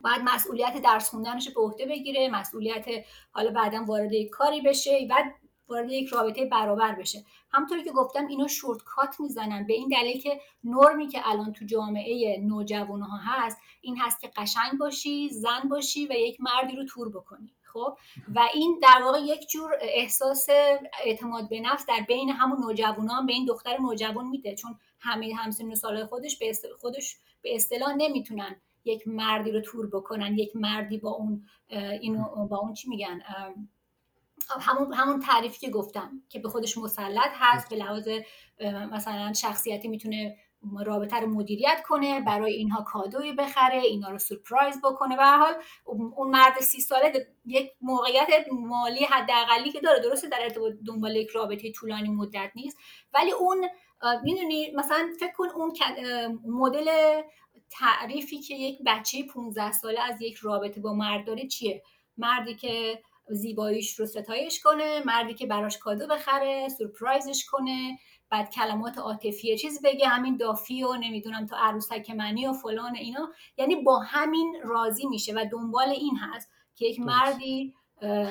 باید 0.00 0.20
مسئولیت 0.24 0.82
درس 0.82 1.10
خوندنش 1.10 1.48
به 1.48 1.60
عهده 1.60 1.86
بگیره 1.86 2.28
مسئولیت 2.28 2.86
حالا 3.32 3.50
بعدا 3.50 3.84
وارد 3.84 4.12
یک 4.12 4.30
کاری 4.30 4.60
بشه 4.60 5.06
بعد 5.10 5.34
وارد 5.68 5.90
یک 5.90 6.08
رابطه 6.08 6.44
برابر 6.44 6.94
بشه. 6.94 7.24
همطوری 7.50 7.84
که 7.84 7.92
گفتم 7.92 8.26
اینا 8.26 8.48
شورتکات 8.48 9.20
می‌زنن. 9.20 9.66
به 9.66 9.74
این 9.74 9.88
دلیل 9.88 10.20
که 10.20 10.40
نرمی 10.64 11.08
که 11.08 11.28
الان 11.28 11.52
تو 11.52 11.64
جامعه 11.64 12.40
نوجوانها 12.40 13.16
هست 13.16 13.58
این 13.80 13.98
هست 13.98 14.20
که 14.20 14.30
قشنگ 14.36 14.78
باشی 14.78 15.28
زن 15.28 15.60
باشی 15.70 16.06
و 16.06 16.12
یک 16.12 16.40
مردی 16.40 16.76
رو 16.76 16.84
تور 16.84 17.08
بکنی 17.08 17.52
خب؟ 17.72 17.98
و 18.34 18.48
این 18.54 18.80
در 18.82 19.02
واقع 19.02 19.18
یک 19.20 19.48
جور 19.48 19.72
احساس 19.80 20.46
اعتماد 21.04 21.48
به 21.48 21.60
نفس 21.60 21.86
در 21.86 22.04
بین 22.08 22.30
همون 22.30 22.60
نوجوانان 22.60 23.26
به 23.26 23.32
این 23.32 23.44
دختر 23.44 23.78
نوجوان 23.78 24.26
میده. 24.26 24.54
چون 24.54 24.78
همه 25.00 25.34
همسن 25.34 25.74
سال 25.74 26.06
خودش 26.06 26.38
به 26.38 26.52
خودش 26.80 27.16
به 27.42 27.54
اصطلاح 27.54 27.94
نمی‌تونن 27.96 28.60
یک 28.86 29.08
مردی 29.08 29.50
رو 29.50 29.60
تور 29.60 29.86
بکنن 29.86 30.38
یک 30.38 30.56
مردی 30.56 30.98
با 30.98 31.10
اون 31.10 31.46
اینو 32.00 32.46
با 32.46 32.58
اون 32.58 32.74
چی 32.74 32.88
میگن؟ 32.88 33.20
همون 34.60 34.92
همون 34.94 35.20
تعریفی 35.20 35.58
که 35.58 35.70
گفتم 35.70 36.22
که 36.28 36.38
به 36.38 36.48
خودش 36.48 36.78
مسلط 36.78 37.30
هست 37.34 37.70
به 37.70 37.76
لحاظ 37.76 38.08
مثلا 38.92 39.32
شخصیتی 39.32 39.88
می‌تونه 39.88 40.36
رابطه 40.86 41.16
رو 41.16 41.26
مدیریت 41.26 41.82
کنه 41.88 42.20
برای 42.20 42.52
اینها 42.52 42.82
کادوی 42.82 43.32
بخره 43.32 43.80
اینا 43.80 44.10
رو 44.10 44.18
سورپرایز 44.18 44.80
بکنه. 44.80 45.16
و 45.18 45.22
حال 45.22 45.54
اون 46.16 46.30
مرد 46.30 46.60
سی 46.60 46.80
ساله 46.80 47.26
یک 47.46 47.72
موقعیت 47.80 48.28
مالی 48.52 49.04
حداقلی 49.04 49.72
که 49.72 49.80
داره 49.80 50.00
درسته 50.00 50.28
در 50.28 50.38
ارتباط 50.40 50.72
دنبال 50.86 51.16
یک 51.16 51.28
رابطه 51.28 51.72
طولانی 51.72 52.08
مدت 52.08 52.50
نیست 52.54 52.78
ولی 53.14 53.32
اون 53.32 53.68
می‌دونی 54.22 54.72
مثلا 54.74 55.08
فکر 55.20 55.32
کن 55.32 55.48
اون 55.48 55.72
مدل 56.46 56.88
تعریفی 57.70 58.40
که 58.40 58.54
یک 58.54 58.78
بچه 58.86 59.22
15 59.22 59.72
ساله 59.72 60.00
از 60.00 60.22
یک 60.22 60.36
رابطه 60.36 60.80
با 60.80 60.94
مرد 60.94 61.26
داره 61.26 61.46
چیه؟ 61.46 61.82
مردی 62.16 62.54
که 62.54 63.02
زیباییش 63.30 64.00
رو 64.00 64.06
ستایش 64.06 64.62
کنه 64.62 65.02
مردی 65.06 65.34
که 65.34 65.46
براش 65.46 65.78
کادو 65.78 66.06
بخره 66.06 66.68
سورپرایزش 66.68 67.44
کنه 67.44 67.98
بعد 68.30 68.50
کلمات 68.50 68.98
عاطفی 68.98 69.58
چیز 69.58 69.82
بگه 69.82 70.08
همین 70.08 70.36
دافی 70.36 70.82
و 70.82 70.92
نمی‌دونم 70.92 71.46
تا 71.46 71.56
عروسک 71.56 72.10
منی 72.10 72.46
و 72.46 72.52
فلان 72.52 72.96
اینا. 72.96 73.28
یعنی 73.58 73.76
با 73.76 73.98
همین 73.98 74.56
راضی 74.64 75.06
میشه 75.06 75.32
و 75.34 75.44
دنبال 75.52 75.88
این 75.88 76.16
هست 76.16 76.50
که 76.74 76.86
یک 76.86 77.00
مردی 77.00 77.74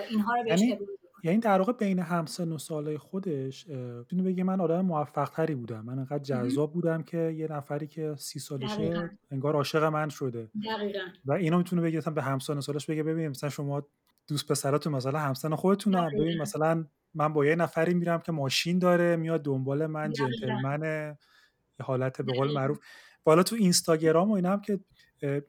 اینها 0.10 0.36
رو 0.36 0.44
بهش 0.44 0.62
یعنی 0.62 0.78
یعنی 1.26 1.38
در 1.38 1.58
واقع 1.58 1.74
بین 1.74 2.00
همسن 2.00 2.52
و 2.52 2.58
سالای 2.58 2.98
خودش 2.98 3.68
می‌تونه 3.68 4.24
بگه 4.24 4.44
من 4.44 4.62
آدم 4.62 4.82
موفق 4.82 5.30
تری 5.30 5.56
بودم. 5.56 5.86
من 5.86 6.00
انقدر 6.00 6.24
جذاب 6.24 6.74
بودم 6.74 7.04
که 7.04 7.18
یه 7.18 7.48
نفری 7.52 7.88
که 7.88 8.16
سی 8.18 8.40
سالشه 8.40 9.10
انگار 9.32 9.56
عاشق 9.56 9.84
من 9.84 10.10
شده. 10.10 10.50
دقیقا. 10.66 11.00
و 11.26 11.32
اینو 11.32 11.58
می‌تونه 11.58 11.82
بگه 11.82 12.02
به 12.02 12.22
همسن 12.22 12.58
و 12.58 12.62
سالش 12.62 12.86
بگه 12.86 13.04
ببینیم 13.04 13.30
مثلا 13.30 13.50
شما 13.50 13.88
دوست 14.28 14.52
پسراتون 14.52 14.94
مثلا 14.94 15.20
همسن 15.20 15.56
خودتون 15.56 15.96
هم 15.96 16.10
ببین 16.10 16.42
مثلا 16.42 16.86
من 17.14 17.34
با 17.34 17.46
یه 17.46 17.56
نفری 17.56 17.94
میرم 17.94 18.20
که 18.20 18.32
ماشین 18.32 18.80
داره 18.80 19.16
میاد 19.16 19.42
دنبال 19.42 19.86
من 19.86 20.12
جنتلمن 20.12 21.16
حالت 21.82 22.22
به 22.22 22.34
قول 22.34 22.54
معروف. 22.54 22.80
بالا 23.24 23.44
تو 23.44 23.56
اینستاگرام 23.56 24.32
و 24.32 24.34
اینا 24.34 24.54
هم 24.54 24.62
که 24.62 24.80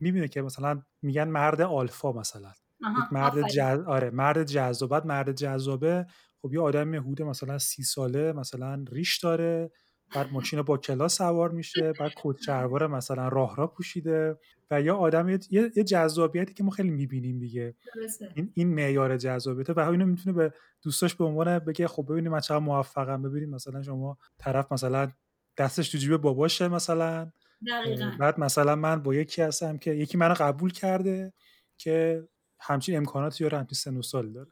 می‌بینه 0.01 0.29
که 0.29 0.43
مثلا 0.43 0.83
میگن 1.03 1.29
مرد 1.29 1.61
آلفا 1.61 2.13
مثلا. 2.13 2.53
یک 2.95 3.13
مرد 3.13 3.43
جز... 3.43 3.61
آره 3.87 4.11
مرد 4.11 4.45
جذابت 4.45 5.07
مرد 5.07 5.33
جذابه. 5.33 6.07
خب 6.43 6.53
یه 6.53 6.61
آدم 6.61 6.95
یهوده 6.95 7.25
مثلا 7.25 7.59
سی 7.59 7.83
ساله 7.83 8.33
مثلا 8.33 8.85
ریش 8.93 9.19
داره 9.19 9.71
بعد 10.15 10.33
ماشین 10.33 10.63
با 10.63 10.79
کلاس 10.79 11.17
سوار 11.19 11.51
میشه 11.51 11.93
بعد 11.93 12.13
کت 12.17 12.37
شلوار 12.43 12.87
مثلا 12.87 13.29
راه 13.29 13.57
را 13.57 13.67
پوشیده 13.67 14.39
و 14.71 14.83
یا 14.83 14.97
آدم 14.97 15.29
یه, 15.29 15.39
یه 15.51 15.85
جذابیتی 15.85 16.55
که 16.55 16.65
ما 16.65 16.71
خیلی 16.71 16.91
می‌بینیم 16.91 17.39
دیگه. 17.39 17.75
این 18.35 18.51
این 18.55 18.75
معیار 18.75 19.17
جذابیته 19.17 19.73
و 19.73 19.81
اینو 19.81 20.07
می‌تونه 20.07 20.37
به 20.37 20.53
دوستاش 20.83 21.15
به 21.15 21.25
عنوان 21.25 21.59
بگه 21.59 21.89
خب 21.89 22.07
ببینیم 22.11 22.33
من 22.33 22.41
چقدر 22.41 22.59
موفقم. 22.65 23.23
ببینیم 23.23 23.51
مثلا 23.51 23.83
شما 23.83 24.19
طرف 24.39 24.73
مثلا 24.73 25.13
دستش 25.59 25.89
تو 25.89 25.99
جیب 25.99 26.17
باباشه 26.17 26.69
مثلا. 26.69 27.33
بعد 28.19 28.41
مثلا 28.41 28.77
من 28.77 29.03
با 29.03 29.15
یکی 29.15 29.43
هستم 29.43 29.79
که 29.79 29.91
یکی 29.93 30.19
منو 30.19 30.35
قبول 30.39 30.73
کرده 30.73 31.33
که 31.79 32.29
همچین 32.61 32.97
امکاناتی 32.97 33.45
یا 33.45 33.51
همچین 33.51 33.75
سن 33.75 33.97
و 33.97 34.03
سال 34.03 34.33
داره. 34.33 34.49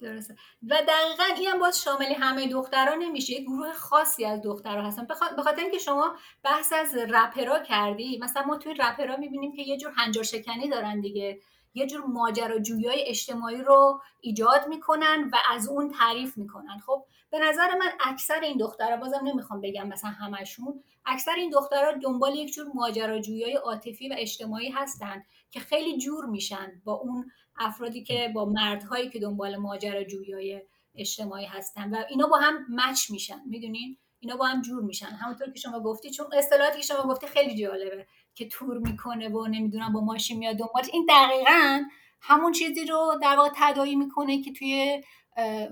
درسته. 0.00 0.36
و 0.62 0.74
دقیقا 0.88 1.24
این 1.36 1.48
هم 1.48 1.58
باز 1.58 1.82
شامل 1.82 2.14
همه 2.14 2.48
دخترها 2.48 2.94
نمیشه. 2.94 3.32
یک 3.32 3.42
گروه 3.42 3.72
خاصی 3.72 4.24
از 4.24 4.42
دخترها 4.42 4.88
هستن. 4.88 5.06
به 5.36 5.42
خاطر 5.42 5.62
اینکه 5.62 5.78
شما 5.78 6.16
بحث 6.42 6.72
از 6.72 6.94
رپرا 6.94 7.62
کردی 7.62 8.18
مثلا 8.22 8.42
ما 8.42 8.56
توی 8.56 8.74
رپرا 8.74 9.16
می‌بینیم 9.16 9.56
که 9.56 9.62
یه 9.62 9.76
جور 9.76 9.92
هنجار 9.96 10.24
شکنی 10.24 10.68
دارن 10.68 11.00
دیگه. 11.00 11.40
یه 11.74 11.86
جور 11.86 12.04
ماجراجویی 12.04 12.88
اجتماعی 13.06 13.62
رو 13.62 14.00
ایجاد 14.20 14.68
می‌کنن 14.68 15.30
و 15.32 15.36
از 15.50 15.68
اون 15.68 15.90
تعریف 15.90 16.36
می‌کنن. 16.36 16.78
خب 16.86 17.04
به 17.30 17.38
نظر 17.38 17.74
من 17.74 17.90
اکثر 18.00 18.40
این 18.40 18.58
دخترها 18.58 18.96
بازم 18.96 19.20
نمی‌خوام 19.24 19.60
بگم 19.60 19.88
مثلا 19.88 20.10
همشون 20.10 20.82
اکثر 21.06 21.34
این 21.36 21.50
دخترها 21.50 21.92
دنبال 21.92 22.34
یک 22.34 22.52
جور 22.52 22.66
ماجراجویی 22.74 23.52
عاطفی 23.52 24.08
و 24.08 24.14
اجتماعی 24.18 24.70
هستن. 24.70 25.24
که 25.56 25.62
خیلی 25.62 25.98
جور 25.98 26.26
میشن 26.26 26.82
با 26.84 26.92
اون 26.92 27.30
افرادی 27.58 28.02
که 28.04 28.30
با 28.34 28.44
مردهایی 28.44 29.10
که 29.10 29.18
دنبال 29.18 29.56
ماجراجویی 29.56 30.60
اجتماعی 30.94 31.46
هستن 31.46 31.94
و 31.94 32.02
اینا 32.10 32.26
با 32.26 32.36
هم 32.38 32.66
مچ 32.68 33.10
میشن 33.10 33.40
می‌دونین 33.46 33.96
اینا 34.20 34.36
با 34.36 34.46
هم 34.46 34.62
جور 34.62 34.82
میشن. 34.82 35.06
همونطور 35.06 35.50
که 35.50 35.60
شما 35.60 35.80
گفتی 35.80 36.10
چون 36.10 36.26
اصطلاحاتی 36.32 36.76
که 36.76 36.86
شما 36.86 37.02
گفتی 37.02 37.26
خیلی 37.26 37.62
جالبه 37.62 38.06
که 38.34 38.48
تور 38.48 38.78
می‌کنه 38.78 39.28
و 39.28 39.46
نمی‌دونم 39.46 39.92
با 39.92 40.00
ماشین 40.00 40.38
میاد 40.38 40.56
دنبال. 40.56 40.82
این 40.92 41.06
دقیقا 41.08 41.82
همون 42.20 42.52
چیزی 42.52 42.84
رو 42.84 43.18
در 43.22 43.36
واقع 43.36 43.50
تدایی 43.56 43.96
می‌کنه 43.96 44.42
که 44.42 44.52
توی 44.52 45.02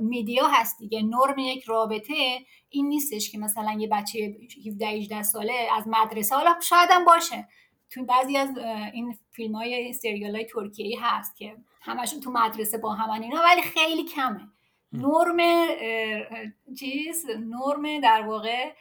میدیا 0.00 0.48
هست 0.48 0.78
دیگه. 0.78 1.02
نرم 1.02 1.38
یک 1.38 1.64
رابطه 1.64 2.14
این 2.68 2.88
نیستش 2.88 3.30
که 3.30 3.38
مثلا 3.38 3.76
یه 3.78 3.88
بچه 3.88 4.36
17 4.66 4.86
18 4.86 5.22
ساله 5.22 5.68
از 5.76 5.84
مدرسه 5.86 6.34
حالا 6.34 6.54
شاید 6.62 6.88
هم 6.92 7.04
باشه. 7.04 7.48
تو 7.94 8.04
بعضی 8.04 8.36
از 8.36 8.48
این 8.92 9.18
فیلم 9.30 9.54
های 9.54 9.92
سریال 9.92 10.34
های 10.34 10.44
ترکیه 10.44 10.98
هست 11.02 11.36
که 11.36 11.56
همشون 11.80 12.20
تو 12.20 12.30
مدرسه 12.30 12.78
با 12.78 12.92
همن 12.92 13.22
اینا 13.22 13.42
ولی 13.42 13.62
خیلی 13.62 14.04
کمه. 14.04 14.48
نرم 14.92 15.66
چیز 16.78 17.26
نرم 17.26 18.00
در 18.00 18.22
واقع 18.26 18.74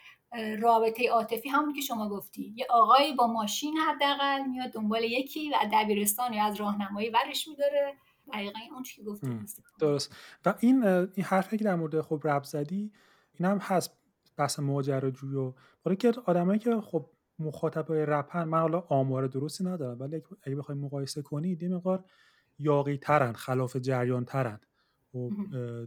رابطه 0.60 1.10
عاطفی 1.10 1.50
همون 1.50 1.74
که 1.74 1.82
شما 1.82 2.10
گفتی. 2.10 2.54
یه 2.58 2.66
آقایی 2.70 3.14
با 3.14 3.28
ماشین 3.28 3.78
حداقل 3.78 4.46
میاد 4.46 4.72
دنبال 4.72 5.04
یکی 5.04 5.50
و 5.50 5.54
دبیرستان 5.74 6.34
یا 6.34 6.44
از 6.44 6.56
راهنمایی 6.56 7.10
ورش 7.10 7.48
میداره. 7.48 7.94
دقیقا 8.34 8.60
اون 8.74 8.84
که 8.84 9.04
گفتی. 9.04 9.40
درست. 9.80 10.16
و 10.46 10.54
این 10.60 10.84
این 10.84 11.26
حرفی 11.26 11.58
که 11.58 11.64
در 11.64 11.76
مورد 11.76 12.02
خب 12.02 12.22
رب 12.24 12.44
زدی 12.44 12.92
این 13.40 13.50
هم 13.50 13.58
هست 13.58 13.98
بحث 14.38 14.60
ماجراجویی 14.60 15.36
و 15.36 15.54
برای 15.84 15.96
که 15.96 16.14
آدمایی 16.26 16.60
که 16.60 16.82
خب 16.82 17.06
مخاطبای 17.40 18.06
رپن 18.06 18.44
من 18.44 18.60
حالا 18.60 18.80
آمار 18.80 19.28
درستی 19.28 19.64
ندارم 19.64 20.00
ولی 20.00 20.22
اگه 20.44 20.56
بخوای 20.56 20.78
مقایسه 20.78 21.22
کنی 21.22 21.58
یه 21.62 21.70
مقدار 21.70 22.06
یاقی 22.60 22.98
ترن 22.98 23.34
خلاف 23.34 23.78
جریان 23.78 24.26
ترن 24.26 24.60
و 25.14 25.30
خب، 25.30 25.32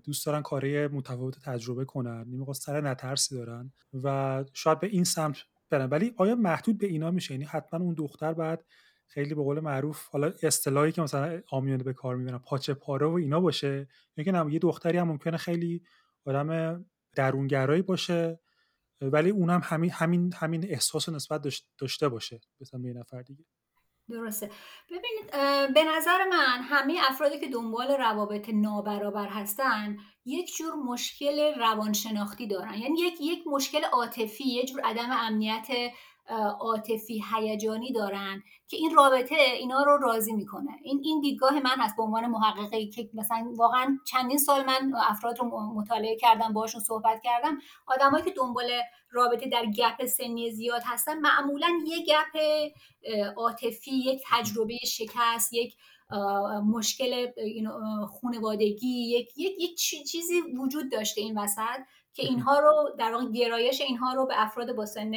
دوست 0.04 0.26
دارن 0.26 0.42
کاری 0.42 0.86
متفاوت 0.86 1.38
تجربه 1.44 1.84
کنن 1.84 2.26
یه 2.28 2.52
سر 2.52 2.80
نترسی 2.80 3.34
دارن 3.34 3.72
و 3.94 4.44
شاید 4.52 4.80
به 4.80 4.86
این 4.86 5.04
سمت 5.04 5.36
برن. 5.70 5.88
ولی 5.88 6.14
آیا 6.16 6.34
محدود 6.34 6.78
به 6.78 6.86
اینا 6.86 7.10
میشه؟ 7.10 7.34
یعنی 7.34 7.44
حتما 7.44 7.84
اون 7.84 7.94
دختر 7.94 8.32
بعد 8.32 8.64
خیلی 9.06 9.34
به 9.34 9.42
قول 9.42 9.60
معروف 9.60 10.06
حالا 10.06 10.32
اصطلاحی 10.42 10.92
که 10.92 11.02
مثلا 11.02 11.40
آمیانه 11.50 11.82
به 11.82 11.92
کار 11.92 12.16
می‌برن 12.16 12.38
پاچه 12.38 12.74
پاره 12.74 13.06
و 13.06 13.12
اینا 13.12 13.40
باشه. 13.40 13.88
یا 14.16 14.44
نه 14.44 14.52
یه 14.52 14.58
دختری 14.58 14.98
هم 14.98 15.08
ممکنه 15.08 15.36
خیلی 15.36 15.82
آدم 16.24 16.84
درونگرایی 17.14 17.82
باشه. 17.82 18.40
ولی 19.00 19.30
اونم 19.30 19.60
همین 19.64 19.90
همین 19.90 20.32
همین 20.32 20.64
احساس 20.68 21.08
نسبت 21.08 21.42
داشته 21.78 22.08
باشه 22.08 22.40
مثلا 22.60 22.80
به 22.80 22.92
نفر 22.92 23.22
دیگه. 23.22 23.44
درسته. 24.08 24.50
ببینید 24.90 25.30
به 25.74 25.84
نظر 25.84 26.24
من 26.24 26.60
همه 26.62 27.00
افرادی 27.08 27.40
که 27.40 27.48
دنبال 27.48 27.90
روابط 27.90 28.48
نابرابر 28.48 29.28
هستن 29.28 29.96
یک 30.24 30.56
جور 30.56 30.74
مشکل 30.74 31.54
روانشناختی 31.58 32.46
دارن. 32.46 32.74
یعنی 32.74 33.00
یک 33.00 33.20
یک 33.20 33.46
مشکل 33.46 33.84
عاطفی 33.84 34.44
یک 34.44 34.68
جور 34.68 34.80
عدم 34.80 35.10
امنیت 35.10 35.68
عاطفی 36.60 37.22
هیجانی 37.34 37.92
دارن 37.92 38.42
که 38.68 38.76
این 38.76 38.94
رابطه 38.94 39.34
اینا 39.34 39.82
رو 39.82 39.96
راضی 39.96 40.32
می‌کنه. 40.32 40.70
این 40.82 41.00
این 41.04 41.20
دیدگاه 41.20 41.60
من 41.60 41.76
هست 41.78 41.96
به 41.96 42.02
عنوان 42.02 42.26
محققی 42.26 42.90
که 42.90 43.10
مثلا 43.14 43.52
واقعا 43.56 43.98
چندین 44.06 44.38
سال 44.38 44.64
من 44.64 44.92
افراد 45.08 45.38
رو 45.38 45.60
مطالعه 45.74 46.16
کردم 46.16 46.52
باشون 46.52 46.80
صحبت 46.80 47.20
کردم. 47.24 47.58
آدمایی 47.86 48.24
که 48.24 48.30
دنبال 48.30 48.70
رابطه 49.10 49.48
در 49.48 49.66
گپ 49.66 50.06
سنی 50.06 50.50
زیاد 50.50 50.82
هستن 50.84 51.18
معمولا 51.18 51.68
یه 51.86 51.98
گپ 52.04 52.40
عاطفی 53.36 53.90
یک 53.90 54.22
تجربه 54.30 54.76
شکست 54.76 55.52
یک 55.52 55.76
مشکل 56.66 57.26
خانوادگی 58.20 58.88
یک 58.88 59.28
یک 59.36 59.56
یک 59.60 59.76
چیزی 60.10 60.40
وجود 60.40 60.92
داشته 60.92 61.20
این 61.20 61.38
وسط 61.38 61.80
که 62.14 62.22
اینها 62.22 62.58
رو 62.58 62.94
در 62.98 63.12
واقع 63.12 63.30
گرایش 63.32 63.80
اینها 63.80 64.12
رو 64.12 64.26
به 64.26 64.34
افراد 64.36 64.76
با 64.76 64.86
سن 64.86 65.12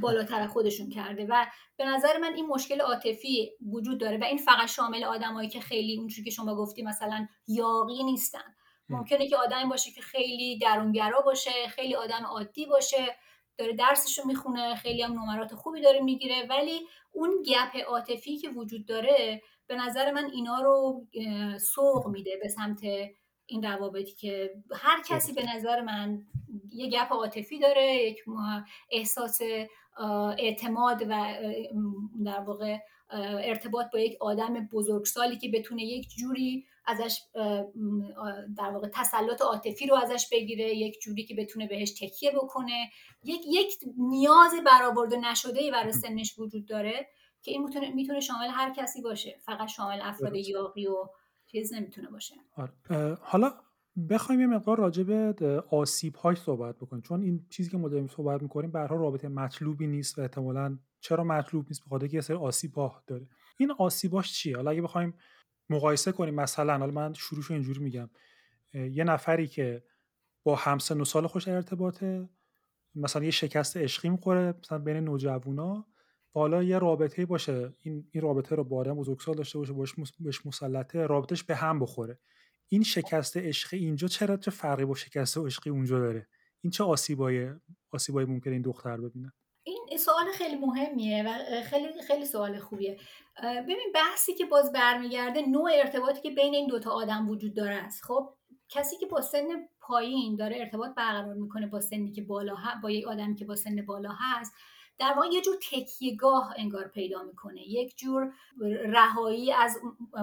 بالاتر 0.00 0.46
خودشون 0.46 0.90
کرده 0.90 1.26
و 1.28 1.46
به 1.76 1.84
نظر 1.84 2.18
من 2.18 2.34
این 2.34 2.46
مشکل 2.46 2.80
عاطفی 2.80 3.50
وجود 3.72 4.00
داره 4.00 4.18
و 4.18 4.24
این 4.24 4.38
فقط 4.38 4.68
شامل 4.68 5.04
آدمایی 5.04 5.48
که 5.48 5.60
خیلی 5.60 5.98
اونجوری 5.98 6.24
که 6.24 6.30
شما 6.30 6.54
گفتی 6.54 6.82
مثلا 6.82 7.26
یاقی 7.46 8.04
نیستن. 8.04 8.54
ممکنه 8.88 9.28
که 9.28 9.36
آدمی 9.36 9.70
باشه 9.70 9.90
که 9.90 10.00
خیلی 10.00 10.58
درونگرا 10.58 11.20
باشه 11.20 11.50
خیلی 11.68 11.94
آدم 11.94 12.26
عادی 12.26 12.66
باشه 12.66 13.16
داره 13.58 13.72
درسش 13.72 14.18
رو 14.18 14.26
می‌خونه 14.26 14.74
خیلی 14.74 15.02
هم 15.02 15.12
نمرات 15.12 15.54
خوبی 15.54 15.80
داره 15.80 16.00
می‌گیره 16.00 16.46
ولی 16.50 16.80
اون 17.12 17.42
گپ 17.46 17.76
عاطفی 17.86 18.38
که 18.38 18.48
وجود 18.48 18.86
داره 18.86 19.42
به 19.66 19.76
نظر 19.76 20.10
من 20.10 20.24
اینا 20.24 20.60
رو 20.60 21.06
سوق 21.58 22.06
میده 22.06 22.30
به 22.42 22.48
سمت 22.48 22.80
این 23.50 23.62
روابطی 23.62 24.12
که 24.12 24.50
هر 24.72 25.02
کسی 25.08 25.32
به 25.32 25.56
نظر 25.56 25.80
من 25.80 26.22
یه 26.72 26.90
گپ 26.90 27.12
عاطفی 27.12 27.58
داره 27.58 27.94
یک 27.94 28.18
احساس 28.90 29.38
اعتماد 30.38 31.02
و 31.08 31.34
در 32.24 32.40
واقع 32.40 32.78
ارتباط 33.42 33.86
با 33.92 33.98
یک 33.98 34.16
آدم 34.20 34.68
بزرگسالی 34.72 35.38
که 35.38 35.48
بتونه 35.48 35.82
یک 35.82 36.08
جوری 36.18 36.64
ازش 36.86 37.20
در 38.56 38.70
واقع 38.70 38.88
تسلط 38.94 39.42
عاطفی 39.42 39.86
رو 39.86 39.96
ازش 39.96 40.28
بگیره 40.32 40.74
یک 40.74 41.00
جوری 41.00 41.24
که 41.24 41.34
بتونه 41.34 41.66
بهش 41.66 41.90
تکیه 41.90 42.30
بکنه. 42.30 42.90
یک 43.24 43.40
یک 43.46 43.74
نیاز 43.96 44.52
برآورده 44.66 45.16
نشده 45.16 45.60
ای 45.60 45.70
برای 45.70 45.92
سنش 45.92 46.38
وجود 46.38 46.66
داره 46.66 47.08
که 47.42 47.50
این 47.50 47.62
می‌تونه 47.62 47.90
می‌تونه 47.90 48.20
شامل 48.20 48.48
هر 48.48 48.74
کسی 48.74 49.02
باشه. 49.02 49.38
فقط 49.44 49.68
شامل 49.68 49.98
افراد 50.02 50.36
یاقی 50.36 50.86
و 50.86 51.06
چیز 51.52 51.72
نمی‌تونه 51.74 52.10
باشه. 52.10 52.34
آره. 52.56 52.72
حالا 53.20 53.52
بخوایم 54.10 54.40
یه 54.40 54.46
مقدار 54.46 54.78
راجع 54.78 55.02
به 55.02 55.64
آسیب 55.70 56.14
های 56.14 56.36
صحبت 56.36 56.76
بکنیم. 56.76 57.02
چون 57.02 57.22
این 57.22 57.46
چیزی 57.48 57.70
که 57.70 57.78
ما 57.78 57.88
داریم 57.88 58.06
صحبت 58.06 58.42
می‌کنیم 58.42 58.70
برها 58.70 58.96
رابطه 58.96 59.28
مطلوبی 59.28 59.86
نیست 59.86 60.18
و 60.18 60.22
احتمالا 60.22 60.78
چرا 61.00 61.24
مطلوب 61.24 61.66
نیست؟ 61.68 61.84
بخاطر 61.86 62.06
که 62.06 62.14
یه 62.14 62.20
سری 62.20 62.36
آسیب 62.36 62.74
ها 62.74 63.02
داره. 63.06 63.28
این 63.58 63.72
آسیباش 63.78 64.32
چیه؟ 64.32 64.56
حالا 64.56 64.70
اگه 64.70 64.82
بخوایم 64.82 65.14
مقایسه 65.70 66.12
کنیم 66.12 66.34
مثلا 66.34 66.78
حالا 66.78 66.92
من 66.92 67.12
شروعش 67.12 67.50
اینجوری 67.50 67.80
میگم. 67.80 68.10
یه 68.74 69.04
نفری 69.04 69.46
که 69.46 69.84
با 70.42 70.56
همسن 70.56 71.00
و 71.00 71.04
سال 71.04 71.26
خوش 71.26 71.48
ارتباطه 71.48 72.28
مثلا 72.94 73.24
یه 73.24 73.30
شکست 73.30 73.76
عشقی 73.76 74.08
می‌خوره 74.08 74.54
مثلا 74.58 74.78
بین 74.78 74.96
نوجوانا 74.96 75.86
حالا 76.34 76.62
یه 76.62 76.78
رابطه 76.78 77.26
باشه 77.26 77.72
این 77.82 78.08
این 78.12 78.22
رابطه 78.22 78.54
رو 78.54 78.64
با 78.64 78.76
آدم 78.76 78.94
بزرگسال 78.94 79.34
داشته 79.34 79.58
باشه 79.58 79.72
باش 79.72 79.94
بهش 80.18 80.46
مسلطه 80.46 81.06
رابطش 81.06 81.44
به 81.44 81.54
هم 81.54 81.78
بخوره. 81.78 82.18
این 82.68 82.82
شکست 82.82 83.36
عشقی 83.36 83.78
اینجا 83.78 84.08
چرا 84.08 84.36
چه 84.36 84.50
فرقی 84.50 84.84
با 84.84 84.94
شکست 84.94 85.38
عشقی 85.38 85.70
اونجا 85.70 85.98
داره؟ 85.98 86.26
این 86.60 86.70
چه 86.70 86.84
آسیبای 86.84 87.50
آسیبای 87.92 88.24
ممکنه 88.24 88.52
این 88.52 88.62
دختر 88.62 88.96
ببینه؟ 88.96 89.32
این 89.64 89.98
سوال 89.98 90.32
خیلی 90.34 90.56
مهمیه 90.56 91.24
و 91.26 91.62
خیلی 91.62 92.02
خیلی 92.06 92.24
سوال 92.24 92.58
خوبیه. 92.58 92.98
ببین 93.42 93.92
بحثی 93.94 94.34
که 94.34 94.44
باز 94.44 94.72
برمیگرده 94.72 95.42
نوع 95.48 95.70
ارتباطی 95.74 96.20
که 96.20 96.30
بین 96.30 96.54
این 96.54 96.66
دوتا 96.66 96.90
آدم 96.90 97.28
وجود 97.28 97.54
داره 97.54 97.74
است. 97.74 98.04
خب 98.04 98.34
کسی 98.68 98.96
که 98.96 99.06
با 99.06 99.20
سن 99.20 99.48
پایین 99.80 100.36
داره 100.36 100.56
ارتباط 100.56 100.94
برقرار 100.94 101.34
می‌کنه 101.34 101.66
با 101.66 101.80
سنی 101.80 102.12
که 102.12 102.22
بالا 102.22 102.56
با 102.82 102.90
یک 102.90 103.06
آدمی 103.06 103.34
که 103.34 103.44
با 103.44 103.56
سن 103.56 103.84
بالا 103.86 104.10
هست 104.18 104.52
در 105.00 105.12
واقع 105.12 105.28
یه 105.32 105.40
جور 105.40 105.56
تکیهگاه 105.70 106.54
انگار 106.56 106.88
پیدا 106.88 107.22
می‌کنه. 107.22 107.68
یک 107.68 107.96
جور 107.96 108.32
رهایی 108.84 109.52
از 109.52 109.78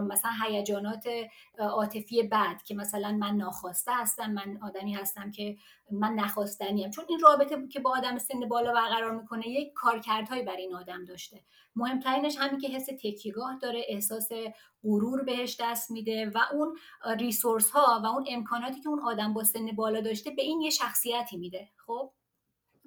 مثلا 0.10 0.32
هیجانات 0.44 1.08
عاطفی 1.60 2.24
بد 2.24 2.62
که 2.66 2.76
مثلا 2.76 3.12
من 3.12 3.36
ناخواسته 3.36 3.92
هستم 3.96 4.32
من 4.32 4.60
آدمی 4.64 4.94
هستم 4.94 5.32
که 5.32 5.58
من 5.92 6.14
نخواستنیم 6.14 6.90
چون 6.90 7.06
این 7.10 7.20
رابطه 7.20 7.68
که 7.68 7.80
با 7.80 7.98
آدم 7.98 8.18
سن 8.18 8.40
بالا 8.50 8.74
برقرار 8.74 9.22
می‌کنه 9.22 9.48
یک 9.48 9.74
کارکردهایی 9.74 10.44
برای 10.44 10.62
این 10.62 10.76
آدم 10.76 11.06
داشته. 11.06 11.44
مهمترینش 11.76 12.38
همین 12.38 12.60
که 12.60 12.68
حس 12.68 12.86
تکیهگاه 12.86 13.58
داره 13.62 13.86
احساس 13.88 14.30
غرور 14.84 15.24
بهش 15.24 15.58
دست 15.62 15.92
میده 15.92 16.32
و 16.36 16.40
اون 16.54 16.78
ریسورس 17.20 17.70
ها 17.70 18.02
و 18.04 18.06
اون 18.06 18.26
امکاناتی 18.30 18.82
که 18.82 18.90
اون 18.90 19.00
آدم 19.00 19.34
با 19.34 19.44
سن 19.44 19.66
بالا 19.76 20.02
داشته 20.02 20.32
به 20.32 20.42
این 20.42 20.62
یه 20.62 20.70
شخصیتی 20.70 21.38
میده. 21.38 21.70
خب؟ 21.86 22.12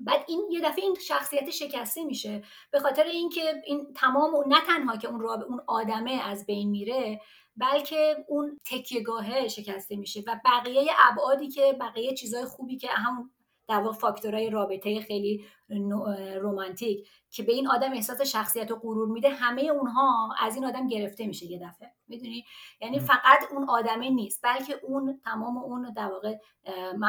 بعد 0.01 0.25
این 0.29 0.49
یه 0.51 0.61
دفعه 0.61 0.85
این 0.85 0.95
شخصیت 0.95 1.51
شکسته 1.51 2.05
میشه. 2.05 2.43
به 2.71 2.81
خاطر 2.81 3.05
اینکه 3.05 3.63
این 3.67 3.93
تمام 3.97 4.31
نه 4.47 4.61
تنها 4.67 4.97
که 4.97 5.09
اون 5.09 5.21
راب 5.21 5.43
اون 5.43 5.61
آدمه 5.67 6.13
از 6.13 6.47
بین 6.47 6.71
میره 6.71 7.21
بلکه 7.57 8.25
اون 8.29 8.59
تکیهگاهه 8.65 9.49
شکسته 9.49 9.97
میشه 9.97 10.23
و 10.27 10.41
بقیه 10.45 10.93
ابعادی 11.11 11.49
که 11.49 11.77
بقیه 11.81 12.15
چیزهای 12.15 12.45
خوبی 12.45 12.77
که 12.77 12.89
هم 12.89 13.31
در 13.69 13.81
واقع 13.81 13.99
فاکتورهای 13.99 14.51
رابطه 14.51 15.01
خیلی 15.01 15.45
رومانتیک 16.41 17.09
که 17.31 17.43
به 17.43 17.53
این 17.53 17.69
آدم 17.69 17.93
احساس 17.93 18.23
شخصیت 18.23 18.71
و 18.71 18.77
غرور 18.77 19.09
میده 19.09 19.29
همه 19.29 19.63
اونها 19.63 20.35
از 20.41 20.55
این 20.55 20.65
آدم 20.65 20.89
گرفته 20.89 21.27
میشه 21.27 21.47
یه 21.47 21.59
دفعه. 21.59 21.93
می‌دونی؟ 22.09 22.45
یعنی 22.81 23.01
فقط 23.01 23.39
اون 23.53 23.69
آدمه 23.69 24.11
نیست 24.11 24.41
بلکه 24.43 24.81
اون 24.83 25.21
تمام 25.25 25.59
اون 25.59 25.93
در 25.97 26.13
واقع 26.13 26.37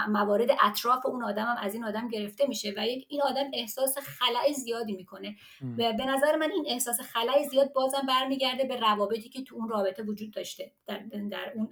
موارد 0.09 0.49
اطراف 0.61 1.05
اون 1.05 1.23
آدم 1.23 1.45
هم 1.45 1.55
از 1.59 1.73
این 1.73 1.83
آدم 1.83 2.07
گرفته 2.07 2.47
میشه 2.47 2.73
و 2.77 2.79
این 2.79 3.21
آدم 3.21 3.49
احساس 3.53 3.97
خلای 3.97 4.53
زیادی 4.53 4.93
می‌کنه. 4.93 5.35
و 5.77 5.93
به 5.93 6.05
نظر 6.05 6.35
من 6.35 6.51
این 6.51 6.65
احساس 6.67 7.01
خلای 7.01 7.43
زیاد 7.49 7.73
بازم 7.73 8.01
برمیگرده 8.07 8.63
به 8.63 8.79
روابطی 8.79 9.29
که 9.29 9.43
تو 9.43 9.55
اون 9.55 9.69
رابطه 9.69 10.03
وجود 10.03 10.33
داشته. 10.33 10.71
در, 10.87 10.99
در 11.31 11.51
اون 11.55 11.69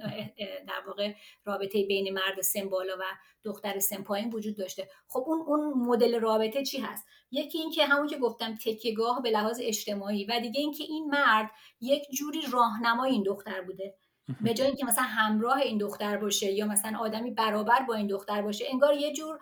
در 0.68 0.88
واقع 0.88 1.14
رابطه 1.46 1.84
بین 1.84 2.14
مرد 2.14 2.42
سن 2.42 2.70
بالا 2.70 2.94
و 3.00 3.04
دختر 3.44 3.80
سن 3.80 4.04
پایین 4.04 4.30
وجود 4.30 4.58
داشته. 4.58 4.88
خب 5.08 5.24
اون 5.28 5.42
اون 5.42 5.74
مدل 5.88 6.20
رابطه 6.20 6.64
چی 6.64 6.79
هست. 6.80 7.08
یکی 7.32 7.58
اینکه 7.58 7.86
همون 7.86 8.08
که 8.08 8.18
گفتم 8.18 8.56
تکیهگاه 8.56 9.22
به 9.22 9.30
لحاظ 9.30 9.60
اجتماعی 9.64 10.26
و 10.26 10.40
دیگه 10.40 10.60
اینکه 10.60 10.84
این 10.84 11.10
مرد 11.10 11.52
یک 11.82 12.04
جوری 12.18 12.42
راهنمای 12.52 13.12
این 13.12 13.24
دختر 13.24 13.62
بوده. 13.62 13.96
به 14.42 14.54
جای 14.54 14.68
اینکه 14.68 14.86
مثلا 14.86 15.04
همراه 15.04 15.58
این 15.58 15.78
دختر 15.78 16.18
باشه 16.18 16.52
یا 16.52 16.66
مثلا 16.66 17.00
آدمی 17.00 17.32
برابر 17.32 17.82
با 17.82 17.94
این 17.94 18.08
دختر 18.08 18.42
باشه 18.42 18.66
انگار 18.72 18.94
یه 18.94 19.14
جور 19.14 19.40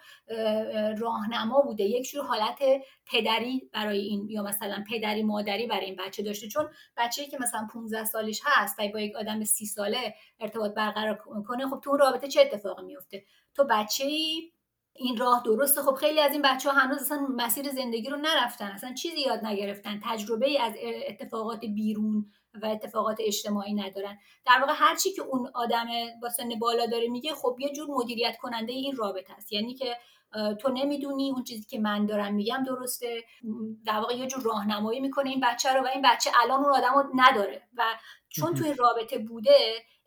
راهنما 0.97 1.61
بوده. 1.61 1.83
یک 1.83 2.09
جور 2.09 2.25
حالت 2.25 2.59
پدری 3.11 3.69
برای 3.73 3.99
این 3.99 4.29
یا 4.29 4.43
مثلا 4.43 4.83
پدری 4.91 5.23
مادری 5.23 5.67
برای 5.67 5.85
این 5.85 5.95
بچه 5.95 6.23
داشته. 6.23 6.47
چون 6.47 6.69
بچه‌ای 6.97 7.27
که 7.27 7.37
مثلا 7.39 7.67
15 7.73 8.05
سالش 8.05 8.41
هست 8.45 8.79
و 8.79 8.87
با 8.87 8.99
یک 8.99 9.15
آدم 9.15 9.43
سی 9.43 9.65
ساله 9.65 10.15
ارتباط 10.39 10.73
برقرار 10.73 11.15
کنه 11.47 11.67
خب 11.67 11.79
تو 11.83 11.89
اون 11.89 11.99
رابطه 11.99 12.27
چه 12.27 12.41
اتفاقی 12.41 12.83
میفته 12.83 13.23
تو 13.55 13.63
بچه‌ای 13.69 14.51
این 14.97 15.17
راه 15.17 15.43
درسته. 15.45 15.81
خب 15.81 15.93
خیلی 15.93 16.19
از 16.19 16.31
این 16.31 16.41
بچه 16.41 16.71
ها 16.71 16.79
هنوز 16.79 17.01
اصلا 17.01 17.27
مسیر 17.35 17.69
زندگی 17.69 18.09
رو 18.09 18.17
نرفتن 18.17 18.65
اصلا 18.65 18.93
چیزی 18.93 19.21
یاد 19.21 19.45
نگرفتن. 19.45 20.01
تجربه 20.03 20.47
ای 20.47 20.57
از 20.57 20.73
اتفاقات 21.07 21.59
بیرون 21.59 22.25
و 22.63 22.65
اتفاقات 22.65 23.17
اجتماعی 23.19 23.73
ندارن. 23.73 24.17
در 24.45 24.59
واقع 24.61 24.73
هرچی 24.75 25.13
که 25.13 25.21
اون 25.21 25.51
آدم 25.55 25.85
با 26.21 26.29
سن 26.29 26.49
بالا 26.59 26.85
داره 26.85 27.07
میگه 27.07 27.33
خب 27.33 27.55
یه 27.59 27.73
جور 27.73 27.87
مدیریت 27.89 28.37
کننده 28.37 28.73
این 28.73 28.95
رابطه 28.95 29.33
است. 29.33 29.53
یعنی 29.53 29.73
که 29.73 29.97
تو 30.61 30.69
نمی‌دونی 30.69 31.31
اون 31.31 31.43
چیزی 31.43 31.65
که 31.69 31.79
من 31.79 32.05
دارم 32.05 32.33
میگم 32.33 32.63
درسته. 32.67 33.23
در 33.85 33.99
واقع 33.99 34.15
یه 34.15 34.27
جور 34.27 34.43
راهنمایی 34.43 34.99
می‌کنه 34.99 35.29
این 35.29 35.41
بچه 35.43 35.73
رو 35.73 35.83
و 35.83 35.87
این 35.93 36.01
بچه 36.01 36.29
الان 36.43 36.63
اون 36.63 36.75
آدم 36.75 36.93
رو 36.93 37.03
نداره. 37.15 37.61
و 37.77 37.83
چون 38.29 38.55
تو 38.55 38.65
این 38.65 38.77
رابطه 38.77 39.17
بوده 39.17 39.57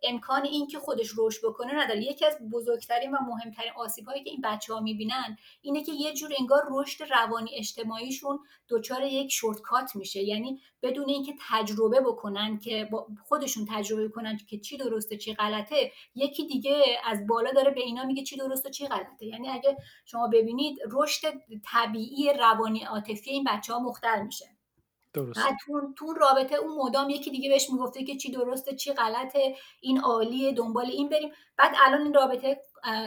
امکان 0.03 0.45
این 0.45 0.67
که 0.67 0.79
خودش 0.79 1.11
رشد 1.17 1.41
بکنه 1.47 1.73
نداره. 1.83 2.03
یکی 2.03 2.25
از 2.25 2.37
بزرگترین 2.51 3.11
و 3.11 3.17
مهمترین 3.21 3.71
آسیب 3.75 4.05
هایی 4.05 4.23
که 4.23 4.29
این 4.29 4.41
بچه 4.43 4.73
ها 4.73 4.79
می‌بینن 4.79 5.37
اینه 5.61 5.83
که 5.83 5.91
یه 5.91 6.13
جور 6.13 6.31
انگار 6.39 6.63
رشد 6.71 7.03
روانی 7.03 7.51
اجتماعیشون 7.55 8.39
دچار 8.69 9.03
یک 9.03 9.31
شورتکات 9.31 9.95
میشه. 9.95 10.23
یعنی 10.23 10.61
بدون 10.81 11.09
اینکه 11.09 11.33
تجربه 11.49 11.99
بکنن 11.99 12.59
که 12.59 12.89
خودشون 13.27 13.67
تجربه 13.69 14.07
بکنن 14.07 14.37
که 14.49 14.59
چی 14.59 14.77
درسته 14.77 15.17
چی 15.17 15.33
غلطه 15.33 15.91
یکی 16.15 16.47
دیگه 16.47 16.83
از 17.05 17.27
بالا 17.27 17.51
داره 17.51 17.71
به 17.71 17.81
اینا 17.81 18.03
میگه 18.03 18.23
چی 18.23 18.37
درسته 18.37 18.69
چی 18.69 18.87
غلطه. 18.87 19.25
یعنی 19.25 19.49
اگه 19.49 19.77
شما 20.05 20.27
ببینید 20.27 20.79
رشد 20.91 21.27
طبیعی 21.65 22.33
روانی 22.33 22.83
عاطفی 22.83 23.29
این 23.29 23.43
بچه 23.43 23.73
ها 23.73 23.79
مختل 23.79 24.21
میشه. 24.21 24.45
درست 25.13 25.39
تو, 25.65 25.93
تو 25.97 26.13
رابطه 26.13 26.55
اون 26.55 26.77
مدام 26.77 27.09
یکی 27.09 27.31
دیگه 27.31 27.49
بهش 27.49 27.69
می‌گفته 27.69 28.03
که 28.03 28.15
چی 28.15 28.31
درسته 28.31 28.75
چی 28.75 28.93
غلطه 28.93 29.55
این 29.81 29.99
عالیه 29.99 30.53
دنبال 30.53 30.85
این 30.85 31.09
بریم. 31.09 31.29
بعد 31.57 31.71
الان 31.85 32.01
این 32.01 32.13
رابطه 32.13 32.61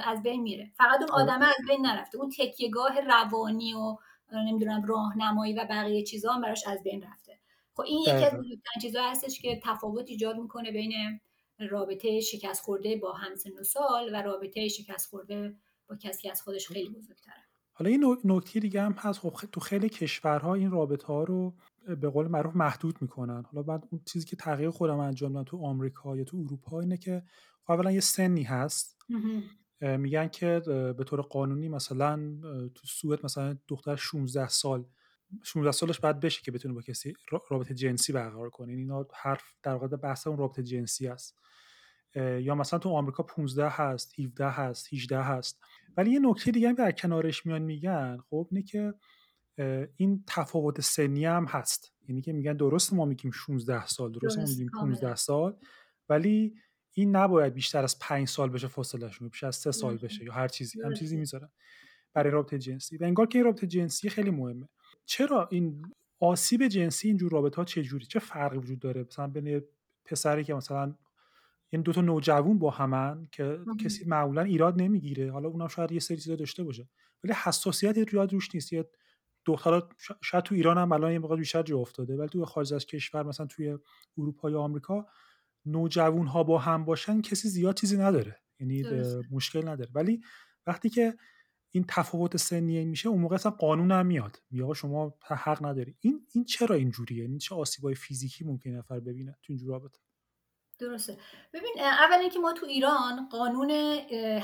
از 0.05 0.23
بین 0.23 0.43
میره. 0.43 0.73
فقط 0.77 1.01
اون 1.01 1.11
آدمه 1.11 1.47
از 1.47 1.67
بین 1.69 1.87
نرفته. 1.87 2.19
اون 2.19 2.31
تکیهگاه 2.31 3.01
روانی 3.01 3.75
و 3.75 3.97
نمی‌دونم 4.33 4.85
راهنمایی 4.85 5.55
و 5.55 5.67
بقیه 5.71 6.03
چیزا 6.03 6.33
هم 6.33 6.41
براش 6.41 6.67
از 6.67 6.83
بین 6.83 7.03
رفته. 7.03 7.39
خب 7.75 7.83
این 7.83 8.01
یکی 8.01 8.11
از 8.11 8.33
بزرگترین 8.33 8.81
چیزا 8.83 9.03
هستش 9.03 9.41
که 9.41 9.61
تفاوت 9.65 10.05
ایجاد 10.09 10.37
می‌کنه 10.37 10.73
بین 10.73 11.21
رابطه 11.71 12.21
شکست 12.21 12.65
خورده 12.65 12.97
با 12.97 13.13
همسن 13.13 13.51
و 13.61 13.63
سال 13.63 14.11
و 14.13 14.23
رابطه 14.23 14.69
شکست 14.69 15.11
خورده 15.11 15.55
با 15.89 15.97
کسی 15.97 16.31
از 16.31 16.43
خودش 16.43 16.69
خیلی 16.69 16.89
بزرگتره. 16.89 17.45
حالا 17.73 17.91
این 17.91 18.17
نکته 18.25 18.61
دیگه 18.61 18.83
هم 18.83 18.93
هست. 18.93 19.21
خب 19.21 19.33
تو 19.53 19.61
خیلی 19.61 19.89
کشورها 19.89 20.55
این 20.55 20.71
رابطه 20.71 21.07
ها 21.07 21.25
رو 21.25 21.53
به 22.01 22.09
قول 22.09 22.29
معروف 22.29 22.57
محدود 22.57 23.03
می‌کنن. 23.03 23.43
حالا 23.43 23.63
بعد 23.63 23.89
اون 23.91 24.01
چیزی 24.05 24.27
که 24.27 24.37
تغییر 24.37 24.71
خودم 24.71 24.99
انجام 24.99 25.33
دادم 25.33 25.45
تو 25.45 25.65
آمریکا 25.65 26.17
یا 26.17 26.25
تو 26.25 26.37
اروپا 26.37 26.81
اینه 26.81 26.97
که 26.97 27.23
اولا 27.69 27.93
یه 27.93 28.01
سنی 28.01 28.43
هست. 28.43 29.03
میگن 29.81 30.29
که 30.29 30.63
به 30.99 31.05
طور 31.05 31.21
قانونی 31.21 31.69
مثلا 31.69 32.37
تو 32.75 32.87
سوئد 32.87 33.25
مثلا 33.25 33.59
دختر 33.69 33.97
16 33.97 34.49
سال 34.49 34.85
16 35.43 35.73
سالش 35.73 36.01
بعد 36.01 36.21
بشه 36.21 36.43
که 36.43 36.51
بتونه 36.51 36.75
با 36.75 36.83
کسی 36.83 37.15
رابطه 37.51 37.75
جنسی 37.75 38.13
برقرار 38.13 38.51
کنه. 38.51 38.73
اینا 38.73 39.07
حرف 39.15 39.45
در 39.63 39.75
واقع 39.75 39.97
بحث 39.97 40.27
اون 40.27 40.39
رابطه 40.39 40.63
جنسی 40.63 41.09
است. 41.09 41.39
یا 42.17 42.55
مثلا 42.55 42.79
تو 42.79 42.89
آمریکا 42.89 43.23
15 43.23 43.69
هست 43.69 44.21
17 44.21 44.51
هست 44.51 44.95
18 44.95 45.23
هست. 45.23 45.61
ولی 45.97 46.11
یه 46.11 46.21
نکته 46.23 46.51
دیگه 46.51 46.69
هم 46.69 46.75
در 46.75 46.93
کنارش 46.93 47.47
میان 47.47 47.63
میگن 47.63 48.19
خب 48.31 48.49
اینه 48.51 48.63
که 48.63 48.95
این 49.97 50.25
تفاوت 50.27 50.81
سنی 50.81 51.25
هم 51.25 51.45
هست. 51.45 51.93
یعنی 52.09 52.21
که 52.23 52.33
میگن 52.33 52.53
درست 52.53 52.93
ما 52.93 53.05
میگیم 53.05 53.31
16 53.31 53.87
سال 53.87 54.13
درست 54.13 54.39
ما 54.39 54.45
میگیم 54.45 54.71
15 54.81 55.15
سال. 55.15 55.57
ولی 56.09 56.55
این 56.93 57.17
نباید 57.17 57.55
بیشتر 57.55 57.85
از 57.85 57.99
5 57.99 58.29
سال 58.29 58.51
بشه 58.51 58.69
فاصلهشون 58.69 59.29
بیشتر 59.29 59.47
از 59.47 59.57
3 59.57 59.73
سال 59.73 59.97
بشه 59.97 60.25
یا 60.25 60.33
هر 60.33 60.49
چیزی. 60.49 60.83
هم 60.83 60.95
چیزی 60.95 61.17
می‌ذارن 61.17 61.49
برای 62.13 62.31
رابطه 62.31 62.59
جنسی. 62.59 62.97
و 62.97 63.05
انگار 63.05 63.27
که 63.27 63.39
این 63.39 63.45
رابطه 63.45 63.67
جنسی 63.67 64.09
خیلی 64.09 64.31
مهمه. 64.31 64.69
چرا 65.05 65.49
این 65.51 65.83
آسیب 66.21 66.69
جنسی 66.69 67.09
اینجور 67.09 67.33
رابطه 67.33 67.57
ها 67.57 67.65
چه 67.65 67.83
جوری 67.83 68.07
چه 68.07 68.19
فرقی 68.19 68.59
وجود 68.59 68.79
داره؟ 68.79 69.03
مثلا 69.03 69.27
بین 69.27 69.63
پسری 70.05 70.45
که 70.45 70.55
مثلا 70.55 70.95
این 71.71 71.83
دو 71.83 71.93
تا 71.93 72.01
نوجوان 72.01 72.59
با 72.59 72.71
همن 72.71 73.29
که 73.33 73.59
کسی 73.85 74.05
معمولا 74.05 74.43
ایراد 74.43 74.83
نمی‌گیره. 74.83 75.33
حالا 75.33 75.49
اونم 75.49 75.69
شاید 75.69 75.93
یه 75.93 76.01
سری 76.01 76.17
چیزا 76.17 76.37
داشته 76.37 76.65
باشه. 76.65 76.89
ولی 77.25 77.33
حساسیتی 77.33 78.05
رو 78.05 78.27
روش 78.27 78.55
نیست. 78.55 78.73
یه 78.73 78.89
دخترا 79.47 79.89
شاید 80.23 80.45
تو 80.45 80.55
ایران 80.55 80.79
هم 80.79 80.93
الان 80.93 81.13
یه 81.13 81.19
مقدار 81.19 81.39
بیشتر 81.39 81.63
جا 81.63 81.79
افتاده 81.79 82.17
ولی 82.17 82.29
تو 82.29 82.45
خارج 82.45 82.75
از 82.75 82.87
کشور 82.87 83.23
مثلا 83.23 83.47
توی 83.47 83.79
اروپا 84.19 84.51
یا 84.51 84.61
آمریکا 84.61 85.07
نوجوان 85.67 86.27
ها 86.27 86.43
با 86.43 86.59
هم 86.59 86.85
باشن 86.85 87.21
کسی 87.21 87.49
زیاد 87.49 87.77
چیزی 87.77 87.97
نداره. 87.97 88.41
یعنی 88.61 88.85
مشکل 89.31 89.69
نداره. 89.69 89.91
ولی 89.95 90.21
وقتی 90.67 90.91
که 90.91 91.15
این 91.71 91.85
تفاوت 91.89 92.37
سنی 92.37 92.85
میشه 92.85 93.09
اون 93.09 93.21
موقع 93.21 93.35
اصلا 93.35 93.53
قانون 93.53 93.93
هم 93.93 94.07
میاد. 94.07 94.43
میگه 94.51 94.75
شما 94.75 95.19
حق 95.23 95.67
نداری. 95.67 95.97
این 96.01 96.27
این 96.35 96.45
چرا 96.45 96.77
اینجوریه؟ 96.77 97.25
این 97.25 97.39
چه 97.39 97.55
آسیبای 97.55 97.95
فیزیکی 97.95 98.45
ممکن 98.45 98.71
نفر 98.71 99.01
ببینه؟ 99.01 99.33
تو 99.43 99.53
اینجور 99.53 99.71
رابطه. 99.71 100.01
درسته. 100.81 101.19
ببین 101.53 101.73
اول 101.81 102.19
اینکه 102.21 102.39
ما 102.39 102.53
تو 102.53 102.67
ایران 102.67 103.29
قانون 103.29 103.71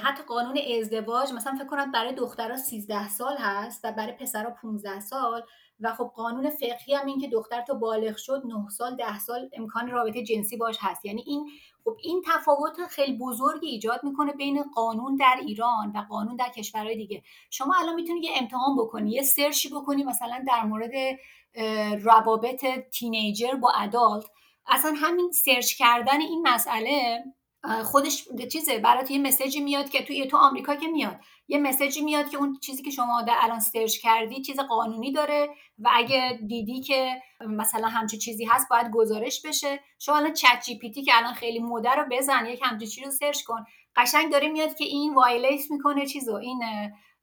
حتی 0.02 0.22
قانون 0.22 0.58
ازدواج 0.78 1.32
مثلا 1.32 1.54
فکر 1.54 1.66
کنم 1.66 1.92
برای 1.92 2.12
دخترها 2.12 2.56
13 2.56 3.08
سال 3.08 3.36
هست 3.36 3.84
و 3.84 3.92
برای 3.92 4.12
پسرها 4.12 4.50
15 4.62 5.00
سال 5.00 5.42
و 5.80 5.94
خب 5.94 6.12
قانون 6.16 6.50
فقهی 6.50 6.94
هم 6.94 7.06
این 7.06 7.20
که 7.20 7.28
دختر 7.28 7.62
تا 7.62 7.74
بالغ 7.74 8.16
شد 8.16 8.42
9 8.44 8.68
سال 8.68 8.96
10 8.96 9.18
سال 9.18 9.50
امکان 9.52 9.90
رابطه 9.90 10.22
جنسی 10.22 10.56
باش 10.56 10.76
هست. 10.80 11.04
یعنی 11.04 11.22
این 11.26 11.50
خب 11.84 11.96
این 12.02 12.22
تفاوت 12.26 12.86
خیلی 12.90 13.18
بزرگی 13.18 13.66
ایجاد 13.66 14.04
می‌کنه 14.04 14.32
بین 14.32 14.62
قانون 14.74 15.16
در 15.16 15.36
ایران 15.46 15.92
و 15.94 16.06
قانون 16.10 16.36
در 16.36 16.48
کشورهای 16.48 16.96
دیگه. 16.96 17.22
شما 17.50 17.74
الان 17.80 17.94
می‌تونید 17.94 18.24
یه 18.24 18.30
امتحان 18.36 18.76
بکنی 18.76 19.10
یه 19.10 19.22
سرچی 19.22 19.68
بکنی 19.68 20.04
مثلا 20.04 20.44
در 20.48 20.64
مورد 20.64 21.18
روابط 22.02 22.66
teenager 22.92 23.54
با 23.54 23.70
adult. 23.70 24.24
اصلا 24.70 24.94
همین 24.96 25.30
search 25.32 25.74
کردن 25.74 26.20
این 26.20 26.48
مسئله 26.48 27.24
خودش 27.84 28.28
چیزه 28.52 28.78
برات 28.78 29.10
یه 29.10 29.18
message 29.18 29.55
ی 29.55 29.60
میاد 29.60 29.90
که 29.90 30.04
توی 30.04 30.26
تو 30.26 30.36
آمریکا 30.36 30.74
که 30.74 30.88
میاد. 30.88 31.16
یه 31.48 31.58
message 31.58 31.97
ی 31.97 32.02
میاد 32.02 32.30
که 32.30 32.36
اون 32.36 32.58
چیزی 32.62 32.82
که 32.82 32.90
شما 32.90 33.24
الان 33.42 33.60
search 33.60 33.98
کردی 33.98 34.42
چیز 34.42 34.60
قانونی 34.60 35.12
داره 35.12 35.48
و 35.78 35.90
اگه 35.94 36.38
دیدی 36.46 36.80
که 36.80 37.22
مثلا 37.40 37.88
همچی 37.88 38.18
چیزی 38.18 38.44
هست 38.44 38.66
باید 38.70 38.90
گزارش 38.92 39.42
بشه. 39.46 39.80
شما 39.98 40.16
الان 40.16 40.32
ChatGPT 40.32 41.02
که 41.02 41.12
الان 41.16 41.34
خیلی 41.34 41.58
موده 41.58 41.90
رو 41.90 42.04
بزن 42.10 42.46
یک 42.46 42.60
همچی 42.62 42.86
چیزی 42.86 43.04
رو 43.04 43.10
search 43.10 43.42
کن. 43.42 43.64
قشنگ 43.96 44.32
داره 44.32 44.48
میاد 44.48 44.74
که 44.74 44.84
این 44.84 45.14
violate 45.14 45.70
می‌کنه 45.70 46.06
چیزو 46.06 46.34
این 46.34 46.62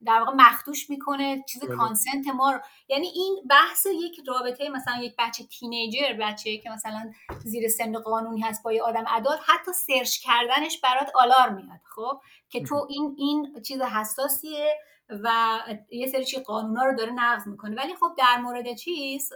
در 0.06 0.20
واقع 0.20 0.32
مخدوش 0.36 0.90
می‌کنه 0.90 1.44
چیز 1.50 1.64
بله. 1.64 1.76
consent 1.76 2.28
ما 2.28 2.52
رو. 2.52 2.60
یعنی 2.90 3.08
این 3.08 3.44
بحث 3.50 3.86
یک 3.86 4.20
رابطه 4.28 4.70
مثلا 4.70 4.98
یک 5.02 5.16
بچه 5.20 5.44
teenager 5.44 6.13
بچه 6.20 6.58
که 6.58 6.70
مثلا 6.70 7.12
زیر 7.44 7.68
سن 7.68 8.00
قانونی 8.00 8.42
هست 8.42 8.64
با 8.64 8.74
یه 8.74 8.84
آدم 8.84 9.04
عداد 9.08 9.40
حتی 9.46 9.72
search 9.74 10.20
کردنش 10.20 10.82
برات 10.82 11.12
آلارم 11.16 11.50
میاد 11.50 11.80
خب؟ 11.96 12.22
که 12.50 12.64
تو 12.64 12.88
این 12.90 13.16
این 13.18 13.62
چیز 13.62 13.82
حساسیه 13.82 14.76
و 15.10 15.60
یه 15.92 16.08
سری 16.08 16.26
چی 16.26 16.40
قانونا 16.40 16.84
رو 16.84 16.96
داره 16.96 17.12
نقض 17.12 17.48
می‌کنه. 17.48 17.76
ولی 17.76 17.96
خب 17.96 18.16
در 18.18 18.38
مورد 18.42 18.74
چیز 18.74 19.34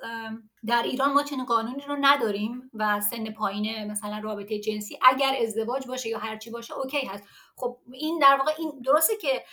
در 0.68 0.84
ایران 0.84 1.14
ما 1.14 1.24
چنین 1.24 1.46
قانونی 1.46 1.84
رو 1.88 1.98
نداریم 2.02 2.72
و 2.74 3.02
سن 3.02 3.32
پایین 3.32 3.92
مثلا 3.92 4.20
رابطه 4.24 4.60
جنسی 4.60 5.00
اگر 5.02 5.36
ازدواج 5.42 5.88
باشه 5.88 6.10
یا 6.10 6.20
هرچی 6.20 6.50
باشه 6.50 6.74
OK 6.74 7.06
هست. 7.06 7.24
خب 7.56 7.78
این 7.94 8.20
در 8.20 8.36
واقع 8.38 8.52
این 8.58 8.82
درسته 8.86 9.14
که 9.22 9.44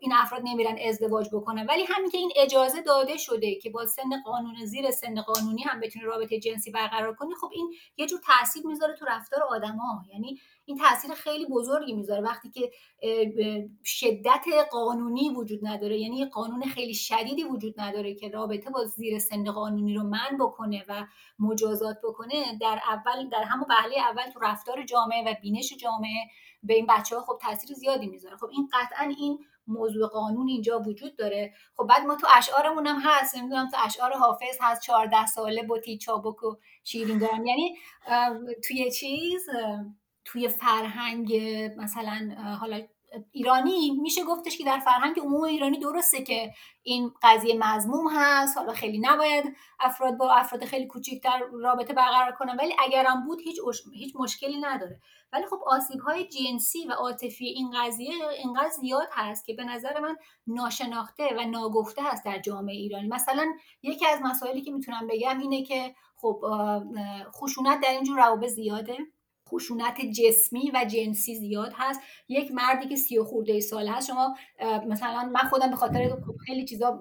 این 0.00 0.12
افراد 0.12 0.42
نمیرن 0.44 0.78
ازدواج 0.88 1.28
بکنن 1.32 1.66
ولی 1.66 1.84
همین 1.88 2.10
که 2.10 2.18
این 2.18 2.30
اجازه 2.36 2.82
داده 2.82 3.16
شده 3.16 3.54
که 3.54 3.70
با 3.70 3.86
سن 3.86 4.22
قانون 4.24 4.64
زیر 4.64 4.90
سن 4.90 5.20
قانونی 5.20 5.62
هم 5.62 5.80
بتونی 5.80 6.04
رابطه 6.04 6.38
جنسی 6.38 6.70
برقرار 6.70 7.14
کنی 7.14 7.34
خب 7.40 7.50
این 7.52 7.74
یه 7.96 8.06
جور 8.06 8.20
تاثیر 8.26 8.66
می‌ذاره 8.66 8.94
تو 8.94 9.04
رفتار 9.04 9.42
آدما. 9.42 10.04
یعنی 10.12 10.40
این 10.64 10.78
تاثیر 10.78 11.14
خیلی 11.14 11.46
بزرگی 11.46 11.92
می‌ذاره 11.92 12.22
وقتی 12.22 12.50
که 12.50 12.70
شدت 13.84 14.44
قانونی 14.70 15.30
وجود 15.30 15.66
نداره. 15.66 15.98
یعنی 15.98 16.24
قانون 16.24 16.62
خیلی 16.62 16.94
شدیدی 16.94 17.44
وجود 17.44 17.80
نداره 17.80 18.14
که 18.14 18.28
رابطه 18.28 18.70
با 18.70 18.84
زیر 18.84 19.18
سن 19.18 19.52
قانونی 19.52 19.94
رو 19.94 20.02
من 20.02 20.36
بکنه 20.48 20.84
و 20.88 21.06
مجازات 21.38 21.96
بکنه 22.04 22.58
در 22.60 22.80
اول 22.88 23.28
در 23.28 23.42
همون 23.42 23.66
وهله 23.68 23.98
اول 23.98 24.30
تو 24.30 24.40
رفتار 24.40 24.82
جامعه 24.82 25.24
و 25.30 25.34
بینش 25.42 25.72
جامعه 25.80 26.24
به 26.62 26.74
این 26.74 26.86
بچه 26.86 27.16
ها 27.16 27.22
خب 27.22 27.38
تاثیر 27.42 27.76
زیادی 27.76 28.06
می‌ذاره. 28.06 28.36
خب 28.36 28.48
این 28.52 28.68
قطعا 28.72 29.14
این 29.18 29.38
موضوع 29.66 30.08
قانون 30.08 30.48
اینجا 30.48 30.80
وجود 30.80 31.16
داره. 31.16 31.54
خب 31.76 31.84
بعد 31.84 32.06
ما 32.06 32.16
تو 32.16 32.26
اشعارمون 32.36 32.86
هم 32.86 33.00
هست 33.04 33.36
نمی‌دونم 33.36 33.68
تو 33.68 33.76
اشعار 33.84 34.12
حافظ 34.12 34.58
هست 34.60 34.82
14 34.82 35.26
ساله 35.26 35.62
بوتی 35.62 35.98
چابک 35.98 36.42
و 36.42 36.56
شیرین 36.84 37.18
دارم 37.18 37.46
یعنی 37.46 37.76
توی 38.68 38.90
چیز 38.90 39.46
توی 40.24 40.48
فرهنگ 40.48 41.34
مثلا 41.76 42.36
حالا 42.60 42.80
ایرانی 43.32 43.90
میشه 43.90 44.24
گفتش 44.24 44.58
که 44.58 44.64
در 44.64 44.78
فرهنگ 44.78 45.18
عموم 45.20 45.42
ایرانی 45.42 45.78
درسته 45.78 46.22
که 46.22 46.52
این 46.82 47.12
قضیه 47.22 47.56
مضموم 47.58 48.06
هست 48.14 48.58
حالا 48.58 48.72
خیلی 48.72 48.98
نباید 48.98 49.44
افراد 49.80 50.16
با 50.16 50.32
افراد 50.32 50.64
خیلی 50.64 50.86
کوچیکتر 50.86 51.40
رابطه 51.52 51.92
برقرار 51.92 52.32
کنن 52.32 52.56
ولی 52.56 52.74
اگرم 52.78 53.24
بود 53.24 53.40
هیچ 53.40 53.56
هیچ 53.94 54.16
مشکلی 54.16 54.60
نداره. 54.60 55.00
ولی 55.32 55.46
خب 55.46 55.60
آسیب 55.66 56.00
های 56.00 56.28
جنسی 56.28 56.86
و 56.86 56.92
عاطفی 56.92 57.46
این 57.46 57.70
قضیه 57.76 58.14
اینقدر 58.44 58.70
زیاد 58.80 59.08
هست 59.12 59.46
که 59.46 59.54
به 59.54 59.64
نظر 59.64 60.00
من 60.00 60.16
ناشناخته 60.46 61.34
و 61.38 61.44
ناگفته 61.44 62.02
هست 62.02 62.24
در 62.24 62.38
جامعه 62.38 62.74
ایرانی. 62.74 63.08
مثلا 63.08 63.52
یکی 63.82 64.06
از 64.06 64.20
مسائلی 64.22 64.62
که 64.62 64.70
می‌تونم 64.70 65.06
بگم 65.06 65.38
اینه 65.38 65.62
که 65.62 65.94
خب 66.16 66.40
خشونت 67.34 67.80
در 67.80 67.90
اینجور 67.90 68.16
روابط 68.16 68.48
زیاده. 68.48 68.96
خشونت 69.50 70.00
جسمی 70.00 70.70
و 70.74 70.84
جنسی 70.84 71.34
زیاد 71.34 71.72
هست. 71.76 72.00
یک 72.28 72.52
مردی 72.52 72.88
که 72.88 72.96
سی 72.96 73.18
و 73.18 73.24
خورده 73.24 73.60
سال 73.60 73.88
هست. 73.88 74.06
شما 74.06 74.36
مثلا 74.88 75.30
من 75.34 75.48
خودم 75.50 75.70
به 75.70 75.76
خاطر 75.76 76.16
خیلی 76.46 76.64
چیزا 76.64 77.00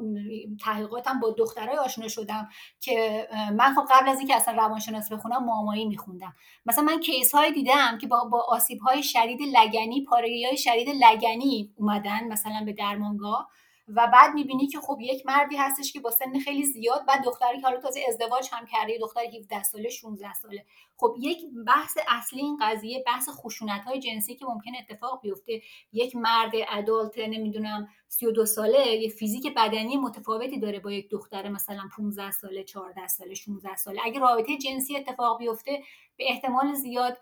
تحقیقاتم 0.63 1.19
با 1.19 1.35
دخترای 1.37 1.77
آشنا 1.77 2.07
شدم 2.07 2.49
که 2.79 3.27
من 3.57 3.73
خب 3.75 3.85
قبل 3.91 4.09
از 4.09 4.19
اینکه 4.19 4.35
اصلا 4.35 4.53
روانشناسی 4.53 5.15
بخونم 5.15 5.45
مامایی 5.45 5.85
میخوندم. 5.85 6.35
مثلا 6.65 6.83
من 6.83 6.99
کیس 6.99 7.35
های 7.35 7.51
دیدم 7.51 7.97
که 8.01 8.07
با, 8.07 8.23
با 8.31 8.45
آسیب 8.49 8.79
های 8.79 9.03
شدید 9.03 9.39
لگنی 9.41 10.03
پارگی 10.03 10.45
های 10.45 10.57
شدید 10.57 10.89
لگنی 10.89 11.73
اومدن 11.75 12.27
مثلا 12.27 12.63
به 12.65 12.73
درمانگاه. 12.73 13.49
و 13.87 14.07
بعد 14.13 14.33
می‌بینی 14.33 14.67
که 14.67 14.79
خب 14.79 14.97
یک 15.01 15.25
مردی 15.25 15.55
هستش 15.55 15.93
که 15.93 15.99
با 15.99 16.11
سن 16.11 16.39
خیلی 16.39 16.63
زیاد 16.63 17.05
بعد 17.05 17.23
دختری 17.23 17.61
که 17.61 17.67
حالا 17.67 17.81
تازه 17.81 18.01
ازدواج 18.07 18.49
هم 18.51 18.65
کرده 18.65 18.97
دختر 19.01 19.21
17 19.37 19.63
ساله 19.63 19.89
16 19.89 20.33
ساله. 20.33 20.65
خب 20.97 21.15
یک 21.19 21.37
بحث 21.67 21.97
اصلی 22.07 22.41
این 22.41 22.57
قضیه 22.61 23.03
بحث 23.05 23.29
خشونت 23.29 23.81
های 23.81 23.99
جنسی 23.99 24.35
که 24.35 24.45
ممکن 24.45 24.71
اتفاق 24.79 25.21
بیفته. 25.21 25.61
یک 25.93 26.15
مرد 26.15 26.51
ادالت 26.69 27.17
نمی‌دونم 27.17 27.89
32 28.07 28.45
ساله 28.45 28.87
یه 28.87 29.09
فیزیک 29.09 29.53
بدنی 29.55 29.97
متفاوتی 29.97 30.59
داره 30.59 30.79
با 30.79 30.91
یک 30.91 31.09
دختر 31.09 31.49
مثلا 31.49 31.89
15 31.97 32.31
ساله 32.31 32.63
14 32.63 33.07
ساله 33.07 33.33
16 33.33 33.75
ساله. 33.75 34.01
اگه 34.03 34.19
رابطه 34.19 34.57
جنسی 34.57 34.97
اتفاق 34.97 35.37
بیفته 35.39 35.83
به 36.17 36.25
احتمال 36.29 36.73
زیاد 36.73 37.17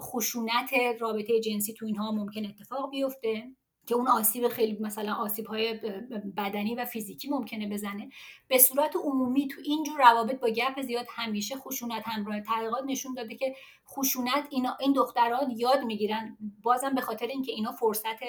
خشونت 0.00 0.70
رابطه 1.00 1.40
جنسی 1.40 1.72
تو 1.72 1.86
اینها 1.86 2.12
ممکن 2.12 2.46
اتفاق 2.46 2.90
بیفته. 2.90 3.44
که 3.86 3.94
اون 3.94 4.08
آسیب 4.08 4.48
خیلی 4.48 4.78
مثلا 4.80 5.14
آسیب 5.14 5.46
های 5.46 5.74
بدنی 6.36 6.74
و 6.74 6.84
فیزیکی 6.84 7.28
ممکنه 7.28 7.68
بزنه 7.68 8.10
به 8.48 8.58
صورت 8.58 8.96
عمومی 8.96 9.48
تو 9.48 9.60
اینجور 9.64 9.98
روابط 9.98 10.40
با 10.40 10.48
گپ 10.48 10.82
زیاد 10.82 11.06
همیشه 11.10 11.56
خشونت 11.56 12.02
همراه 12.06 12.40
تحقیقات 12.40 12.84
نشون 12.86 13.14
داده 13.14 13.34
که 13.34 13.54
خشونت 13.88 14.46
اینا 14.50 14.76
این 14.80 14.92
دختران 14.92 15.50
یاد 15.56 15.84
می‌گیرن. 15.84 16.36
بازم 16.62 16.94
به 16.94 17.00
خاطر 17.00 17.26
اینکه 17.26 17.52
اینا 17.52 17.72
فرصت 17.72 18.20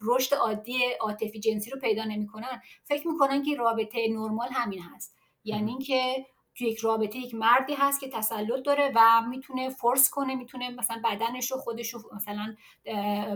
رشد 0.00 0.34
عادی 0.34 0.78
عاطفی 1.00 1.40
جنسی 1.40 1.70
رو 1.70 1.80
پیدا 1.80 2.04
نمی‌کنن 2.04 2.62
فکر 2.84 3.08
می‌کنن 3.08 3.42
که 3.42 3.56
رابطه 3.56 4.08
نرمال 4.08 4.48
همین 4.52 4.82
هست. 4.82 5.16
یعنی 5.44 5.70
اینکه 5.70 6.26
تو 6.54 6.64
یک 6.64 6.78
رابطه 6.78 7.18
یک 7.18 7.34
مردی 7.34 7.74
هست 7.74 8.00
که 8.00 8.08
تسلط 8.08 8.62
داره 8.64 8.92
و 8.96 9.22
می‌تونه 9.28 9.70
فورس 9.70 10.10
کنه 10.10 10.34
می‌تونه 10.34 10.70
مثلا 10.70 11.02
بدنش 11.04 11.50
رو 11.50 11.56
خودش 11.56 11.94
مثلا 12.14 12.54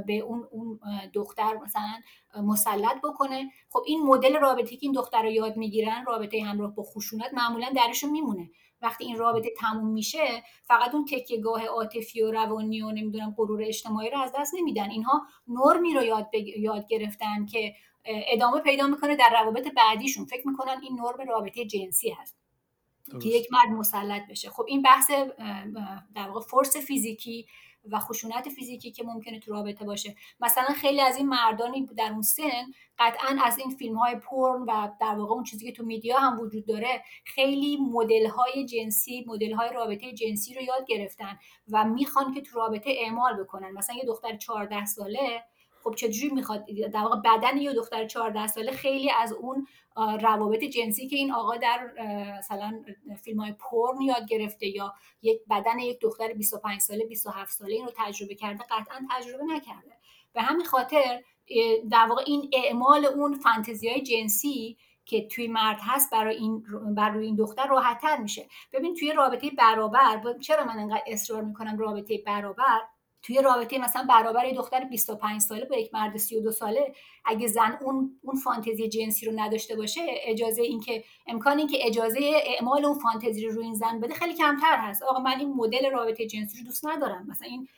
به 0.07 0.18
اون 0.18 0.48
اون 0.50 0.81
دختر 1.14 1.55
مثلا 1.57 2.01
مسلط 2.43 2.97
بکنه. 3.05 3.51
خب 3.70 3.82
این 3.86 4.03
مدل 4.03 4.36
رابطه 4.36 4.76
که 4.76 4.78
این 4.82 4.93
دختر 4.93 5.22
رو 5.22 5.30
یاد 5.30 5.57
می‌گیرن 5.57 6.05
رابطه 6.07 6.43
همراه 6.43 6.74
با 6.74 6.82
خشونت 6.82 7.34
معمولا 7.34 7.70
درشون 7.76 8.11
میمونه. 8.11 8.51
وقتی 8.82 9.05
این 9.05 9.18
رابطه 9.18 9.51
تموم 9.59 9.93
میشه 9.93 10.43
فقط 10.62 10.95
اون 10.95 11.05
تکیهگاه 11.05 11.66
عاطفی 11.66 12.22
و 12.22 12.30
روانی 12.30 12.82
و 12.82 12.91
نمی‌دونم 12.91 13.34
غرور 13.36 13.62
اجتماعی 13.62 14.11
رو 14.11 14.18
از 14.18 14.32
دست 14.38 14.55
نمیدن. 14.55 14.91
اینها 14.91 15.26
نرمی 15.49 15.95
رو 15.95 16.03
یاد, 16.03 16.30
یاد 16.57 16.86
گرفتن 16.86 17.47
که 17.47 17.74
ادامه 18.05 18.61
پیدا 18.61 18.86
می‌کنه 18.86 19.16
در 19.16 19.30
روابط 19.43 19.68
بعدیشون. 19.76 20.24
فکر 20.24 20.49
می‌کنن 20.49 20.80
این 20.82 21.01
نرم 21.01 21.28
رابطه 21.28 21.64
جنسی 21.64 22.11
هست. 22.11 22.43
که 23.22 23.28
یک 23.28 23.48
مرد 23.52 23.68
مسلط 23.68 24.22
بشه. 24.30 24.50
خب 24.50 24.64
این 24.68 24.82
بحث 24.82 25.11
در 26.14 26.28
واقع 26.28 26.40
فرس 26.40 26.76
فیزیکی 26.76 27.46
و 27.90 27.98
خشونت 27.98 28.48
فیزیکی 28.48 28.90
که 28.90 29.05
ممکنه 29.05 29.40
تو 29.40 29.52
رابطه 29.52 29.84
باشه. 29.84 30.16
مثلا 30.40 30.74
خیلی 30.74 31.00
از 31.00 31.16
این 31.16 31.28
مردانی 31.28 31.86
در 31.86 32.12
اون 32.12 32.22
سن 32.22 32.64
قطعا 32.98 33.36
از 33.44 33.59
این 33.59 33.70
فیلم 33.70 33.96
های 33.96 34.16
پرن 34.16 34.62
و 34.62 34.88
در 35.00 35.14
واقع 35.14 35.34
اون 35.34 35.44
چیزی 35.44 35.66
که 35.66 35.72
تو 35.72 35.84
میدیا 35.84 36.18
هم 36.18 36.40
وجود 36.40 36.66
داره 36.66 37.02
خیلی 37.24 37.76
مدل 37.76 38.26
های 38.26 38.64
جنسی 38.64 39.24
مدل 39.26 39.52
های 39.52 39.70
رابطه 39.72 40.12
جنسی 40.12 40.55
رو 40.55 40.62
یاد 40.62 40.86
گرفتن 40.86 41.38
و 41.72 41.84
می‌خوان 41.84 42.34
که 42.34 42.40
تو 42.40 42.59
رابطه 42.59 42.90
اعمال 42.96 43.42
بکنن. 43.42 43.70
مثلا 43.70 43.96
یه 43.96 44.05
دختر 44.05 44.36
14 44.36 44.84
ساله 44.84 45.42
خب 45.82 45.94
چجوری 45.94 46.34
می‌خواد؟ 46.34 46.66
در 46.92 47.00
واقع 47.00 47.20
بدن 47.20 47.57
یه 47.57 47.72
دختر 47.72 48.07
14 48.07 48.46
ساله 48.46 48.72
خیلی 48.72 49.11
از 49.11 49.32
اون 49.32 49.66
روابط 49.97 50.64
جنسی 50.64 51.09
که 51.09 51.16
این 51.16 51.32
آقا 51.32 51.57
در 51.57 51.90
مثلا 52.38 52.84
فیلم 53.22 53.40
های 53.40 53.53
پرن 53.53 54.01
یاد 54.01 54.26
گرفته 54.28 54.66
یا 54.66 54.95
یک 55.22 55.40
بدن 55.51 55.78
یک 55.78 56.01
دختر 56.01 56.32
25 56.32 56.80
ساله 56.80 57.05
27 57.05 57.53
ساله 57.53 57.74
این 57.74 57.84
رو 57.86 57.92
تجربه 57.97 58.34
کرده 58.34 58.64
قطعا 58.64 59.07
تجربه 59.11 59.45
نکرده. 59.45 59.97
به 60.32 60.42
همین 60.42 60.66
خاطر 60.66 61.22
در 61.90 62.07
واقع 62.09 62.22
این 62.26 62.51
اعمال 62.53 63.07
اون 63.07 63.34
فانتزی 63.34 63.88
های 63.88 64.03
جنسی 64.03 64.76
که 65.05 65.28
توی 65.28 65.49
مرد 65.49 65.78
هست 65.80 66.12
برای 66.12 66.36
این 66.36 66.64
برای 66.95 67.26
این 67.26 67.36
دختر 67.36 67.66
راحتتر 67.66 68.16
میشه. 68.16 68.49
ببین 68.72 68.95
توی 68.95 69.12
رابطه 69.12 69.51
برابر 69.51 70.38
چرا 70.40 70.64
من 70.64 70.78
انقدر 70.78 71.03
اصرار 71.07 71.42
می‌کنم 71.42 71.78
رابطه 71.78 72.18
برابر؟ 72.26 72.80
توی 73.25 73.43
رابطه 73.43 73.79
مثلا 73.79 74.07
برابر 74.09 74.51
دختر 74.51 74.85
25 74.85 75.41
ساله 75.41 75.64
با 75.64 75.77
یک 75.77 75.95
مرد 75.95 76.16
32 76.16 76.51
ساله 76.51 76.95
اگه 77.25 77.47
زن 77.47 77.79
اون 77.81 78.20
اون 78.22 78.37
فانتزی 78.37 78.89
جنسی 78.89 79.27
رو 79.27 79.33
نداشته 79.37 79.77
باشه 79.77 80.01
اجازه 80.09 80.62
اینکه 80.62 81.05
امکان 81.27 81.59
اینکه 81.59 81.87
اجازه 81.87 82.20
اعمال 82.45 82.85
اون 82.85 82.99
فانتزی 82.99 83.47
رو 83.47 83.55
روی 83.55 83.64
این 83.64 83.75
زن 83.75 84.01
بده 84.01 84.14
خیلی 84.14 84.35
کمتر 84.35 84.77
هست. 84.77 85.03
آقا 85.03 85.20
من 85.20 85.39
این 85.39 85.55
مدل 85.55 85.91
رابطه 85.91 86.27
جنسی 86.27 86.59
رو 86.59 86.64
دوست 86.64 86.87
ندارم. 86.87 87.27
مثلا 87.29 87.49
این 87.49 87.68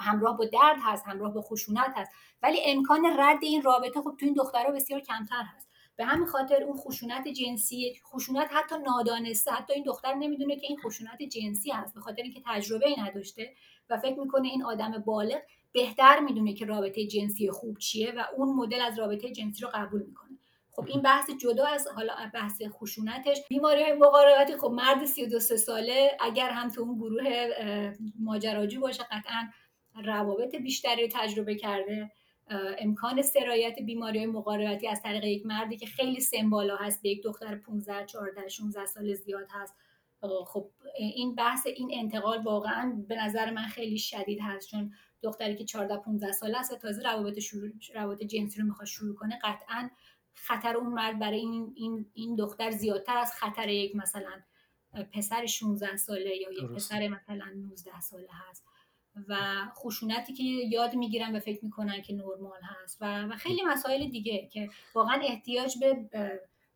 همراه 0.00 0.36
با 0.36 0.44
درد 0.44 0.76
هست 0.82 1.06
همراه 1.06 1.34
با 1.34 1.42
خشونت 1.42 1.92
هست. 1.96 2.12
ولی 2.42 2.58
امکان 2.64 3.06
رد 3.18 3.38
این 3.42 3.62
رابطه 3.62 4.00
خب 4.00 4.14
تو 4.20 4.26
این 4.26 4.34
دخترها 4.34 4.72
بسیار 4.72 5.00
کمتر 5.00 5.42
هست. 5.56 5.67
به 5.98 6.04
همین 6.04 6.26
خاطر 6.26 6.62
اون 6.62 6.76
خشونت 6.76 7.28
جنسی 7.28 8.00
خشونت 8.12 8.48
حتی 8.52 8.74
نادانسته 8.86 9.50
حتی 9.50 9.72
این 9.72 9.82
دختر 9.82 10.14
نمی‌دونه 10.14 10.56
که 10.56 10.66
این 10.66 10.78
خشونت 10.84 11.22
جنسی 11.22 11.70
هست 11.70 11.94
به 11.94 12.00
خاطر 12.00 12.22
اینکه 12.22 12.42
تجربه 12.46 12.88
ای 12.88 12.96
نداشته 13.00 13.54
و 13.90 13.98
فکر 13.98 14.20
می‌کنه 14.20 14.48
این 14.48 14.64
آدم 14.64 15.02
بالغ 15.06 15.38
بهتر 15.72 16.20
می‌دونه 16.20 16.54
که 16.54 16.64
رابطه 16.64 17.06
جنسی 17.06 17.50
خوب 17.50 17.78
چیه 17.78 18.12
و 18.12 18.24
اون 18.36 18.54
مدل 18.54 18.80
از 18.80 18.98
رابطه 18.98 19.30
جنسی 19.30 19.62
رو 19.62 19.70
قبول 19.74 20.02
می‌کنه. 20.02 20.38
خب 20.70 20.84
این 20.86 21.02
بحث 21.02 21.30
جدا 21.30 21.66
از 21.66 21.88
حالا 21.94 22.12
بحث 22.34 22.62
خشونتش. 22.70 23.38
بیماری 23.48 23.82
های 23.82 23.92
مقاربتی 23.92 24.56
خب 24.56 24.70
مرد 24.70 25.04
32 25.04 25.40
ساله 25.40 26.16
اگر 26.20 26.50
هم 26.50 26.70
تو 26.70 26.80
اون 26.80 26.98
گروه 26.98 27.50
ماجراجو 28.20 28.80
باشه 28.80 29.02
قطعا 29.02 29.48
روابط 30.04 30.54
بیشتری 30.54 31.08
تجربه 31.08 31.54
کرده. 31.54 32.10
امکان 32.78 33.22
سرایت 33.22 33.78
بیماری 33.78 34.18
های 34.18 34.26
مقاربتی 34.26 34.88
از 34.88 35.02
طریق 35.02 35.24
یک 35.24 35.46
مردی 35.46 35.76
که 35.76 35.86
خیلی 35.86 36.20
سن 36.20 36.50
بالا 36.50 36.76
هست 36.76 37.02
به 37.02 37.08
یک 37.08 37.22
دختر 37.22 37.56
15 37.56 38.06
14 38.06 38.48
16 38.48 38.86
سال 38.86 39.14
زیاد 39.14 39.46
هست. 39.50 39.74
خب 40.46 40.70
این 40.98 41.34
بحث 41.34 41.66
این 41.66 41.90
انتقال 41.94 42.42
واقعا 42.42 43.04
به 43.08 43.24
نظر 43.24 43.50
من 43.50 43.66
خیلی 43.66 43.98
شدید 43.98 44.38
هست. 44.42 44.68
چون 44.68 44.92
دختری 45.22 45.56
که 45.56 45.64
14 45.64 45.96
15 45.96 46.32
ساله 46.32 46.58
است 46.58 46.78
تازه 46.78 47.02
روابط 47.02 47.38
شروع 47.38 47.70
روابط 47.94 48.22
جنسی 48.22 48.60
رو 48.60 48.66
می‌خواد 48.66 48.86
شروع 48.86 49.14
کنه 49.14 49.38
قطعا 49.42 49.90
خطر 50.34 50.76
اون 50.76 50.92
مرد 50.92 51.18
برای 51.18 51.38
این 51.38 51.72
این 51.76 52.06
این 52.14 52.36
دختر 52.36 52.70
زیادتر 52.70 53.16
از 53.16 53.32
خطر 53.32 53.68
یک 53.68 53.96
مثلا 53.96 54.42
پسر 55.12 55.46
16 55.46 55.96
ساله 55.96 56.36
یا 56.36 56.52
یک 56.52 56.70
پسر 56.70 57.08
مثلا 57.08 57.46
19 57.56 58.00
ساله 58.00 58.28
هست. 58.30 58.64
و 59.28 59.36
خشونتی 59.74 60.32
که 60.32 60.42
یاد 60.44 60.94
می‌گیرن 60.94 61.36
و 61.36 61.40
فکر 61.40 61.64
می‌کنن 61.64 62.02
که 62.02 62.14
نرمال 62.14 62.60
هست 62.62 62.98
و, 63.00 63.24
و 63.24 63.36
خیلی 63.36 63.62
مسائل 63.66 64.10
دیگه 64.10 64.48
که 64.52 64.70
واقعا 64.94 65.20
احتیاج 65.22 65.78
به 65.80 65.96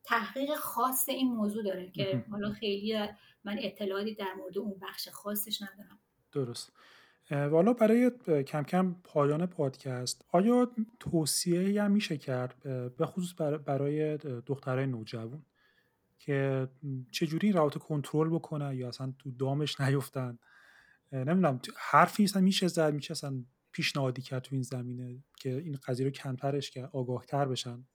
تحقیق 0.05 0.55
خاص 0.55 1.09
این 1.09 1.33
موضوع 1.33 1.65
داره 1.65 1.91
که 1.91 2.25
حالا 2.31 2.51
خیلی 2.51 3.09
من 3.45 3.57
اطلاعاتی 3.61 4.15
در 4.15 4.35
مورد 4.39 4.59
اون 4.59 4.79
بخش 4.83 5.09
خاصش 5.09 5.63
ندارم. 5.63 5.99
درست. 6.33 6.73
والا 7.31 7.73
برای 7.73 8.11
کم 8.47 8.63
کم 8.63 8.97
پایان 9.05 9.47
پادکست 9.47 10.25
آیا 10.33 10.71
توصیه 11.01 11.83
هم 11.83 11.91
میشه 11.91 12.17
کرد 12.19 12.63
به 12.97 13.07
خصوص 13.07 13.35
برای 13.41 14.17
دخترای 14.47 14.87
نوجوان 14.87 15.47
که 16.19 16.69
چجوری 17.11 17.47
این 17.47 17.57
روابط 17.57 17.79
کنترل 17.79 18.29
بکنن 18.29 18.75
یا 18.75 18.89
اصلا 18.89 19.13
تو 19.19 19.31
دامش 19.31 19.81
نیفتن؟ 19.81 20.39
نمی‌دونم 21.13 21.61
حرفی 21.77 22.25
اصلا 22.25 22.43
میشه 22.43 22.69
زد 22.69 22.95
میشه 22.95 23.13
اصلا 23.13 23.45
پیشنهادی 23.73 24.23
کرد 24.23 24.43
تو 24.43 24.55
این 24.55 24.63
زمینه 24.63 25.25
که 25.41 25.57
این 25.57 25.79
قضیه 25.87 26.07
رو 26.07 26.13
کمترش 26.13 26.71
کرد 26.71 26.91
آگاهتر 26.93 27.45
بشن؟ 27.45 27.87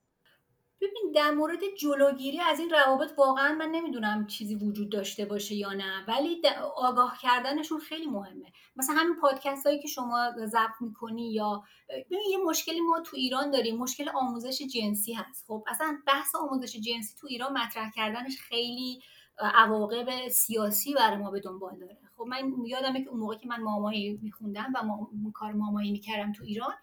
ببین 0.80 1.12
در 1.14 1.30
مورد 1.30 1.58
جلوگیری 1.80 2.40
از 2.40 2.60
این 2.60 2.70
روابط 2.70 3.10
واقعا 3.18 3.54
من 3.54 3.68
نمی‌دونم 3.68 4.26
چیزی 4.26 4.54
وجود 4.54 4.92
داشته 4.92 5.24
باشه 5.24 5.54
یا 5.54 5.72
نه 5.72 6.04
ولی 6.08 6.42
آگاه 6.76 7.18
کردنشون 7.22 7.78
خیلی 7.78 8.06
مهمه. 8.06 8.52
مثلا 8.76 8.96
همین 8.96 9.16
پادکست 9.20 9.66
هایی 9.66 9.80
که 9.80 9.88
شما 9.88 10.32
ضبط 10.46 10.80
می‌کنی 10.80 11.32
یا 11.32 11.62
ببین 11.88 12.20
یه 12.30 12.38
مشکلی 12.46 12.80
ما 12.80 13.00
تو 13.00 13.16
ایران 13.16 13.50
داریم 13.50 13.76
مشکل 13.76 14.08
آموزش 14.08 14.62
جنسی 14.62 15.12
هست. 15.12 15.44
خب 15.46 15.64
اصلا 15.66 15.98
بحث 16.06 16.34
آموزش 16.34 16.76
جنسی 16.76 17.14
تو 17.18 17.26
ایران 17.26 17.52
مطرح 17.52 17.90
کردنش 17.90 18.36
خیلی 18.38 19.02
عواقب 19.38 20.28
سیاسی 20.28 20.94
برای 20.94 21.16
ما 21.16 21.30
به 21.30 21.40
دنبال 21.40 21.78
داره. 21.78 21.98
خب 22.18 22.24
من 22.24 22.52
یادمه 22.66 23.04
که 23.04 23.10
اون 23.10 23.20
موقع 23.20 23.36
که 23.36 23.48
من 23.48 23.60
مامایی 23.60 24.18
میخوندم 24.22 24.72
و 24.74 24.82
ما 24.82 25.08
کار 25.34 25.52
مامایی 25.52 25.92
می‌کردم 25.92 26.32
تو 26.32 26.44
ایران 26.44 26.74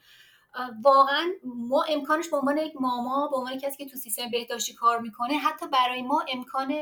واقعا 0.83 1.31
ما 1.43 1.83
امکانش 1.89 2.29
به 2.29 2.37
عنوان 2.37 2.57
یک 2.57 2.73
ماما 2.79 3.27
به 3.27 3.37
عنوان 3.37 3.57
کسی 3.57 3.77
که 3.77 3.85
تو 3.85 3.97
سیستم 3.97 4.31
بهداشتی 4.31 4.73
کار 4.73 4.99
می‌کنه 4.99 5.33
حتی 5.33 5.67
برای 5.67 6.01
ما 6.01 6.23
امکان 6.33 6.73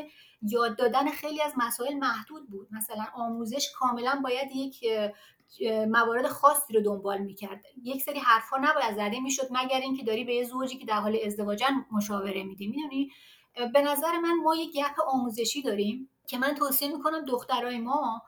یاد 0.41 0.77
دادن 0.77 1.09
خیلی 1.09 1.41
از 1.41 1.53
مسائل 1.57 1.93
محدود 1.93 2.49
بود. 2.49 2.67
مثلا 2.71 3.05
آموزش 3.15 3.71
کاملا 3.75 4.21
باید 4.23 4.51
یک 4.55 4.85
موارد 5.87 6.27
خاصی 6.27 6.73
رو 6.73 6.81
دنبال 6.81 7.17
می‌کرد. 7.17 7.65
یک 7.83 8.01
سری 8.01 8.19
حرفها 8.19 8.57
نباید 8.57 8.95
زده 8.95 9.19
می‌شد 9.19 9.47
مگر 9.51 9.79
اینکه 9.79 10.03
داری 10.03 10.23
به 10.23 10.35
یه 10.35 10.43
زوجی 10.43 10.77
که 10.77 10.85
در 10.85 10.99
حال 10.99 11.17
ازدواجن 11.25 11.85
مشاوره 11.91 12.43
میدی. 12.43 12.67
می‌دونی؟ 12.67 13.11
به 13.73 13.81
نظر 13.81 14.19
من 14.19 14.35
ما 14.43 14.55
یک 14.55 14.73
گپ 14.73 14.95
آموزشی 15.07 15.61
داریم 15.61 16.09
که 16.27 16.37
من 16.37 16.55
توصیه 16.55 16.95
می‌کنم 16.95 17.25
دخترای 17.25 17.79
ما 17.79 18.21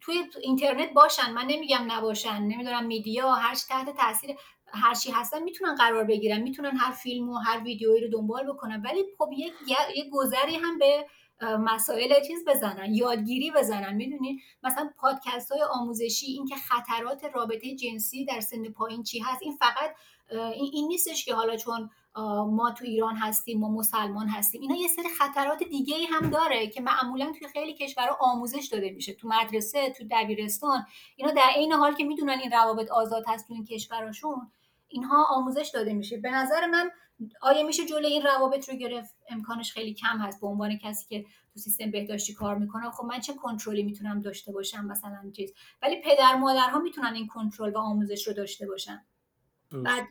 توی 0.00 0.24
اینترنت 0.42 0.92
باشن 0.92 1.32
من 1.32 1.44
نمیگم 1.46 1.84
نباشن 1.88 2.42
نمی‌دونم 2.42 2.86
میدیا 2.86 3.32
هر 3.32 3.54
تحت 3.68 3.96
تاثیر 3.96 4.36
هر 4.66 4.94
چی 4.94 5.10
هستن 5.10 5.42
می‌تونن 5.42 5.74
قرار 5.74 6.04
بگیرن 6.04 6.40
می‌تونن 6.40 6.76
هر 6.76 6.92
فیلم 6.92 7.28
و 7.28 7.38
هر 7.38 7.62
ویدیویی 7.64 8.00
رو 8.00 8.08
دنبال 8.08 8.46
بکنن 8.52 8.82
ولی 8.82 9.04
خب 9.18 9.28
یک 9.32 9.52
یک 9.96 10.10
گذری 10.12 10.56
هم 10.56 10.78
به 10.78 11.06
مسائل 11.42 12.14
چیز 12.26 12.44
بزنن 12.46 12.94
یادگیری 12.94 13.50
بزنن 13.50 13.94
می‌دونین 13.94 14.40
مثلا 14.62 14.90
پادکست 14.96 15.52
های 15.52 15.62
آموزشی 15.62 16.26
این 16.26 16.46
که 16.46 16.54
خطرات 16.56 17.24
رابطه 17.24 17.76
جنسی 17.76 18.24
در 18.24 18.40
سن 18.40 18.68
پایین 18.68 19.02
چی 19.02 19.18
هست 19.18 19.42
این 19.42 19.56
فقط 19.56 19.94
این, 20.30 20.70
این 20.72 20.88
نیستش 20.88 21.24
که 21.24 21.34
حالا 21.34 21.56
چون 21.56 21.90
ما 22.50 22.70
تو 22.78 22.84
ایران 22.84 23.16
هستیم 23.16 23.58
ما 23.60 23.68
مسلمان 23.68 24.28
هستیم. 24.28 24.60
اینا 24.60 24.76
یه 24.76 24.88
سری 24.88 25.08
خطرات 25.18 25.62
دیگه 25.62 25.96
ای 25.96 26.04
هم 26.04 26.30
داره 26.30 26.66
که 26.66 26.80
معمولا 26.80 27.32
توی 27.38 27.48
خیلی 27.48 27.74
کشورها 27.74 28.16
آموزش 28.20 28.68
داده 28.72 28.90
میشه. 28.90 29.14
تو 29.14 29.28
مدرسه 29.28 29.90
تو 29.90 30.04
دبیرستان 30.10 30.86
اینا 31.16 31.32
در 31.32 31.50
عین 31.56 31.72
حال 31.72 31.94
که 31.94 32.04
می‌دونن 32.04 32.38
این 32.38 32.50
روابط 32.50 32.90
آزاد 32.90 33.24
هست 33.26 33.48
تو 33.48 33.54
این 33.54 33.64
کشورشون 33.64 34.50
اینها 34.88 35.24
آموزش 35.24 35.70
داده 35.74 35.92
میشه. 35.92 36.16
به 36.16 36.30
نظر 36.30 36.66
من 36.66 36.90
آیا 37.40 37.66
میشه 37.66 37.86
جلوی 37.86 38.06
این 38.06 38.22
روابط 38.22 38.68
رو 38.68 38.76
گرفت؟ 38.76 39.14
امکانش 39.28 39.72
خیلی 39.72 39.94
کم 39.94 40.18
هست. 40.18 40.40
به 40.40 40.46
عنوان 40.46 40.78
کسی 40.78 41.06
که 41.08 41.24
تو 41.52 41.60
سیستم 41.60 41.90
بهداشتی 41.90 42.34
کار 42.34 42.58
می‌کنه 42.58 42.90
خب 42.90 43.04
من 43.04 43.20
چه 43.20 43.34
کنترلی 43.34 43.82
می‌تونم 43.82 44.20
داشته 44.20 44.52
باشم 44.52 44.84
مثلا 44.84 45.30
چیز؟ 45.36 45.52
ولی 45.82 46.00
پدر 46.04 46.34
مادرها 46.34 46.78
می‌تونن 46.78 47.14
این 47.14 47.26
کنترل 47.26 47.72
و 47.72 47.78
آموزش 47.78 48.26
رو 48.26 48.32
داشته 48.32 48.66
باشن. 48.66 49.04
بعد 49.70 50.08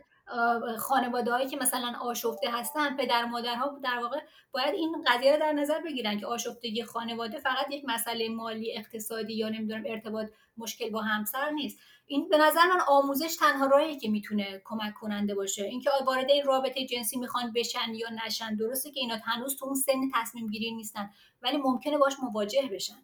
خانواده 0.79 1.31
هایی 1.31 1.47
که 1.47 1.57
مثلا 1.57 1.93
آشفته 2.01 2.51
هستن 2.51 2.97
پدر 2.97 3.25
مادرها 3.25 3.79
در 3.83 3.99
واقع 4.01 4.19
باید 4.51 4.73
این 4.73 5.05
قضیه 5.07 5.33
رو 5.33 5.39
در 5.39 5.51
نظر 5.53 5.81
بگیرن 5.81 6.19
که 6.19 6.25
آشفتگی 6.25 6.83
خانواده 6.83 7.39
فقط 7.39 7.71
یک 7.71 7.83
مسئله 7.87 8.29
مالی 8.29 8.77
اقتصادی 8.77 9.33
یا 9.33 9.49
نمی‌دونم 9.49 9.83
ارتباط 9.85 10.27
مشکل 10.57 10.89
با 10.89 11.01
همسر 11.01 11.49
نیست. 11.49 11.79
این 12.07 12.29
به 12.29 12.37
نظر 12.37 12.67
من 12.67 12.79
آموزش 12.87 13.35
تنها 13.35 13.65
راهی 13.65 13.97
که 13.97 14.09
می‌تونه 14.09 14.61
کمک 14.65 14.93
کننده 14.93 15.35
باشه. 15.35 15.63
اینکه 15.63 15.89
وارد 16.05 16.31
این 16.31 16.45
رابطه 16.45 16.85
جنسی 16.85 17.19
می‌خوان 17.19 17.53
بشن 17.55 17.93
یا 17.93 18.07
نشن 18.25 18.55
درسته 18.55 18.91
که 18.91 18.99
اینا 18.99 19.15
هنوز 19.23 19.55
تو 19.55 19.65
اون 19.65 19.75
سن 19.75 20.09
تصمیم 20.13 20.47
گیری 20.47 20.71
نیستن 20.71 21.09
ولی 21.41 21.57
ممکنه 21.57 21.97
باش 21.97 22.13
مواجه 22.23 22.69
بشن. 22.71 23.03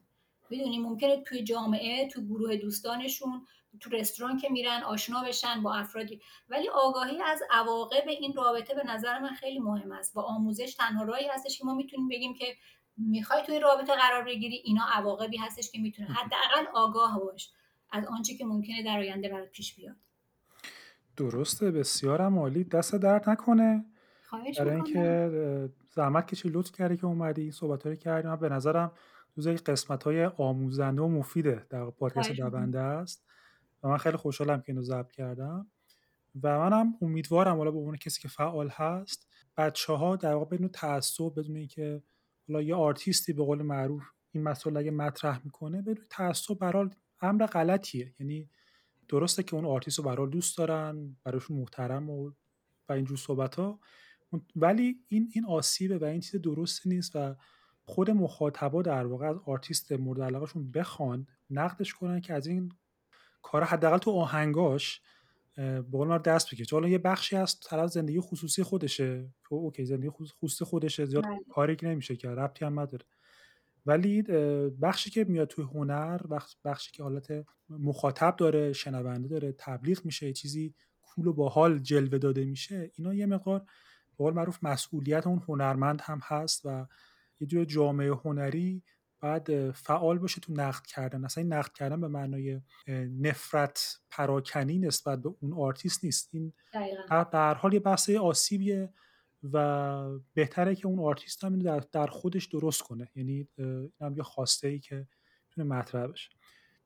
می‌دونی 0.50 0.80
ممکنه 0.80 1.24
توی 1.24 1.44
جامعه 1.44 2.08
تو 2.08 2.22
گروه 2.22 2.56
دوستانشون 2.56 3.48
تو 3.82 3.90
رستوران 3.90 4.38
که 4.38 4.50
میرن 4.50 4.84
آشنا 4.84 5.24
بشن 5.24 5.64
با 5.64 5.76
افرادی. 5.76 6.22
ولی 6.50 6.70
آگاهی 6.70 7.22
از 7.22 7.42
عواقب 7.52 8.08
این 8.08 8.34
رابطه 8.34 8.76
به 8.76 8.84
نظر 8.84 9.20
من 9.20 9.34
خیلی 9.34 9.60
مهم 9.60 9.92
است. 9.92 10.18
و 10.18 10.20
آموزش 10.20 10.76
تنها 10.76 11.04
راهی 11.04 11.28
هستش 11.28 11.58
که 11.58 11.66
ما 11.66 11.76
می‌تونیم 11.76 12.08
بگیم 12.08 12.34
که 12.34 12.46
می‌خوای 12.98 13.44
توی 13.44 13.60
رابطه 13.60 13.96
قرار 13.96 14.24
بگیری 14.24 14.56
اینا 14.56 14.84
عواقبی 14.94 15.38
هستش 15.38 15.72
که 15.72 15.80
می‌تونه 15.80 16.08
حداقل 16.18 16.66
آگاه 16.74 17.20
باش 17.20 17.52
از 17.92 18.06
آنچه 18.06 18.36
که 18.36 18.46
ممکنه 18.46 18.84
در 18.84 18.98
آینده 18.98 19.30
برات 19.30 19.52
پیش 19.52 19.76
بیاد. 19.76 19.96
درسته 21.18 21.72
بسیارم 21.72 22.40
عالی. 22.40 22.64
دست 22.64 22.96
درد 22.96 23.30
نکنه. 23.30 23.86
برای 24.60 24.76
اینکه 24.76 25.30
زحمت 25.90 26.28
کشی 26.28 26.50
لطف 26.50 26.72
کردی 26.72 26.98
که 26.98 27.06
اومدی 27.06 27.42
این 27.42 27.52
صحبت 27.52 27.86
رو 27.86 27.96
کردیم 27.96 28.36
به 28.36 28.50
نظرم 28.50 28.92
جزء 29.38 29.56
قسمت 29.66 30.04
های 30.04 30.26
آموزنده 30.26 31.02
و 31.02 31.08
مفیده 31.08 31.66
در 31.70 31.90
پادکست 31.90 32.32
دونده 32.32 32.80
است. 32.80 33.27
و 33.84 33.88
من 33.88 33.98
خیلی 33.98 34.18
خوشحالم 34.18 34.62
که 34.62 34.70
اینو 34.70 34.82
ضبط 34.82 35.12
کردم. 35.12 35.72
و 36.44 36.60
منم 36.60 36.94
امیدوارم 37.02 37.58
حالا 37.58 37.72
به 37.72 37.78
عنوان 37.78 37.98
کسی 37.98 38.22
که 38.22 38.28
فعال 38.28 38.70
هست 38.70 39.28
بچه 39.58 39.94
ها 39.94 40.16
در 40.16 40.34
واقع 40.34 40.46
بدون 40.46 40.68
تعصب 40.68 41.32
بدون 41.36 41.56
اینکه 41.56 42.04
حالا 42.48 42.62
یه 42.62 42.76
آرتیستی 42.76 43.34
به 43.34 43.44
قول 43.44 43.62
معروف 43.62 44.04
این 44.32 44.44
مسئله 44.44 44.80
اگه 44.80 44.92
مطرح 44.92 45.42
می‌کنه 45.44 45.82
بدون 45.82 46.06
تعصب 46.10 46.54
برحال 46.54 46.96
امر 47.22 47.46
غلطیه. 47.46 48.14
یعنی 48.20 48.50
درسته 49.08 49.44
که 49.44 49.56
اون 49.56 49.66
آرتیست 49.66 49.98
رو 49.98 50.04
برحال 50.04 50.30
دوست 50.30 50.58
دارن 50.58 51.16
براشون 51.24 51.58
محترم 51.58 52.10
و 52.10 52.32
و 52.90 52.94
اینجور 52.94 53.18
صحبت 53.18 53.56
ها 53.56 53.80
ولی 54.56 55.00
این 55.08 55.30
این 55.34 55.46
آسیبه 55.46 55.98
و 55.98 56.04
این 56.04 56.20
چیز 56.20 56.42
درست 56.42 56.88
نیست 56.88 57.16
و 57.16 57.36
خود 57.86 58.12
مخاطبا 58.12 58.82
در 58.82 59.06
واقع 59.06 59.30
از 59.30 59.38
آرتیست 59.46 59.92
مورد 59.92 60.22
علاقهشون 60.22 60.72
بخوان 60.72 61.28
نقدش 61.50 61.94
کنن 61.94 62.22
که 62.22 62.34
از 62.34 62.48
این 62.48 62.72
کار 63.48 63.64
حداقل 63.64 63.98
تو 63.98 64.12
آهنگاش 64.12 65.02
به 65.56 65.82
قول 65.92 66.18
دست 66.18 66.54
بکشه. 66.54 66.76
حالا 66.76 66.90
یه 66.90 66.98
بخشی 66.98 67.36
از 67.36 67.60
طرف 67.60 67.90
زندگی 67.90 68.20
خصوصی 68.20 68.64
خودشه. 68.64 69.30
که 69.50 69.56
اوکی 69.56 69.86
زندگی 69.86 70.10
خصوصی 70.10 70.66
خودشه 70.66 71.06
زیاد 71.06 71.24
بله. 71.24 71.40
کاری 71.50 71.76
که 71.76 71.88
نمیشه 71.88 72.16
کرد 72.16 72.40
ربطی 72.40 72.66
هم 72.66 72.80
نداره. 72.80 73.06
ولی 73.86 74.22
بخشی 74.82 75.10
که 75.10 75.24
میاد 75.24 75.48
توی 75.48 75.66
هنر 75.66 76.18
بخش 76.18 76.56
بخشی 76.66 76.92
که 76.92 77.04
حالت 77.04 77.46
مخاطب 77.70 78.36
داره 78.36 78.74
شنونده 78.74 79.28
داره 79.28 79.52
تبلیغ 79.52 80.06
میشه 80.06 80.34
چیزی 80.34 80.74
کول 81.02 81.28
و 81.28 81.34
باحال 81.34 81.80
جلوه 81.80 82.18
داده 82.18 82.46
میشه 82.46 82.92
اینا 82.96 83.14
یه 83.14 83.26
مقدار 83.26 83.60
به 83.60 84.16
قول 84.18 84.34
معروف 84.34 84.64
مسئولیت 84.64 85.28
اون 85.28 85.44
هنرمند 85.48 86.02
هم 86.04 86.20
هست 86.24 86.62
و 86.66 86.88
یه 87.40 87.48
جور 87.48 87.66
جامعه 87.66 88.12
هنری 88.12 88.84
باید 89.20 89.72
فعال 89.72 90.20
باشه 90.20 90.42
تو 90.42 90.54
نقد 90.54 90.86
کردن. 90.86 91.26
اصلا 91.26 91.44
این 91.44 91.54
نقد 91.54 91.74
کردن 91.74 92.02
به 92.02 92.08
معنای 92.08 92.62
نفرت 93.22 94.00
پراکنی 94.10 94.80
نسبت 94.80 95.22
به 95.22 95.30
اون 95.40 95.54
آرتیست 95.54 96.04
نیست. 96.06 96.30
این 96.34 96.54
به 96.74 97.38
هر 97.38 97.54
حال 97.54 97.74
یه 97.74 97.80
بحث 97.80 98.10
آسیبیه 98.10 98.94
و 99.54 100.20
بهتره 100.34 100.76
که 100.76 100.88
اون 100.88 101.00
آرتیست 101.00 101.44
هم 101.44 101.60
در, 101.60 101.80
در 101.80 102.08
خودش 102.08 102.46
درست 102.46 102.82
کنه. 102.82 103.12
یعنی 103.16 103.48
این 103.58 103.92
هم 104.02 104.18
یه 104.18 104.24
خواسته 104.24 104.68
ای 104.68 104.80
که 104.80 105.08
می‌تونه 105.50 105.76
مطرح 105.76 106.08
بشه. 106.08 106.30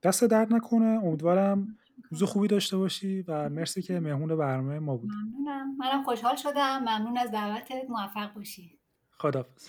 دست 0.03 0.23
درد 0.23 0.53
نکنه. 0.53 1.01
امیدوارم 1.03 1.77
روز 2.09 2.23
خوبی 2.23 2.47
داشته 2.47 2.77
باشی 2.77 3.21
و 3.21 3.49
مرسی 3.49 3.81
که 3.81 3.99
مهمون 3.99 4.35
برنامه 4.35 4.79
ما 4.79 4.97
بود 4.97 5.09
ممنونم. 5.09 5.77
منم 5.77 6.03
خوشحال 6.03 6.35
شدم. 6.35 6.79
ممنون 6.79 7.17
از 7.17 7.31
دعوتت. 7.31 7.89
موفق 7.89 8.33
باشی. 8.33 8.79
خدافظ 9.17 9.67